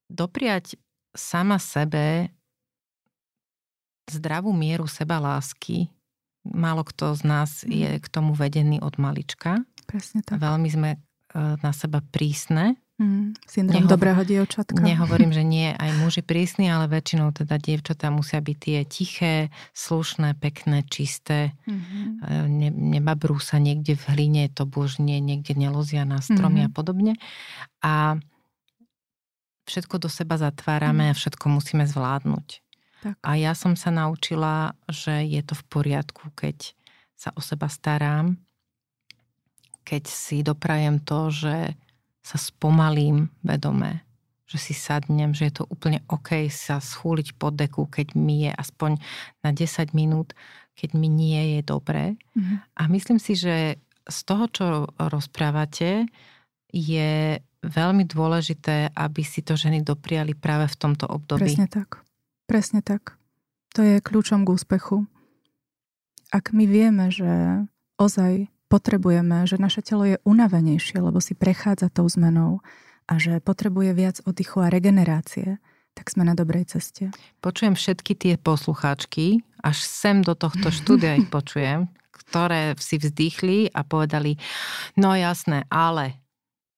dopriať 0.09 0.81
sama 1.13 1.61
sebe 1.61 2.33
zdravú 4.09 4.57
mieru 4.57 4.89
seba 4.89 5.21
lásky 5.21 5.93
málo 6.55 6.87
kto 6.87 7.19
z 7.19 7.23
nás 7.27 7.51
mhm. 7.67 7.71
je 7.73 7.91
k 7.99 8.07
tomu 8.07 8.37
vedený 8.37 8.79
od 8.79 8.95
malička. 9.03 9.67
Presne 9.87 10.23
tak. 10.23 10.39
Veľmi 10.39 10.69
sme 10.71 10.91
e, 10.95 10.99
na 11.35 11.71
seba 11.75 12.03
prísne. 12.03 12.79
Mm, 12.97 13.37
syndrom 13.45 13.85
Nehovor- 13.85 13.93
dobrého 13.93 14.23
dievčatka. 14.25 14.81
Nehovorím, 14.81 15.29
že 15.29 15.45
nie 15.45 15.69
aj 15.69 16.01
muži 16.01 16.25
prísni, 16.25 16.73
ale 16.73 16.89
väčšinou 16.89 17.29
teda 17.29 17.61
dievčatá 17.61 18.09
musia 18.09 18.41
byť 18.41 18.57
tie 18.57 18.79
tiché, 18.89 19.35
slušné, 19.77 20.33
pekné, 20.41 20.81
čisté. 20.89 21.53
Mm-hmm. 21.69 22.07
Ne, 22.49 22.73
nebabrú 22.73 23.37
sa 23.37 23.61
niekde 23.61 24.01
v 24.01 24.05
hline, 24.17 24.49
to 24.49 24.65
božne, 24.65 25.21
niekde 25.21 25.53
nelozia 25.53 26.09
na 26.09 26.25
stromy 26.25 26.65
mm-hmm. 26.65 26.73
a 26.73 26.77
podobne. 26.77 27.13
A 27.85 28.17
všetko 29.69 30.01
do 30.01 30.09
seba 30.09 30.41
zatvárame 30.41 31.11
mm. 31.11 31.13
a 31.13 31.19
všetko 31.19 31.45
musíme 31.53 31.85
zvládnuť. 31.85 32.65
Tak. 33.05 33.15
A 33.21 33.31
ja 33.37 33.53
som 33.53 33.77
sa 33.77 33.93
naučila, 33.93 34.73
že 34.89 35.21
je 35.21 35.43
to 35.45 35.53
v 35.53 35.65
poriadku, 35.69 36.33
keď 36.33 36.73
sa 37.13 37.29
o 37.37 37.45
seba 37.45 37.69
starám, 37.69 38.41
keď 39.85 40.09
si 40.09 40.41
doprajem 40.41 41.03
to, 41.05 41.29
že 41.29 41.77
sa 42.27 42.43
spomalím 42.43 43.31
vedome, 43.47 44.03
že 44.51 44.59
si 44.59 44.75
sadnem, 44.75 45.31
že 45.31 45.47
je 45.47 45.63
to 45.63 45.65
úplne 45.71 46.03
OK 46.11 46.51
sa 46.51 46.83
schúliť 46.83 47.39
pod 47.39 47.55
deku, 47.55 47.87
keď 47.87 48.19
mi 48.19 48.51
je 48.51 48.53
aspoň 48.55 48.99
na 49.47 49.55
10 49.55 49.95
minút, 49.95 50.35
keď 50.75 50.99
mi 50.99 51.07
nie 51.07 51.59
je 51.59 51.61
dobré. 51.63 52.19
Mm-hmm. 52.35 52.59
A 52.75 52.83
myslím 52.91 53.23
si, 53.23 53.39
že 53.39 53.79
z 54.07 54.19
toho, 54.27 54.51
čo 54.51 54.67
rozprávate, 54.99 56.11
je 56.71 57.39
veľmi 57.63 58.05
dôležité, 58.07 58.95
aby 58.95 59.23
si 59.23 59.43
to 59.43 59.59
ženy 59.59 59.83
dopriali 59.83 60.35
práve 60.35 60.71
v 60.71 60.77
tomto 60.79 61.07
období. 61.07 61.47
Presne 61.47 61.67
tak. 61.67 62.03
Presne 62.47 62.81
tak. 62.83 63.19
To 63.75 63.83
je 63.83 64.03
kľúčom 64.03 64.47
k 64.47 64.53
úspechu. 64.55 65.07
Ak 66.31 66.55
my 66.55 66.67
vieme, 66.67 67.11
že 67.11 67.67
ozaj 67.99 68.51
potrebujeme, 68.67 69.47
že 69.47 69.59
naše 69.59 69.83
telo 69.83 70.07
je 70.07 70.19
unavenejšie, 70.27 70.99
lebo 70.99 71.23
si 71.23 71.39
prechádza 71.39 71.91
tou 71.91 72.07
zmenou 72.07 72.61
a 73.07 73.19
že 73.19 73.39
potrebuje 73.39 73.91
viac 73.95 74.17
oddychu 74.27 74.63
a 74.63 74.73
regenerácie, 74.73 75.63
tak 75.95 76.13
sme 76.13 76.27
na 76.27 76.35
dobrej 76.37 76.77
ceste. 76.77 77.15
Počujem 77.41 77.79
všetky 77.79 78.13
tie 78.19 78.35
poslucháčky, 78.37 79.41
až 79.63 79.81
sem 79.81 80.21
do 80.21 80.35
tohto 80.37 80.69
štúdia 80.69 81.17
ich 81.17 81.31
počujem, 81.37 81.89
ktoré 82.11 82.75
si 82.77 82.99
vzdychli 82.99 83.71
a 83.73 83.87
povedali, 83.87 84.37
no 84.99 85.15
jasné, 85.15 85.65
ale 85.71 86.21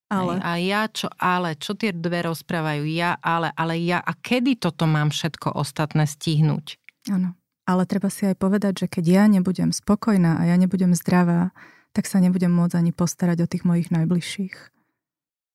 ale. 0.09 0.41
A 0.41 0.57
ja 0.57 0.89
čo, 0.89 1.05
ale, 1.21 1.53
čo 1.53 1.77
tie 1.77 1.93
dve 1.93 2.25
rozprávajú? 2.25 2.81
Ja, 2.89 3.21
ale, 3.21 3.53
ale 3.53 3.77
ja. 3.77 4.01
A 4.01 4.17
kedy 4.17 4.57
toto 4.57 4.89
mám 4.89 5.13
všetko 5.13 5.53
ostatné 5.53 6.09
stihnúť? 6.09 6.81
Áno. 7.13 7.37
Ale 7.69 7.85
treba 7.85 8.09
si 8.09 8.25
aj 8.25 8.33
povedať, 8.41 8.85
že 8.85 8.87
keď 8.89 9.05
ja 9.05 9.23
nebudem 9.29 9.69
spokojná 9.69 10.41
a 10.41 10.49
ja 10.49 10.57
nebudem 10.57 10.97
zdravá, 10.97 11.53
tak 11.93 12.05
sa 12.05 12.21
nebudem 12.21 12.51
môcť 12.53 12.77
ani 12.77 12.91
postarať 12.93 13.45
o 13.45 13.47
tých 13.49 13.63
mojich 13.65 13.89
najbližších. 13.89 14.55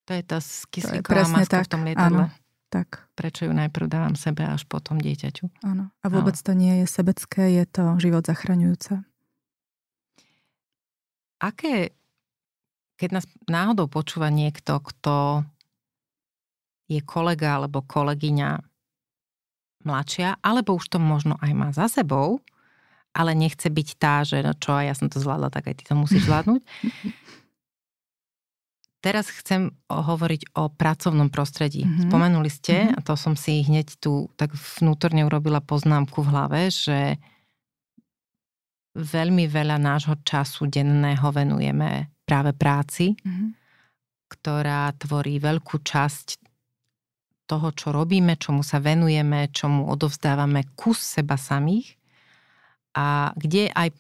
To 0.05 0.11
je 0.13 0.23
tá 0.23 0.39
kyslíková 0.69 1.25
maska 1.31 1.63
tak, 1.63 1.67
v 1.67 1.71
tom 1.71 1.83
lietadle. 1.89 2.29
Áno, 2.29 2.35
tak. 2.69 3.09
Prečo 3.17 3.49
ju 3.49 3.53
najprv 3.57 3.87
dávam 3.89 4.15
sebe 4.19 4.45
až 4.45 4.69
potom 4.69 5.01
dieťaťu. 5.01 5.65
Áno. 5.65 5.89
A 6.03 6.07
vôbec 6.13 6.37
Ale. 6.37 6.45
to 6.45 6.53
nie 6.53 6.75
je 6.85 6.87
sebecké, 6.91 7.57
je 7.57 7.65
to 7.65 7.85
život 7.97 8.27
zachraňujúce. 8.27 9.01
Aké 11.41 11.97
keď 12.95 13.21
nás 13.21 13.27
náhodou 13.51 13.91
počúva 13.91 14.31
niekto, 14.31 14.79
kto 14.79 15.43
je 16.87 17.01
kolega 17.03 17.59
alebo 17.59 17.83
kolegyňa 17.83 18.63
mladšia, 19.85 20.41
alebo 20.41 20.79
už 20.79 20.97
to 20.97 20.99
možno 21.03 21.35
aj 21.43 21.53
má 21.53 21.69
za 21.75 21.91
sebou, 21.91 22.41
ale 23.15 23.33
nechce 23.39 23.71
byť 23.71 23.89
tá, 23.97 24.27
že 24.27 24.43
no 24.43 24.53
čo, 24.59 24.75
ja 24.83 24.93
som 24.93 25.07
to 25.07 25.23
zvládla, 25.23 25.49
tak 25.55 25.71
aj 25.71 25.75
ty 25.79 25.85
to 25.87 25.95
musíš 25.95 26.27
zvládnuť. 26.27 26.63
Teraz 29.05 29.29
chcem 29.29 29.69
hovoriť 29.93 30.57
o 30.57 30.73
pracovnom 30.73 31.29
prostredí. 31.29 31.85
Mm-hmm. 31.85 32.09
Spomenuli 32.09 32.51
ste, 32.51 32.89
mm-hmm. 32.89 32.97
a 32.99 33.01
to 33.05 33.15
som 33.21 33.37
si 33.37 33.61
hneď 33.61 34.01
tu 34.01 34.33
tak 34.41 34.57
vnútorne 34.57 35.29
urobila 35.29 35.61
poznámku 35.61 36.25
v 36.25 36.31
hlave, 36.33 36.61
že 36.73 37.21
veľmi 38.97 39.45
veľa 39.45 39.77
nášho 39.77 40.17
času 40.25 40.73
denného 40.73 41.29
venujeme 41.31 42.17
práve 42.25 42.57
práci, 42.57 43.13
mm-hmm. 43.13 43.49
ktorá 44.33 44.89
tvorí 44.97 45.37
veľkú 45.37 45.85
časť 45.85 46.41
toho, 47.45 47.77
čo 47.77 47.93
robíme, 47.93 48.41
čomu 48.41 48.65
sa 48.65 48.81
venujeme, 48.81 49.53
čomu 49.53 49.85
odovzdávame 49.93 50.73
kus 50.73 51.21
seba 51.21 51.37
samých 51.37 51.93
a 52.95 53.35
kde 53.37 53.69
aj 53.75 53.91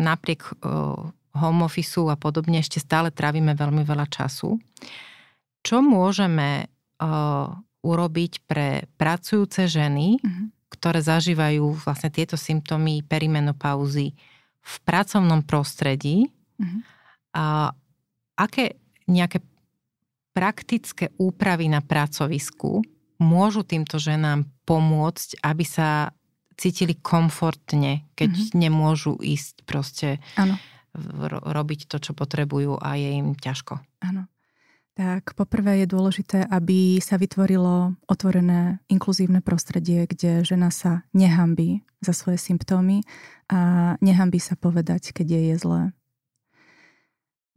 napriek 0.00 0.42
uh, 0.64 1.12
home 1.36 1.62
office 1.62 2.00
a 2.00 2.16
podobne 2.18 2.58
ešte 2.58 2.82
stále 2.82 3.12
trávime 3.12 3.54
veľmi 3.54 3.84
veľa 3.84 4.08
času. 4.08 4.58
Čo 5.62 5.84
môžeme 5.84 6.66
uh, 6.66 7.52
urobiť 7.84 8.32
pre 8.48 8.88
pracujúce 8.98 9.70
ženy, 9.70 10.18
mm-hmm. 10.18 10.46
ktoré 10.74 10.98
zažívajú 11.04 11.78
vlastne 11.78 12.10
tieto 12.10 12.34
symptómy 12.34 13.06
perimenopauzy 13.06 14.16
v 14.68 14.74
pracovnom 14.84 15.40
prostredí, 15.46 16.28
uh-huh. 16.60 16.80
a 17.32 17.72
aké 18.36 18.76
nejaké 19.08 19.40
praktické 20.36 21.08
úpravy 21.16 21.72
na 21.72 21.80
pracovisku 21.80 22.84
môžu 23.18 23.64
týmto 23.64 23.96
ženám 23.98 24.46
pomôcť, 24.68 25.40
aby 25.42 25.64
sa 25.64 26.12
cítili 26.58 26.98
komfortne, 26.98 28.10
keď 28.18 28.30
mm-hmm. 28.34 28.58
nemôžu 28.58 29.14
ísť 29.22 29.62
proste 29.62 30.18
ano. 30.34 30.58
robiť 31.46 31.86
to, 31.86 32.02
čo 32.02 32.12
potrebujú 32.12 32.76
a 32.82 32.98
je 32.98 33.14
im 33.14 33.38
ťažko. 33.38 33.78
Áno. 34.02 34.26
Tak 34.98 35.38
poprvé 35.38 35.86
je 35.86 35.94
dôležité, 35.94 36.42
aby 36.50 36.98
sa 36.98 37.22
vytvorilo 37.22 37.94
otvorené 38.10 38.82
inkluzívne 38.90 39.38
prostredie, 39.38 40.10
kde 40.10 40.42
žena 40.42 40.74
sa 40.74 41.06
nehambí 41.14 41.86
za 42.02 42.10
svoje 42.10 42.42
symptómy 42.42 43.06
a 43.46 43.94
nehambí 44.02 44.42
sa 44.42 44.58
povedať, 44.58 45.14
keď 45.14 45.38
je 45.38 45.40
je 45.54 45.56
zlé. 45.62 45.82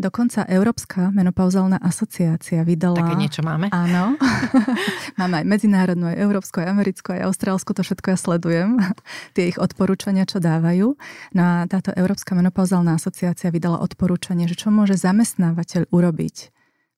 Dokonca 0.02 0.50
Európska 0.50 1.14
menopauzálna 1.14 1.78
asociácia 1.78 2.66
vydala... 2.66 3.06
Také 3.06 3.14
niečo 3.14 3.46
máme? 3.46 3.70
Áno. 3.70 4.18
máme 5.22 5.36
aj 5.40 5.46
medzinárodnú, 5.46 6.10
aj 6.10 6.18
európsku, 6.18 6.58
aj 6.58 6.74
americkú, 6.74 7.14
aj 7.14 7.30
austrálsku, 7.30 7.78
to 7.78 7.86
všetko 7.86 8.08
ja 8.10 8.18
sledujem. 8.18 8.82
Tie 9.38 9.54
ich 9.54 9.62
odporúčania, 9.62 10.26
čo 10.26 10.42
dávajú. 10.42 10.98
No 11.38 11.42
a 11.46 11.70
táto 11.70 11.94
Európska 11.94 12.34
menopauzálna 12.34 12.98
asociácia 12.98 13.54
vydala 13.54 13.78
odporúčanie, 13.86 14.50
že 14.50 14.58
čo 14.58 14.74
môže 14.74 14.98
zamestnávateľ 14.98 15.94
urobiť 15.94 16.50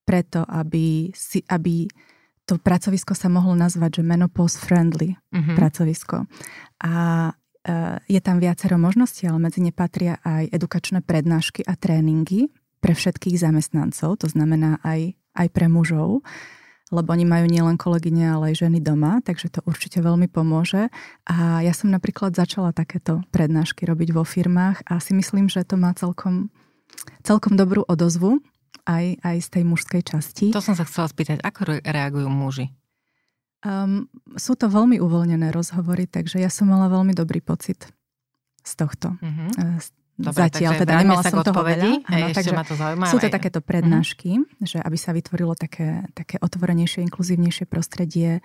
preto, 0.08 0.48
aby, 0.48 1.12
si, 1.12 1.44
aby 1.52 1.92
to 2.48 2.60
pracovisko 2.60 3.16
sa 3.16 3.28
mohlo 3.28 3.56
nazvať, 3.56 4.00
že 4.00 4.04
menopause 4.08 4.60
friendly 4.60 5.16
mm-hmm. 5.32 5.56
pracovisko. 5.60 6.28
A 6.84 6.96
e, 7.28 7.32
je 8.08 8.20
tam 8.20 8.40
viacero 8.40 8.76
možností, 8.76 9.28
ale 9.28 9.40
medzi 9.44 9.64
ne 9.64 9.72
patria 9.72 10.20
aj 10.24 10.52
edukačné 10.52 11.04
prednášky 11.04 11.64
a 11.64 11.76
tréningy, 11.80 12.52
pre 12.84 12.92
všetkých 12.92 13.40
zamestnancov, 13.40 14.20
to 14.20 14.28
znamená 14.28 14.84
aj, 14.84 15.16
aj 15.40 15.48
pre 15.56 15.72
mužov, 15.72 16.20
lebo 16.92 17.16
oni 17.16 17.24
majú 17.24 17.48
nielen 17.48 17.80
kolegyne, 17.80 18.36
ale 18.36 18.52
aj 18.52 18.68
ženy 18.68 18.84
doma, 18.84 19.24
takže 19.24 19.48
to 19.48 19.64
určite 19.64 20.04
veľmi 20.04 20.28
pomôže. 20.28 20.92
A 21.24 21.64
ja 21.64 21.72
som 21.72 21.90
napríklad 21.90 22.36
začala 22.36 22.76
takéto 22.76 23.24
prednášky 23.32 23.88
robiť 23.88 24.12
vo 24.12 24.28
firmách 24.28 24.84
a 24.92 25.00
si 25.00 25.16
myslím, 25.16 25.48
že 25.48 25.64
to 25.64 25.80
má 25.80 25.96
celkom, 25.96 26.52
celkom 27.24 27.56
dobrú 27.56 27.88
odozvu 27.88 28.44
aj, 28.84 29.24
aj 29.24 29.38
z 29.40 29.48
tej 29.48 29.64
mužskej 29.64 30.02
časti. 30.04 30.46
To 30.52 30.60
som 30.60 30.76
sa 30.76 30.84
chcela 30.84 31.08
spýtať, 31.08 31.40
ako 31.40 31.80
reagujú 31.82 32.28
muži? 32.28 32.68
Um, 33.64 34.12
sú 34.36 34.60
to 34.60 34.68
veľmi 34.68 35.00
uvoľnené 35.00 35.56
rozhovory, 35.56 36.04
takže 36.04 36.44
ja 36.44 36.52
som 36.52 36.68
mala 36.68 36.92
veľmi 36.92 37.16
dobrý 37.16 37.40
pocit 37.40 37.88
z 38.60 38.72
tohto. 38.76 39.16
Uh-huh. 39.24 39.80
Dobre, 40.14 40.46
Zatiaľ 40.46 40.78
teda 40.78 41.02
nemala 41.02 41.26
som 41.26 41.42
toho 41.42 41.66
veľa. 41.66 42.06
Áno, 42.06 42.26
takže 42.30 42.54
ma 42.54 42.62
to 42.62 42.78
zaujíma. 42.78 43.10
Sú 43.10 43.18
to 43.18 43.34
takéto 43.34 43.66
prednášky, 43.66 44.46
mm. 44.46 44.62
že 44.62 44.78
aby 44.78 44.94
sa 44.94 45.10
vytvorilo 45.10 45.58
také, 45.58 46.06
také 46.14 46.38
otvorenejšie, 46.38 47.02
inkluzívnejšie 47.10 47.66
prostredie. 47.66 48.38
E, 48.38 48.42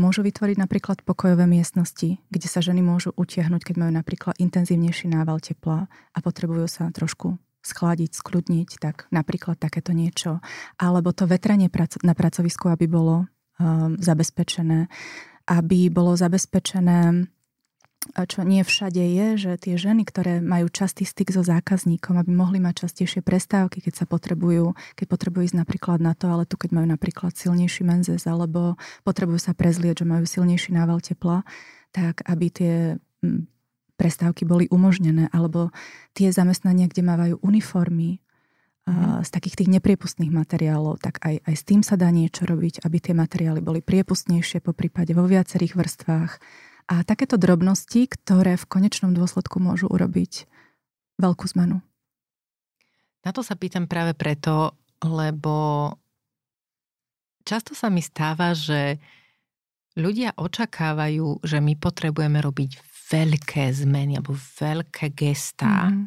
môžu 0.00 0.24
vytvoriť 0.24 0.56
napríklad 0.56 1.04
pokojové 1.04 1.44
miestnosti, 1.44 2.24
kde 2.32 2.48
sa 2.48 2.64
ženy 2.64 2.80
môžu 2.80 3.12
utiahnuť, 3.20 3.60
keď 3.68 3.74
majú 3.84 3.92
napríklad 3.92 4.40
intenzívnejší 4.40 5.12
nával 5.12 5.44
tepla 5.44 5.92
a 5.92 6.18
potrebujú 6.24 6.64
sa 6.72 6.88
trošku 6.88 7.36
schladiť, 7.60 8.16
skľudniť, 8.16 8.68
tak 8.80 9.04
napríklad 9.12 9.60
takéto 9.60 9.92
niečo. 9.92 10.40
Alebo 10.80 11.12
to 11.12 11.28
vetranie 11.28 11.68
na 12.00 12.16
pracovisku, 12.16 12.72
aby 12.72 12.88
bolo 12.88 13.28
um, 13.60 13.96
zabezpečené. 14.00 14.88
Aby 15.44 15.92
bolo 15.92 16.16
zabezpečené 16.16 17.28
čo 18.12 18.44
nie 18.44 18.60
všade 18.62 19.00
je, 19.00 19.26
že 19.40 19.52
tie 19.58 19.74
ženy, 19.80 20.04
ktoré 20.06 20.38
majú 20.44 20.68
častý 20.68 21.08
styk 21.08 21.32
so 21.32 21.40
zákazníkom, 21.40 22.20
aby 22.20 22.30
mohli 22.30 22.58
mať 22.60 22.86
častejšie 22.86 23.24
prestávky, 23.24 23.80
keď 23.80 24.04
sa 24.04 24.06
potrebujú, 24.06 24.76
keď 24.94 25.06
potrebujú 25.08 25.50
ísť 25.50 25.58
napríklad 25.58 25.98
na 26.04 26.12
toaletu, 26.12 26.54
keď 26.60 26.70
majú 26.76 26.86
napríklad 26.86 27.34
silnejší 27.34 27.82
menzes, 27.82 28.28
alebo 28.28 28.76
potrebujú 29.02 29.40
sa 29.40 29.56
prezlieť, 29.56 30.04
že 30.04 30.06
majú 30.06 30.24
silnejší 30.28 30.76
nával 30.76 31.00
tepla, 31.00 31.42
tak 31.90 32.22
aby 32.28 32.46
tie 32.52 32.74
mm, 33.24 33.48
prestávky 33.96 34.44
boli 34.44 34.68
umožnené, 34.68 35.32
alebo 35.32 35.72
tie 36.12 36.30
zamestnania, 36.30 36.86
kde 36.86 37.02
mávajú 37.02 37.34
uniformy, 37.40 38.20
mm. 38.84 39.24
z 39.24 39.28
takých 39.32 39.64
tých 39.64 39.72
nepriepustných 39.80 40.30
materiálov, 40.30 41.00
tak 41.00 41.18
aj, 41.24 41.40
aj 41.40 41.54
s 41.56 41.64
tým 41.64 41.80
sa 41.80 41.96
dá 41.96 42.12
niečo 42.12 42.44
robiť, 42.44 42.84
aby 42.84 42.96
tie 43.00 43.14
materiály 43.16 43.64
boli 43.64 43.80
priepustnejšie, 43.80 44.60
po 44.60 44.76
prípade 44.76 45.16
vo 45.16 45.24
viacerých 45.24 45.74
vrstvách 45.74 46.32
a 46.84 47.00
takéto 47.04 47.40
drobnosti, 47.40 48.04
ktoré 48.08 48.60
v 48.60 48.68
konečnom 48.68 49.16
dôsledku 49.16 49.56
môžu 49.60 49.88
urobiť 49.88 50.44
veľkú 51.16 51.44
zmenu. 51.56 51.80
Na 53.24 53.30
to 53.32 53.40
sa 53.40 53.56
pýtam 53.56 53.88
práve 53.88 54.12
preto, 54.12 54.76
lebo 55.00 55.88
často 57.48 57.72
sa 57.72 57.88
mi 57.88 58.04
stáva, 58.04 58.52
že 58.52 59.00
ľudia 59.96 60.36
očakávajú, 60.36 61.40
že 61.40 61.58
my 61.64 61.72
potrebujeme 61.80 62.44
robiť 62.44 62.70
veľké 63.08 63.64
zmeny 63.72 64.20
alebo 64.20 64.36
veľké 64.36 65.16
gestá, 65.16 65.88
mm. 65.88 66.04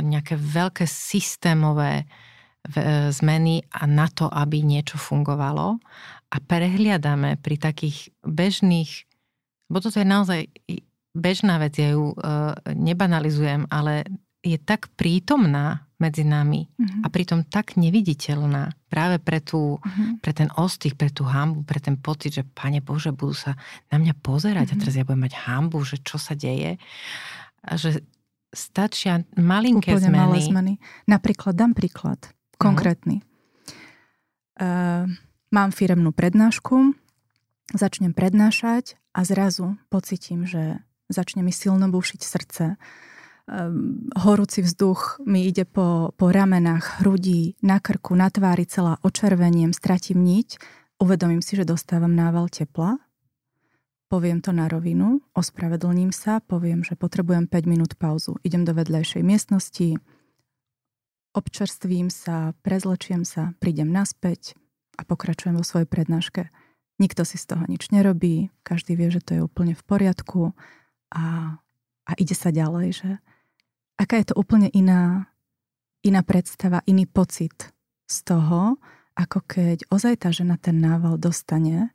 nejaké 0.00 0.36
veľké 0.36 0.88
systémové 0.88 2.08
zmeny 3.14 3.62
a 3.70 3.86
na 3.86 4.10
to, 4.10 4.26
aby 4.26 4.64
niečo 4.64 4.98
fungovalo. 4.98 5.78
A 6.26 6.36
prehliadame 6.42 7.38
pri 7.38 7.56
takých 7.62 8.10
bežných 8.26 9.06
bo 9.66 9.78
toto 9.82 9.98
je 9.98 10.06
naozaj 10.06 10.50
bežná 11.16 11.56
vec, 11.58 11.80
ja 11.80 11.96
ju 11.96 12.12
uh, 12.12 12.52
nebanalizujem, 12.76 13.66
ale 13.72 14.04
je 14.44 14.58
tak 14.60 14.92
prítomná 14.94 15.88
medzi 15.96 16.28
nami 16.28 16.68
mm-hmm. 16.68 17.02
a 17.02 17.06
pritom 17.08 17.48
tak 17.48 17.80
neviditeľná 17.80 18.76
práve 18.92 19.16
pre, 19.16 19.40
tú, 19.40 19.80
mm-hmm. 19.80 20.20
pre 20.20 20.32
ten 20.36 20.52
ostých, 20.54 20.94
pre 20.94 21.08
tú 21.08 21.24
hambu, 21.24 21.64
pre 21.64 21.80
ten 21.80 21.96
pocit, 21.96 22.36
že 22.36 22.44
Pane 22.44 22.84
Bože, 22.84 23.16
budú 23.16 23.32
sa 23.32 23.56
na 23.88 23.96
mňa 23.96 24.14
pozerať 24.20 24.70
mm-hmm. 24.70 24.76
a 24.76 24.80
teraz 24.84 24.94
ja 24.94 25.08
budem 25.08 25.24
mať 25.24 25.34
hambu, 25.48 25.80
že 25.82 25.96
čo 26.04 26.20
sa 26.20 26.36
deje. 26.36 26.76
A 27.64 27.72
že 27.80 28.04
stačia 28.52 29.24
malinké 29.34 29.96
Úplne 29.96 30.08
zmeny. 30.12 30.20
malé 30.20 30.36
zmeny. 30.44 30.72
Napríklad, 31.08 31.56
dám 31.56 31.72
príklad, 31.72 32.20
konkrétny. 32.60 33.24
Mm-hmm. 33.24 33.34
Uh, 34.56 35.04
mám 35.48 35.72
firemnú 35.72 36.12
prednášku, 36.12 36.92
začnem 37.72 38.12
prednášať 38.12 39.00
a 39.16 39.24
zrazu 39.24 39.80
pocitím, 39.88 40.44
že 40.44 40.84
začne 41.08 41.40
mi 41.40 41.48
silno 41.48 41.88
búšiť 41.88 42.20
srdce. 42.20 42.76
Horúci 44.12 44.60
vzduch 44.60 45.24
mi 45.24 45.48
ide 45.48 45.64
po, 45.64 46.12
po 46.20 46.28
ramenách, 46.28 47.00
hrudí, 47.00 47.56
na 47.64 47.80
krku, 47.80 48.12
na 48.12 48.28
tvári 48.28 48.68
celá 48.68 49.00
očerveniem, 49.00 49.72
stratím 49.72 50.20
niť, 50.20 50.60
uvedomím 51.00 51.40
si, 51.40 51.56
že 51.56 51.64
dostávam 51.64 52.12
nával 52.12 52.50
tepla, 52.50 52.98
poviem 54.10 54.42
to 54.42 54.50
na 54.50 54.66
rovinu, 54.66 55.22
ospravedlním 55.32 56.10
sa, 56.10 56.42
poviem, 56.42 56.82
že 56.82 56.98
potrebujem 56.98 57.46
5 57.46 57.70
minút 57.70 57.92
pauzu, 57.96 58.36
idem 58.42 58.66
do 58.66 58.74
vedľajšej 58.74 59.22
miestnosti, 59.22 59.88
občerstvím 61.38 62.10
sa, 62.10 62.50
prezlečiem 62.66 63.22
sa, 63.22 63.54
prídem 63.62 63.94
naspäť 63.94 64.58
a 64.98 65.06
pokračujem 65.06 65.54
vo 65.54 65.62
svojej 65.62 65.86
prednáške. 65.86 66.50
Nikto 66.96 67.28
si 67.28 67.36
z 67.36 67.52
toho 67.52 67.64
nič 67.68 67.92
nerobí, 67.92 68.48
každý 68.64 68.96
vie, 68.96 69.12
že 69.12 69.20
to 69.20 69.36
je 69.36 69.44
úplne 69.44 69.76
v 69.76 69.82
poriadku 69.84 70.56
a, 71.12 71.56
a 72.08 72.12
ide 72.16 72.32
sa 72.32 72.48
ďalej, 72.48 72.88
že? 72.96 73.10
Aká 74.00 74.16
je 74.20 74.32
to 74.32 74.34
úplne 74.36 74.68
iná, 74.72 75.28
iná 76.00 76.20
predstava, 76.24 76.80
iný 76.88 77.04
pocit 77.04 77.72
z 78.08 78.16
toho, 78.24 78.80
ako 79.16 79.44
keď 79.44 79.88
ozaj 79.88 80.24
tá 80.24 80.28
žena 80.32 80.60
ten 80.60 80.76
nával 80.80 81.16
dostane, 81.16 81.92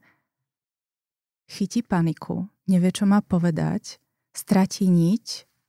chytí 1.50 1.86
paniku, 1.86 2.50
nevie, 2.66 2.90
čo 2.90 3.06
má 3.06 3.22
povedať, 3.22 4.02
stratí 4.32 4.88
niť, 4.88 5.26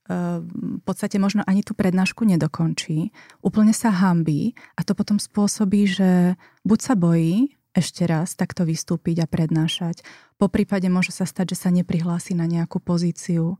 ehm, 0.09 0.79
v 0.79 0.83
podstate 0.85 1.21
možno 1.21 1.45
ani 1.45 1.61
tú 1.61 1.77
prednášku 1.77 2.23
nedokončí, 2.25 3.11
úplne 3.43 3.75
sa 3.75 3.93
hambí 3.93 4.57
a 4.77 4.81
to 4.81 4.97
potom 4.97 5.19
spôsobí, 5.19 5.89
že 5.89 6.39
buď 6.65 6.79
sa 6.79 6.93
bojí, 6.95 7.53
ešte 7.73 8.05
raz 8.05 8.37
takto 8.37 8.63
vystúpiť 8.63 9.25
a 9.25 9.27
prednášať. 9.27 10.05
Po 10.37 10.47
prípade 10.47 10.85
môže 10.87 11.09
sa 11.09 11.25
stať, 11.25 11.57
že 11.57 11.67
sa 11.67 11.69
neprihlási 11.73 12.37
na 12.37 12.45
nejakú 12.45 12.77
pozíciu 12.77 13.57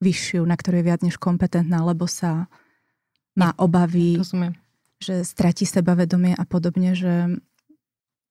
vyššiu, 0.00 0.42
na 0.48 0.56
ktorú 0.56 0.80
je 0.80 0.88
viac 0.88 1.00
než 1.04 1.20
kompetentná, 1.20 1.84
lebo 1.84 2.08
sa 2.08 2.48
má 3.36 3.52
obavy, 3.60 4.16
Rozumiem. 4.16 4.56
že 4.96 5.22
stratí 5.22 5.68
sebavedomie 5.68 6.32
a 6.34 6.44
podobne, 6.48 6.96
že... 6.96 7.38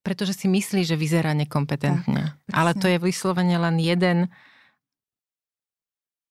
Pretože 0.02 0.34
si 0.34 0.50
myslí, 0.50 0.82
že 0.82 0.98
vyzerá 0.98 1.38
nekompetentne. 1.38 2.24
Tak, 2.50 2.54
Ale 2.56 2.72
to 2.74 2.90
je 2.90 2.98
vyslovene 2.98 3.54
len 3.62 3.78
jeden 3.78 4.34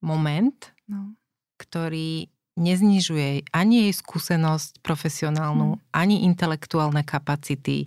moment, 0.02 0.58
no. 0.90 1.14
ktorý 1.60 2.26
neznižuje 2.58 3.54
ani 3.54 3.86
jej 3.86 3.94
skúsenosť 3.94 4.82
profesionálnu, 4.82 5.78
hmm. 5.78 5.82
ani 5.94 6.26
intelektuálne 6.26 7.06
kapacity, 7.06 7.86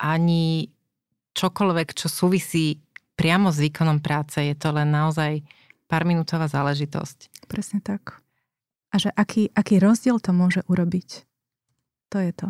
ani 0.00 0.72
čokoľvek, 1.36 1.88
čo 1.92 2.08
súvisí 2.08 2.80
priamo 3.14 3.52
s 3.52 3.60
výkonom 3.60 4.00
práce. 4.00 4.40
Je 4.40 4.56
to 4.56 4.72
len 4.72 4.88
naozaj 4.88 5.44
pár 5.84 6.08
minútová 6.08 6.48
záležitosť. 6.48 7.44
Presne 7.46 7.84
tak. 7.84 8.24
A 8.90 8.98
že 8.98 9.12
aký, 9.14 9.52
aký 9.52 9.78
rozdiel 9.78 10.18
to 10.18 10.32
môže 10.32 10.64
urobiť? 10.66 11.28
To 12.10 12.18
je 12.18 12.32
to. 12.34 12.48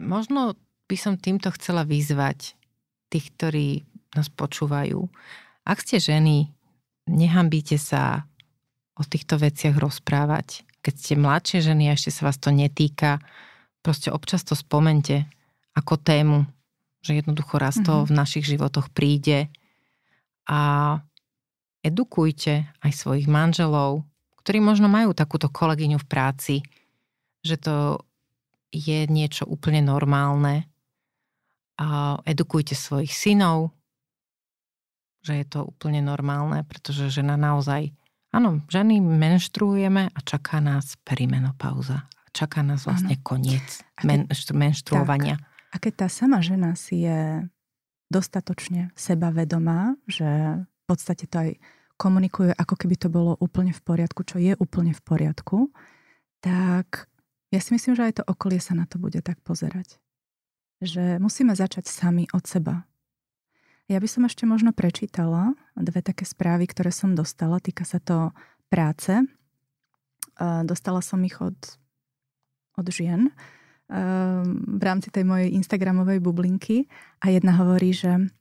Možno 0.00 0.56
by 0.88 0.96
som 0.96 1.20
týmto 1.20 1.52
chcela 1.52 1.84
vyzvať 1.84 2.56
tých, 3.12 3.26
ktorí 3.36 3.68
nás 4.16 4.30
počúvajú. 4.32 5.10
Ak 5.66 5.84
ste 5.84 6.00
ženy, 6.00 6.54
nehambíte 7.10 7.76
sa 7.76 8.24
o 8.96 9.02
týchto 9.02 9.36
veciach 9.36 9.76
rozprávať. 9.76 10.64
Keď 10.84 10.94
ste 10.94 11.14
mladšie 11.18 11.58
ženy 11.64 11.90
a 11.90 11.96
ešte 11.96 12.12
sa 12.14 12.30
vás 12.30 12.38
to 12.38 12.54
netýka, 12.54 13.18
proste 13.82 14.12
občas 14.12 14.44
to 14.46 14.54
spomente 14.56 15.26
ako 15.74 15.98
tému, 15.98 16.46
že 17.04 17.20
jednoducho 17.20 17.60
raz 17.60 17.76
to 17.76 17.92
mm-hmm. 17.92 18.08
v 18.08 18.12
našich 18.16 18.44
životoch 18.48 18.88
príde 18.88 19.52
a 20.48 21.00
edukujte 21.84 22.64
aj 22.80 22.92
svojich 22.96 23.28
manželov, 23.28 24.08
ktorí 24.40 24.64
možno 24.64 24.88
majú 24.88 25.12
takúto 25.12 25.52
kolegyňu 25.52 26.00
v 26.00 26.08
práci, 26.08 26.56
že 27.44 27.60
to 27.60 28.00
je 28.72 29.04
niečo 29.06 29.44
úplne 29.44 29.84
normálne. 29.84 30.64
A 31.76 32.16
edukujte 32.24 32.72
svojich 32.72 33.12
synov, 33.12 33.74
že 35.24 35.40
je 35.40 35.46
to 35.48 35.60
úplne 35.64 36.00
normálne, 36.00 36.64
pretože 36.64 37.12
žena 37.12 37.34
naozaj, 37.36 37.92
áno, 38.32 38.64
ženy 38.68 39.00
menštruujeme 39.00 40.12
a 40.12 40.18
čaká 40.24 40.60
nás 40.60 40.96
perimenopauza. 41.04 42.08
Čaká 42.34 42.66
nás 42.66 42.82
vlastne 42.86 43.14
ano. 43.18 43.24
koniec 43.26 43.66
men, 44.02 44.26
menštruovania. 44.30 45.38
Tak. 45.38 45.53
A 45.74 45.82
keď 45.82 46.06
tá 46.06 46.08
sama 46.08 46.38
žena 46.38 46.78
si 46.78 47.02
je 47.02 47.42
dostatočne 48.06 48.94
sebavedomá, 48.94 49.98
že 50.06 50.62
v 50.62 50.82
podstate 50.86 51.26
to 51.26 51.36
aj 51.42 51.50
komunikuje, 51.98 52.54
ako 52.54 52.78
keby 52.78 52.94
to 52.94 53.10
bolo 53.10 53.34
úplne 53.42 53.74
v 53.74 53.82
poriadku, 53.82 54.22
čo 54.22 54.38
je 54.38 54.54
úplne 54.54 54.94
v 54.94 55.02
poriadku, 55.02 55.74
tak 56.38 57.10
ja 57.50 57.58
si 57.58 57.74
myslím, 57.74 57.98
že 57.98 58.06
aj 58.06 58.14
to 58.22 58.24
okolie 58.26 58.62
sa 58.62 58.78
na 58.78 58.86
to 58.86 59.02
bude 59.02 59.18
tak 59.26 59.42
pozerať. 59.42 59.98
Že 60.78 61.18
musíme 61.18 61.54
začať 61.54 61.90
sami 61.90 62.30
od 62.30 62.46
seba. 62.46 62.86
Ja 63.90 63.98
by 63.98 64.08
som 64.10 64.26
ešte 64.26 64.46
možno 64.46 64.70
prečítala 64.74 65.58
dve 65.74 66.02
také 66.02 66.22
správy, 66.22 66.70
ktoré 66.70 66.94
som 66.94 67.18
dostala. 67.18 67.62
Týka 67.62 67.82
sa 67.82 67.98
to 67.98 68.30
práce. 68.70 69.22
Dostala 70.40 70.98
som 70.98 71.22
ich 71.22 71.38
od, 71.38 71.56
od 72.74 72.86
žien, 72.90 73.30
v 73.88 74.82
rámci 74.82 75.12
tej 75.12 75.28
mojej 75.28 75.52
Instagramovej 75.52 76.18
bublinky 76.24 76.88
a 77.20 77.28
jedna 77.28 77.52
hovorí, 77.60 77.92
že 77.92 78.32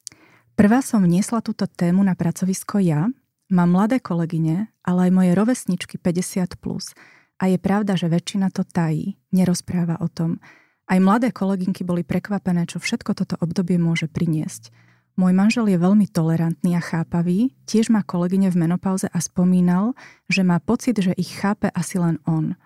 prvá 0.56 0.80
som 0.80 1.04
vniesla 1.04 1.44
túto 1.44 1.68
tému 1.68 2.00
na 2.00 2.16
pracovisko 2.16 2.80
ja, 2.80 3.12
mám 3.52 3.70
mladé 3.76 4.00
kolegyne, 4.00 4.72
ale 4.88 5.10
aj 5.10 5.12
moje 5.12 5.32
rovesničky 5.36 6.00
50+. 6.00 6.56
Plus. 6.56 6.96
A 7.44 7.52
je 7.52 7.60
pravda, 7.60 8.00
že 8.00 8.08
väčšina 8.08 8.56
to 8.56 8.64
tají, 8.64 9.20
nerozpráva 9.36 10.00
o 10.00 10.08
tom. 10.08 10.40
Aj 10.88 11.00
mladé 11.00 11.36
kolegynky 11.36 11.84
boli 11.84 12.08
prekvapené, 12.08 12.64
čo 12.68 12.80
všetko 12.80 13.12
toto 13.12 13.36
obdobie 13.44 13.76
môže 13.76 14.08
priniesť. 14.08 14.72
Môj 15.14 15.36
manžel 15.36 15.70
je 15.70 15.78
veľmi 15.78 16.10
tolerantný 16.10 16.74
a 16.74 16.82
chápavý, 16.82 17.54
tiež 17.70 17.94
má 17.94 18.02
kolegyne 18.02 18.50
v 18.50 18.66
menopauze 18.66 19.06
a 19.12 19.20
spomínal, 19.22 19.94
že 20.26 20.42
má 20.42 20.58
pocit, 20.58 20.98
že 20.98 21.14
ich 21.14 21.36
chápe 21.36 21.68
asi 21.76 22.00
len 22.00 22.18
on– 22.24 22.56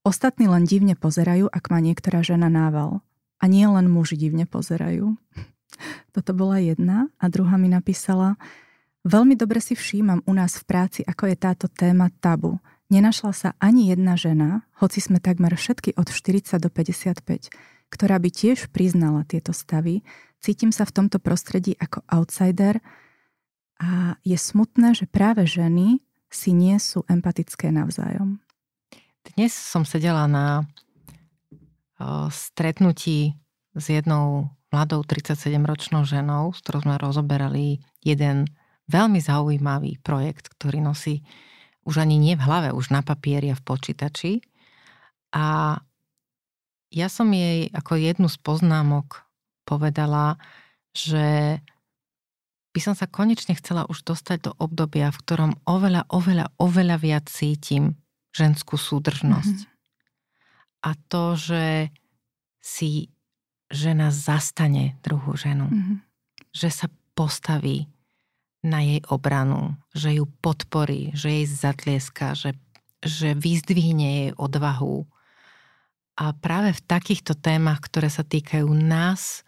Ostatní 0.00 0.48
len 0.48 0.64
divne 0.64 0.96
pozerajú, 0.96 1.52
ak 1.52 1.68
má 1.68 1.78
niektorá 1.84 2.24
žena 2.24 2.48
nával. 2.48 3.04
A 3.40 3.48
nie 3.48 3.68
len 3.68 3.88
muži 3.88 4.16
divne 4.16 4.48
pozerajú. 4.48 5.16
Toto 6.14 6.32
bola 6.32 6.56
jedna. 6.60 7.12
A 7.20 7.28
druhá 7.28 7.60
mi 7.60 7.68
napísala, 7.68 8.40
veľmi 9.04 9.36
dobre 9.36 9.60
si 9.60 9.76
všímam 9.76 10.24
u 10.24 10.32
nás 10.32 10.56
v 10.56 10.64
práci, 10.64 11.00
ako 11.04 11.28
je 11.28 11.36
táto 11.36 11.66
téma 11.68 12.08
tabu. 12.24 12.60
Nenašla 12.90 13.32
sa 13.32 13.48
ani 13.62 13.94
jedna 13.94 14.18
žena, 14.18 14.66
hoci 14.82 14.98
sme 14.98 15.22
takmer 15.22 15.54
všetky 15.54 15.94
od 15.94 16.10
40 16.10 16.58
do 16.58 16.66
55, 16.74 17.22
ktorá 17.86 18.18
by 18.18 18.28
tiež 18.34 18.66
priznala 18.74 19.22
tieto 19.22 19.54
stavy. 19.54 20.02
Cítim 20.42 20.74
sa 20.74 20.82
v 20.82 20.96
tomto 20.98 21.22
prostredí 21.22 21.78
ako 21.78 22.02
outsider 22.10 22.82
a 23.78 24.18
je 24.26 24.34
smutné, 24.34 24.98
že 24.98 25.06
práve 25.06 25.46
ženy 25.46 26.02
si 26.34 26.50
nie 26.50 26.74
sú 26.82 27.06
empatické 27.06 27.70
navzájom. 27.70 28.42
Dnes 29.20 29.52
som 29.52 29.84
sedela 29.84 30.24
na 30.24 30.64
stretnutí 32.32 33.36
s 33.76 33.84
jednou 33.92 34.48
mladou 34.72 35.04
37-ročnou 35.04 36.08
ženou, 36.08 36.56
s 36.56 36.64
ktorou 36.64 36.88
sme 36.88 36.96
rozoberali 36.96 37.84
jeden 38.00 38.48
veľmi 38.88 39.20
zaujímavý 39.20 40.00
projekt, 40.00 40.48
ktorý 40.56 40.80
nosí 40.80 41.20
už 41.84 42.00
ani 42.00 42.16
nie 42.16 42.34
v 42.36 42.44
hlave, 42.44 42.68
už 42.72 42.88
na 42.88 43.04
papieri 43.04 43.52
a 43.52 43.58
v 43.58 43.66
počítači. 43.66 44.32
A 45.36 45.76
ja 46.90 47.08
som 47.12 47.28
jej 47.30 47.68
ako 47.70 48.00
jednu 48.00 48.26
z 48.32 48.40
poznámok 48.40 49.28
povedala, 49.68 50.40
že 50.96 51.60
by 52.72 52.80
som 52.82 52.94
sa 52.96 53.04
konečne 53.04 53.54
chcela 53.58 53.84
už 53.86 54.02
dostať 54.02 54.50
do 54.50 54.52
obdobia, 54.58 55.12
v 55.12 55.20
ktorom 55.22 55.52
oveľa, 55.68 56.08
oveľa, 56.08 56.46
oveľa 56.58 56.96
viac 56.98 57.26
cítim 57.28 58.00
ženskú 58.30 58.78
súdržnosť. 58.78 59.58
Mm-hmm. 59.66 60.86
A 60.86 60.90
to, 61.10 61.36
že 61.36 61.92
si 62.60 63.12
žena 63.70 64.10
zastane 64.10 64.98
druhú 65.00 65.38
ženu. 65.38 65.70
Mm-hmm. 65.70 65.96
Že 66.50 66.68
sa 66.68 66.86
postaví 67.14 67.86
na 68.60 68.84
jej 68.84 69.00
obranu, 69.08 69.78
že 69.96 70.20
ju 70.20 70.28
podporí, 70.44 71.14
že 71.16 71.32
jej 71.32 71.46
zatlieska, 71.48 72.36
že, 72.36 72.58
že 73.00 73.32
vyzdvihne 73.32 74.08
jej 74.26 74.30
odvahu. 74.36 75.08
A 76.20 76.36
práve 76.36 76.76
v 76.76 76.84
takýchto 76.84 77.32
témach, 77.32 77.80
ktoré 77.80 78.12
sa 78.12 78.20
týkajú 78.20 78.68
nás, 78.68 79.40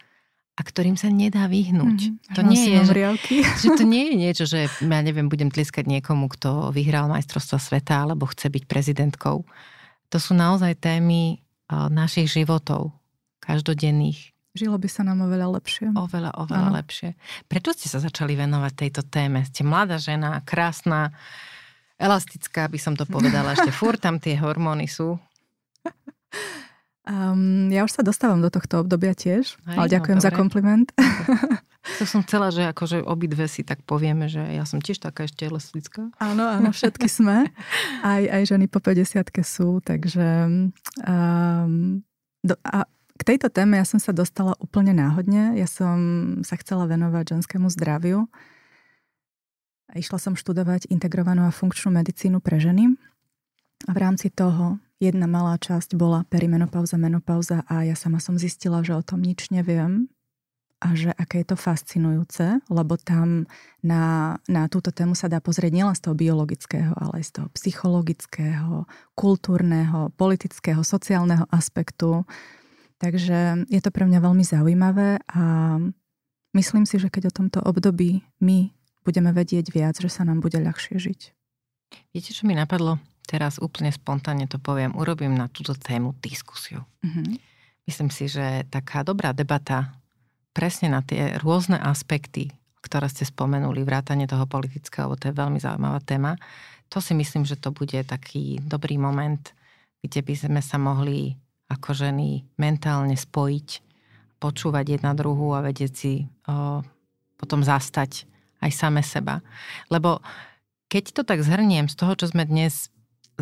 a 0.53 0.61
ktorým 0.61 0.93
sa 0.93 1.09
nedá 1.09 1.49
vyhnúť. 1.49 2.13
Mm, 2.13 2.35
to, 2.37 2.41
nie 2.45 2.65
je, 2.69 2.79
že, 2.85 2.93
že 3.65 3.69
to 3.73 3.83
nie 3.85 4.13
je 4.13 4.15
niečo, 4.15 4.43
že 4.45 4.69
ja 4.69 5.01
neviem, 5.01 5.25
budem 5.25 5.49
tliskať 5.49 5.89
niekomu, 5.89 6.29
kto 6.29 6.69
vyhral 6.69 7.09
majstrovstvo 7.09 7.57
sveta 7.57 8.05
alebo 8.05 8.29
chce 8.29 8.53
byť 8.53 8.63
prezidentkou. 8.69 9.41
To 10.13 10.17
sú 10.21 10.37
naozaj 10.37 10.77
témy 10.77 11.41
našich 11.89 12.29
životov, 12.29 12.93
každodenných. 13.41 14.33
Žilo 14.53 14.77
by 14.77 14.85
sa 14.85 15.01
nám 15.01 15.25
oveľa 15.25 15.57
lepšie. 15.57 15.89
Oveľa, 15.97 16.37
oveľa 16.37 16.69
ano. 16.69 16.77
lepšie. 16.77 17.17
Prečo 17.49 17.73
ste 17.73 17.89
sa 17.89 17.97
začali 17.97 18.37
venovať 18.37 18.73
tejto 18.77 19.01
téme? 19.09 19.41
Ste 19.41 19.65
mladá 19.65 19.97
žena, 19.97 20.45
krásna, 20.45 21.09
elastická, 21.97 22.69
by 22.69 22.77
som 22.77 22.93
to 22.93 23.09
povedala. 23.09 23.57
Ešte 23.57 23.73
furt 23.81 23.97
tam 23.97 24.21
tie 24.21 24.37
hormóny 24.37 24.85
sú. 24.85 25.17
Um, 27.03 27.67
ja 27.67 27.83
už 27.83 27.99
sa 27.99 28.01
dostávam 28.01 28.39
do 28.39 28.47
tohto 28.47 28.79
obdobia 28.79 29.11
tiež, 29.11 29.59
Hej, 29.67 29.75
ale 29.75 29.87
no, 29.91 29.93
ďakujem 29.99 30.19
no, 30.19 30.23
za 30.23 30.31
kompliment. 30.31 30.87
To 31.99 32.07
som 32.07 32.23
chcela, 32.23 32.47
že 32.47 32.63
akože 32.63 33.03
obidve 33.03 33.43
si 33.51 33.59
tak 33.59 33.83
povieme, 33.83 34.31
že 34.31 34.39
ja 34.39 34.63
som 34.63 34.79
tiež 34.79 35.03
taká 35.03 35.27
ešte 35.27 35.43
elastická. 35.43 36.15
Áno, 36.15 36.47
áno, 36.47 36.71
všetky 36.71 37.11
sme. 37.11 37.51
Aj, 37.99 38.23
aj 38.23 38.55
ženy 38.55 38.71
po 38.71 38.79
50 38.79 39.19
sú, 39.43 39.83
takže 39.83 40.47
um, 41.03 41.99
do, 42.39 42.55
a 42.63 42.87
k 43.19 43.21
tejto 43.27 43.51
téme 43.51 43.75
ja 43.75 43.83
som 43.83 43.99
sa 43.99 44.15
dostala 44.15 44.55
úplne 44.63 44.95
náhodne. 44.95 45.59
Ja 45.59 45.67
som 45.67 45.99
sa 46.47 46.55
chcela 46.55 46.87
venovať 46.87 47.35
ženskému 47.35 47.67
zdraviu. 47.67 48.31
Išla 49.91 50.23
som 50.23 50.33
študovať 50.39 50.87
integrovanú 50.87 51.43
a 51.45 51.51
funkčnú 51.51 51.93
medicínu 51.99 52.39
pre 52.39 52.63
ženy. 52.63 52.95
A 53.87 53.91
v 53.91 53.99
rámci 53.99 54.31
toho 54.31 54.79
Jedna 55.03 55.27
malá 55.27 55.59
časť 55.59 55.99
bola 55.99 56.23
perimenopauza, 56.31 56.95
menopauza 56.95 57.67
a 57.67 57.83
ja 57.83 57.91
sama 57.91 58.23
som 58.23 58.39
zistila, 58.39 58.79
že 58.87 58.95
o 58.95 59.03
tom 59.03 59.19
nič 59.19 59.51
neviem 59.51 60.07
a 60.79 60.95
že 60.95 61.11
aké 61.11 61.43
je 61.43 61.51
to 61.51 61.57
fascinujúce, 61.59 62.63
lebo 62.71 62.95
tam 62.95 63.43
na, 63.83 64.35
na 64.47 64.71
túto 64.71 64.95
tému 64.95 65.11
sa 65.11 65.27
dá 65.27 65.43
pozrieť 65.43 65.75
nielen 65.75 65.95
z 65.95 66.07
toho 66.07 66.15
biologického, 66.15 66.95
ale 66.95 67.19
aj 67.19 67.23
z 67.27 67.31
toho 67.35 67.47
psychologického, 67.51 68.87
kultúrneho, 69.11 70.11
politického, 70.15 70.79
sociálneho 70.87 71.51
aspektu. 71.51 72.23
Takže 73.03 73.67
je 73.67 73.81
to 73.83 73.91
pre 73.91 74.07
mňa 74.07 74.23
veľmi 74.23 74.43
zaujímavé 74.47 75.19
a 75.35 75.43
myslím 76.55 76.87
si, 76.87 76.95
že 76.95 77.11
keď 77.11 77.27
o 77.27 77.35
tomto 77.43 77.59
období 77.59 78.23
my 78.39 78.71
budeme 79.03 79.35
vedieť 79.35 79.67
viac, 79.67 79.99
že 79.99 80.07
sa 80.07 80.23
nám 80.23 80.39
bude 80.39 80.63
ľahšie 80.63 80.95
žiť. 80.95 81.21
Viete, 82.15 82.31
čo 82.31 82.47
mi 82.47 82.55
napadlo? 82.55 83.03
Teraz 83.27 83.59
úplne 83.59 83.89
spontánne 83.89 84.45
to 84.47 84.59
poviem, 84.59 84.95
urobím 84.95 85.33
na 85.33 85.47
túto 85.47 85.73
tému 85.73 86.15
diskusiu. 86.19 86.83
Mm-hmm. 87.03 87.39
Myslím 87.87 88.09
si, 88.11 88.31
že 88.31 88.63
taká 88.71 89.03
dobrá 89.03 89.35
debata 89.35 89.95
presne 90.55 90.91
na 90.93 91.01
tie 91.03 91.35
rôzne 91.41 91.75
aspekty, 91.81 92.53
ktoré 92.83 93.09
ste 93.09 93.25
spomenuli, 93.25 93.81
vrátanie 93.83 94.27
toho 94.29 94.45
politického, 94.45 95.15
to 95.15 95.31
je 95.31 95.35
veľmi 95.35 95.57
zaujímavá 95.57 95.99
téma, 96.03 96.35
to 96.93 97.01
si 97.01 97.17
myslím, 97.17 97.41
že 97.41 97.57
to 97.57 97.73
bude 97.73 97.97
taký 98.05 98.61
dobrý 98.61 99.01
moment, 99.01 99.41
kde 100.05 100.21
by 100.21 100.33
sme 100.37 100.61
sa 100.61 100.77
mohli 100.77 101.33
ako 101.73 101.89
ženy 101.95 102.45
mentálne 102.61 103.17
spojiť, 103.17 103.69
počúvať 104.37 104.99
jedna 104.99 105.17
druhú 105.17 105.57
a 105.57 105.65
vedieť 105.65 105.93
si 105.95 106.29
o, 106.45 106.85
potom 107.39 107.65
zastať 107.65 108.29
aj 108.61 108.71
same 108.75 109.01
seba. 109.01 109.41
Lebo 109.89 110.21
keď 110.91 111.03
to 111.17 111.21
tak 111.25 111.41
zhrniem 111.41 111.89
z 111.89 111.97
toho, 111.97 112.13
čo 112.13 112.29
sme 112.29 112.45
dnes 112.45 112.92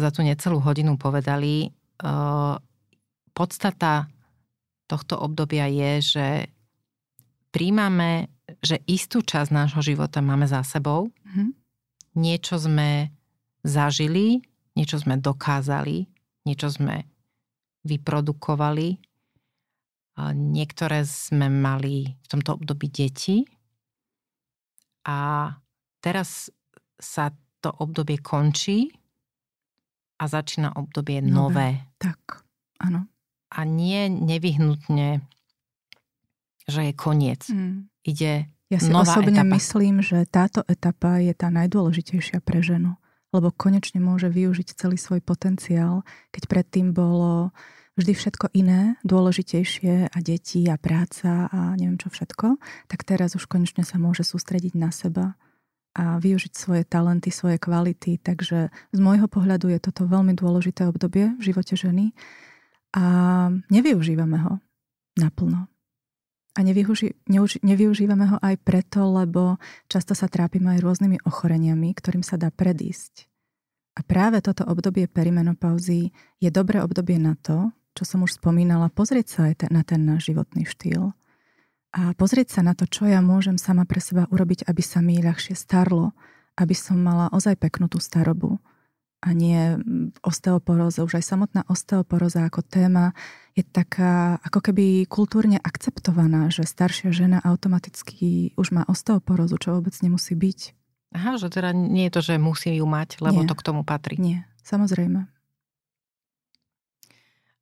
za 0.02 0.10
tú 0.10 0.26
necelú 0.26 0.58
hodinu 0.60 0.98
povedali, 0.98 1.70
uh, 2.02 2.58
podstata 3.32 4.10
tohto 4.90 5.16
obdobia 5.16 5.72
je, 5.72 5.92
že 6.04 6.28
príjmame, 7.56 8.28
že 8.60 8.84
istú 8.90 9.24
časť 9.24 9.50
nášho 9.54 9.80
života 9.80 10.20
máme 10.20 10.44
za 10.50 10.66
sebou, 10.68 11.08
mm-hmm. 11.08 11.50
niečo 12.20 12.60
sme 12.60 13.14
zažili, 13.64 14.44
niečo 14.76 15.00
sme 15.00 15.16
dokázali, 15.16 16.12
niečo 16.44 16.68
sme 16.68 17.08
vyprodukovali, 17.88 19.00
niektoré 20.36 21.08
sme 21.08 21.48
mali 21.50 22.06
v 22.14 22.28
tomto 22.28 22.60
období 22.60 22.92
deti. 22.92 23.42
A 25.08 25.50
teraz 25.98 26.54
sa 27.02 27.34
to 27.62 27.74
obdobie 27.82 28.22
končí 28.22 29.01
a 30.22 30.24
začína 30.30 30.78
obdobie 30.78 31.18
nové. 31.26 31.34
nové. 31.34 31.70
Tak, 31.98 32.46
áno. 32.78 33.10
A 33.50 33.66
nie 33.66 34.06
nevyhnutne, 34.06 35.26
že 36.70 36.82
je 36.86 36.94
koniec. 36.94 37.50
Mm. 37.50 37.90
Ide 38.06 38.46
Ja 38.70 38.80
si 38.80 38.94
nová 38.94 39.18
osobne 39.18 39.42
etapa. 39.42 39.58
myslím, 39.58 40.06
že 40.06 40.24
táto 40.30 40.62
etapa 40.70 41.18
je 41.18 41.34
tá 41.34 41.50
najdôležitejšia 41.50 42.40
pre 42.46 42.62
ženu, 42.62 42.96
lebo 43.34 43.50
konečne 43.50 43.98
môže 43.98 44.30
využiť 44.30 44.78
celý 44.78 44.96
svoj 44.96 45.26
potenciál, 45.26 46.06
keď 46.30 46.44
predtým 46.48 46.94
bolo 46.94 47.50
vždy 48.00 48.14
všetko 48.16 48.56
iné, 48.56 48.96
dôležitejšie 49.04 50.16
a 50.16 50.18
deti 50.24 50.64
a 50.72 50.80
práca 50.80 51.52
a 51.52 51.76
neviem 51.76 52.00
čo 52.00 52.08
všetko, 52.08 52.56
tak 52.88 53.04
teraz 53.04 53.36
už 53.36 53.52
konečne 53.52 53.84
sa 53.84 54.00
môže 54.00 54.24
sústrediť 54.24 54.74
na 54.80 54.94
seba 54.96 55.36
a 55.92 56.18
využiť 56.24 56.54
svoje 56.56 56.84
talenty, 56.88 57.30
svoje 57.30 57.60
kvality. 57.60 58.20
Takže 58.20 58.72
z 58.72 59.00
môjho 59.00 59.28
pohľadu 59.28 59.68
je 59.72 59.80
toto 59.84 60.08
veľmi 60.08 60.32
dôležité 60.36 60.88
obdobie 60.88 61.36
v 61.36 61.42
živote 61.42 61.76
ženy 61.76 62.16
a 62.96 63.04
nevyužívame 63.72 64.38
ho 64.40 64.54
naplno. 65.20 65.68
A 66.52 66.60
nevyuži- 66.68 67.16
neuži- 67.32 67.64
nevyužívame 67.64 68.28
ho 68.28 68.38
aj 68.44 68.60
preto, 68.60 69.08
lebo 69.08 69.56
často 69.88 70.12
sa 70.12 70.28
trápime 70.28 70.76
aj 70.76 70.84
rôznymi 70.84 71.24
ochoreniami, 71.24 71.96
ktorým 71.96 72.24
sa 72.28 72.36
dá 72.36 72.52
predísť. 72.52 73.32
A 73.96 74.04
práve 74.04 74.44
toto 74.44 74.68
obdobie 74.68 75.08
perimenopauzy 75.08 76.12
je 76.40 76.50
dobré 76.52 76.84
obdobie 76.84 77.20
na 77.20 77.40
to, 77.40 77.72
čo 77.96 78.04
som 78.08 78.24
už 78.24 78.40
spomínala, 78.40 78.92
pozrieť 78.92 79.28
sa 79.28 79.40
aj 79.52 79.68
na 79.72 79.84
ten 79.84 80.04
náš 80.04 80.32
životný 80.32 80.64
štýl 80.64 81.12
a 81.92 82.16
pozrieť 82.16 82.56
sa 82.56 82.62
na 82.64 82.72
to, 82.72 82.88
čo 82.88 83.04
ja 83.04 83.20
môžem 83.20 83.60
sama 83.60 83.84
pre 83.84 84.00
seba 84.00 84.24
urobiť, 84.32 84.64
aby 84.68 84.80
sa 84.80 85.04
mi 85.04 85.20
ľahšie 85.20 85.60
starlo, 85.60 86.16
aby 86.56 86.72
som 86.72 86.96
mala 86.96 87.28
ozaj 87.36 87.60
peknú 87.60 87.92
tú 87.92 88.00
starobu 88.00 88.64
a 89.22 89.30
nie 89.38 89.78
osteoporóza. 90.26 91.06
Už 91.06 91.22
aj 91.22 91.26
samotná 91.26 91.62
osteoporóza 91.70 92.48
ako 92.48 92.66
téma 92.66 93.14
je 93.54 93.62
taká 93.62 94.42
ako 94.42 94.72
keby 94.72 95.06
kultúrne 95.06 95.62
akceptovaná, 95.62 96.50
že 96.50 96.66
staršia 96.66 97.14
žena 97.14 97.38
automaticky 97.44 98.56
už 98.58 98.74
má 98.74 98.88
osteoporózu, 98.90 99.62
čo 99.62 99.78
vôbec 99.78 99.94
nemusí 100.02 100.34
byť. 100.34 100.60
Aha, 101.12 101.36
že 101.36 101.52
teda 101.52 101.76
nie 101.76 102.08
je 102.08 102.14
to, 102.16 102.22
že 102.24 102.40
musí 102.40 102.72
ju 102.72 102.88
mať, 102.88 103.20
lebo 103.20 103.44
nie. 103.44 103.50
to 103.52 103.56
k 103.60 103.66
tomu 103.68 103.84
patrí. 103.84 104.16
Nie, 104.16 104.48
samozrejme. 104.64 105.28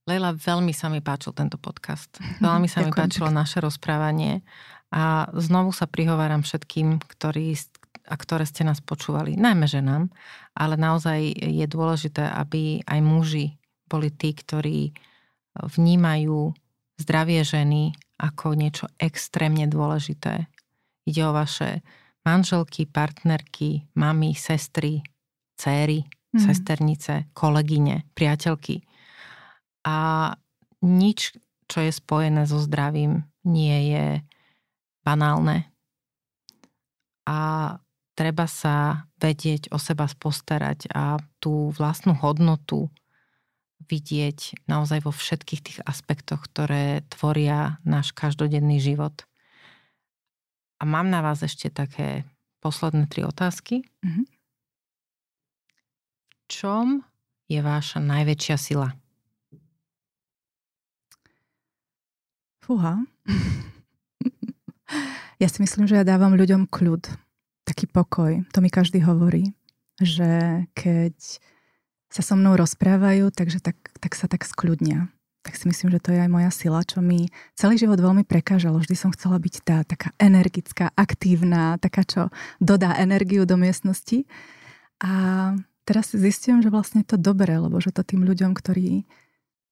Leila, 0.09 0.33
veľmi 0.33 0.73
sa 0.73 0.89
mi 0.89 1.05
páčil 1.05 1.37
tento 1.37 1.61
podcast. 1.61 2.09
Veľmi 2.41 2.65
sa 2.65 2.81
mi 2.81 2.89
páčilo 2.89 3.29
naše 3.29 3.61
rozprávanie 3.61 4.41
a 4.89 5.29
znovu 5.37 5.69
sa 5.69 5.85
prihováram 5.85 6.41
všetkým, 6.41 6.97
ktorí, 6.97 7.53
a 8.09 8.17
ktoré 8.17 8.49
ste 8.49 8.65
nás 8.65 8.81
počúvali, 8.81 9.37
najmä 9.37 9.69
ženám, 9.69 10.09
ale 10.57 10.81
naozaj 10.81 11.29
je 11.37 11.65
dôležité, 11.69 12.25
aby 12.25 12.81
aj 12.89 12.99
muži 13.05 13.61
boli 13.85 14.09
tí, 14.09 14.33
ktorí 14.33 14.97
vnímajú 15.77 16.57
zdravie 16.97 17.45
ženy 17.45 17.93
ako 18.17 18.57
niečo 18.57 18.89
extrémne 18.97 19.69
dôležité. 19.69 20.49
Ide 21.05 21.21
o 21.21 21.37
vaše 21.37 21.85
manželky, 22.25 22.89
partnerky, 22.89 23.85
mamy, 23.93 24.33
sestry, 24.33 25.05
céry, 25.53 26.01
mm. 26.33 26.41
sesternice, 26.41 27.29
kolegyne, 27.37 28.09
priateľky 28.17 28.88
a 29.89 29.95
nič, 30.85 31.33
čo 31.65 31.81
je 31.81 31.89
spojené 31.89 32.45
so 32.45 32.61
zdravím, 32.61 33.25
nie 33.41 33.89
je 33.89 34.05
banálne. 35.01 35.65
A 37.25 37.37
treba 38.13 38.45
sa 38.45 39.09
vedieť 39.17 39.73
o 39.73 39.81
seba 39.81 40.05
postarať 40.05 40.93
a 40.93 41.17
tú 41.41 41.73
vlastnú 41.73 42.13
hodnotu 42.13 42.93
vidieť 43.89 44.69
naozaj 44.69 45.01
vo 45.01 45.09
všetkých 45.09 45.61
tých 45.65 45.79
aspektoch, 45.87 46.45
ktoré 46.45 47.01
tvoria 47.09 47.81
náš 47.81 48.13
každodenný 48.13 48.77
život. 48.77 49.25
A 50.77 50.85
mám 50.85 51.09
na 51.09 51.25
vás 51.25 51.41
ešte 51.41 51.73
také 51.73 52.29
posledné 52.61 53.09
tri 53.09 53.25
otázky. 53.25 53.87
Mm-hmm. 54.05 54.25
V 56.29 56.35
čom 56.47 56.85
je 57.49 57.59
váša 57.65 57.97
najväčšia 58.03 58.57
sila? 58.59 58.93
Fúha. 62.69 63.01
ja 65.41 65.49
si 65.49 65.57
myslím, 65.57 65.89
že 65.89 65.97
ja 65.97 66.05
dávam 66.05 66.37
ľuďom 66.37 66.69
kľud, 66.69 67.01
taký 67.65 67.89
pokoj. 67.89 68.45
To 68.53 68.61
mi 68.61 68.69
každý 68.69 69.01
hovorí, 69.01 69.57
že 69.97 70.69
keď 70.77 71.17
sa 72.13 72.21
so 72.21 72.37
mnou 72.37 72.53
rozprávajú, 72.53 73.33
takže 73.33 73.57
tak, 73.57 73.73
tak 73.97 74.13
sa 74.13 74.29
tak 74.29 74.45
skľudnia. 74.45 75.09
Tak 75.41 75.57
si 75.57 75.65
myslím, 75.65 75.97
že 75.97 75.97
to 75.97 76.13
je 76.13 76.21
aj 76.21 76.29
moja 76.29 76.53
sila, 76.53 76.85
čo 76.85 77.01
mi 77.01 77.33
celý 77.57 77.81
život 77.81 77.97
veľmi 77.97 78.21
prekážalo. 78.21 78.77
Vždy 78.77 78.93
som 78.93 79.09
chcela 79.17 79.41
byť 79.41 79.55
tá 79.65 79.81
taká 79.81 80.13
energická, 80.21 80.93
aktívna, 80.93 81.81
taká, 81.81 82.05
čo 82.05 82.29
dodá 82.61 82.93
energiu 83.01 83.49
do 83.49 83.57
miestnosti. 83.57 84.29
A 85.01 85.09
teraz 85.89 86.13
si 86.13 86.21
zistím, 86.21 86.61
že 86.61 86.69
vlastne 86.69 87.01
je 87.01 87.09
to 87.09 87.17
dobré, 87.17 87.57
lebo 87.57 87.81
že 87.81 87.89
to 87.89 88.05
tým 88.05 88.21
ľuďom, 88.29 88.53
ktorí, 88.53 89.09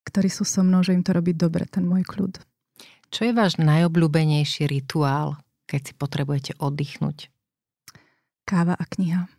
ktorí 0.02 0.30
sú 0.34 0.50
so 0.50 0.66
mnou, 0.66 0.82
že 0.82 0.98
im 0.98 1.06
to 1.06 1.14
robí 1.14 1.38
dobre, 1.38 1.70
ten 1.70 1.86
môj 1.86 2.02
kľud. 2.02 2.42
Čo 3.08 3.24
je 3.24 3.32
váš 3.32 3.56
najobľúbenejší 3.56 4.68
rituál, 4.68 5.40
keď 5.64 5.92
si 5.92 5.94
potrebujete 5.96 6.52
oddychnúť? 6.60 7.32
Káva 8.44 8.76
a 8.76 8.84
kniha. 8.84 9.32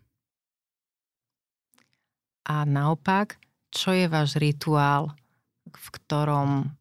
A 2.49 2.65
naopak, 2.65 3.37
čo 3.69 3.93
je 3.93 4.09
váš 4.09 4.41
rituál, 4.41 5.13
v 5.69 5.87
ktorom 5.93 6.73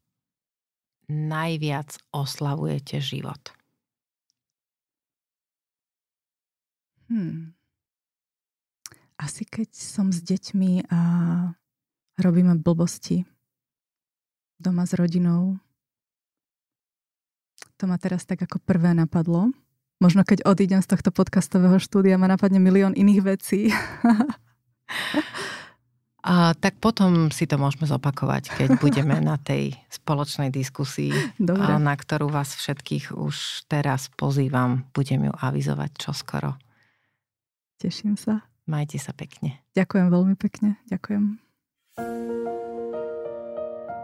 najviac 1.12 2.00
oslavujete 2.16 3.04
život? 3.04 3.52
Hmm. 7.08 7.56
Asi 9.20 9.44
keď 9.44 9.72
som 9.76 10.12
s 10.12 10.24
deťmi 10.24 10.88
a 10.92 11.00
robíme 12.20 12.60
blbosti 12.60 13.28
doma 14.60 14.84
s 14.88 14.96
rodinou, 14.96 15.60
to 17.78 17.86
ma 17.86 18.02
teraz 18.02 18.26
tak 18.26 18.42
ako 18.42 18.58
prvé 18.60 18.98
napadlo. 18.98 19.54
Možno 19.98 20.22
keď 20.22 20.46
odídem 20.46 20.82
z 20.82 20.94
tohto 20.94 21.10
podcastového 21.10 21.82
štúdia, 21.82 22.22
ma 22.22 22.30
napadne 22.30 22.62
milión 22.62 22.94
iných 22.94 23.22
vecí. 23.26 23.70
A 26.28 26.52
tak 26.60 26.76
potom 26.84 27.32
si 27.32 27.48
to 27.48 27.56
môžeme 27.56 27.88
zopakovať, 27.88 28.52
keď 28.52 28.70
budeme 28.84 29.16
na 29.24 29.40
tej 29.40 29.80
spoločnej 29.88 30.52
diskusii, 30.52 31.16
Dobre. 31.40 31.80
na 31.80 31.96
ktorú 31.96 32.28
vás 32.28 32.52
všetkých 32.52 33.16
už 33.16 33.64
teraz 33.72 34.12
pozývam. 34.12 34.84
Budem 34.92 35.32
ju 35.32 35.34
avizovať 35.34 35.96
čoskoro. 35.96 36.60
Teším 37.80 38.20
sa. 38.20 38.44
Majte 38.68 39.00
sa 39.00 39.16
pekne. 39.16 39.64
Ďakujem 39.72 40.12
veľmi 40.12 40.36
pekne. 40.36 40.76
Ďakujem. 40.92 41.47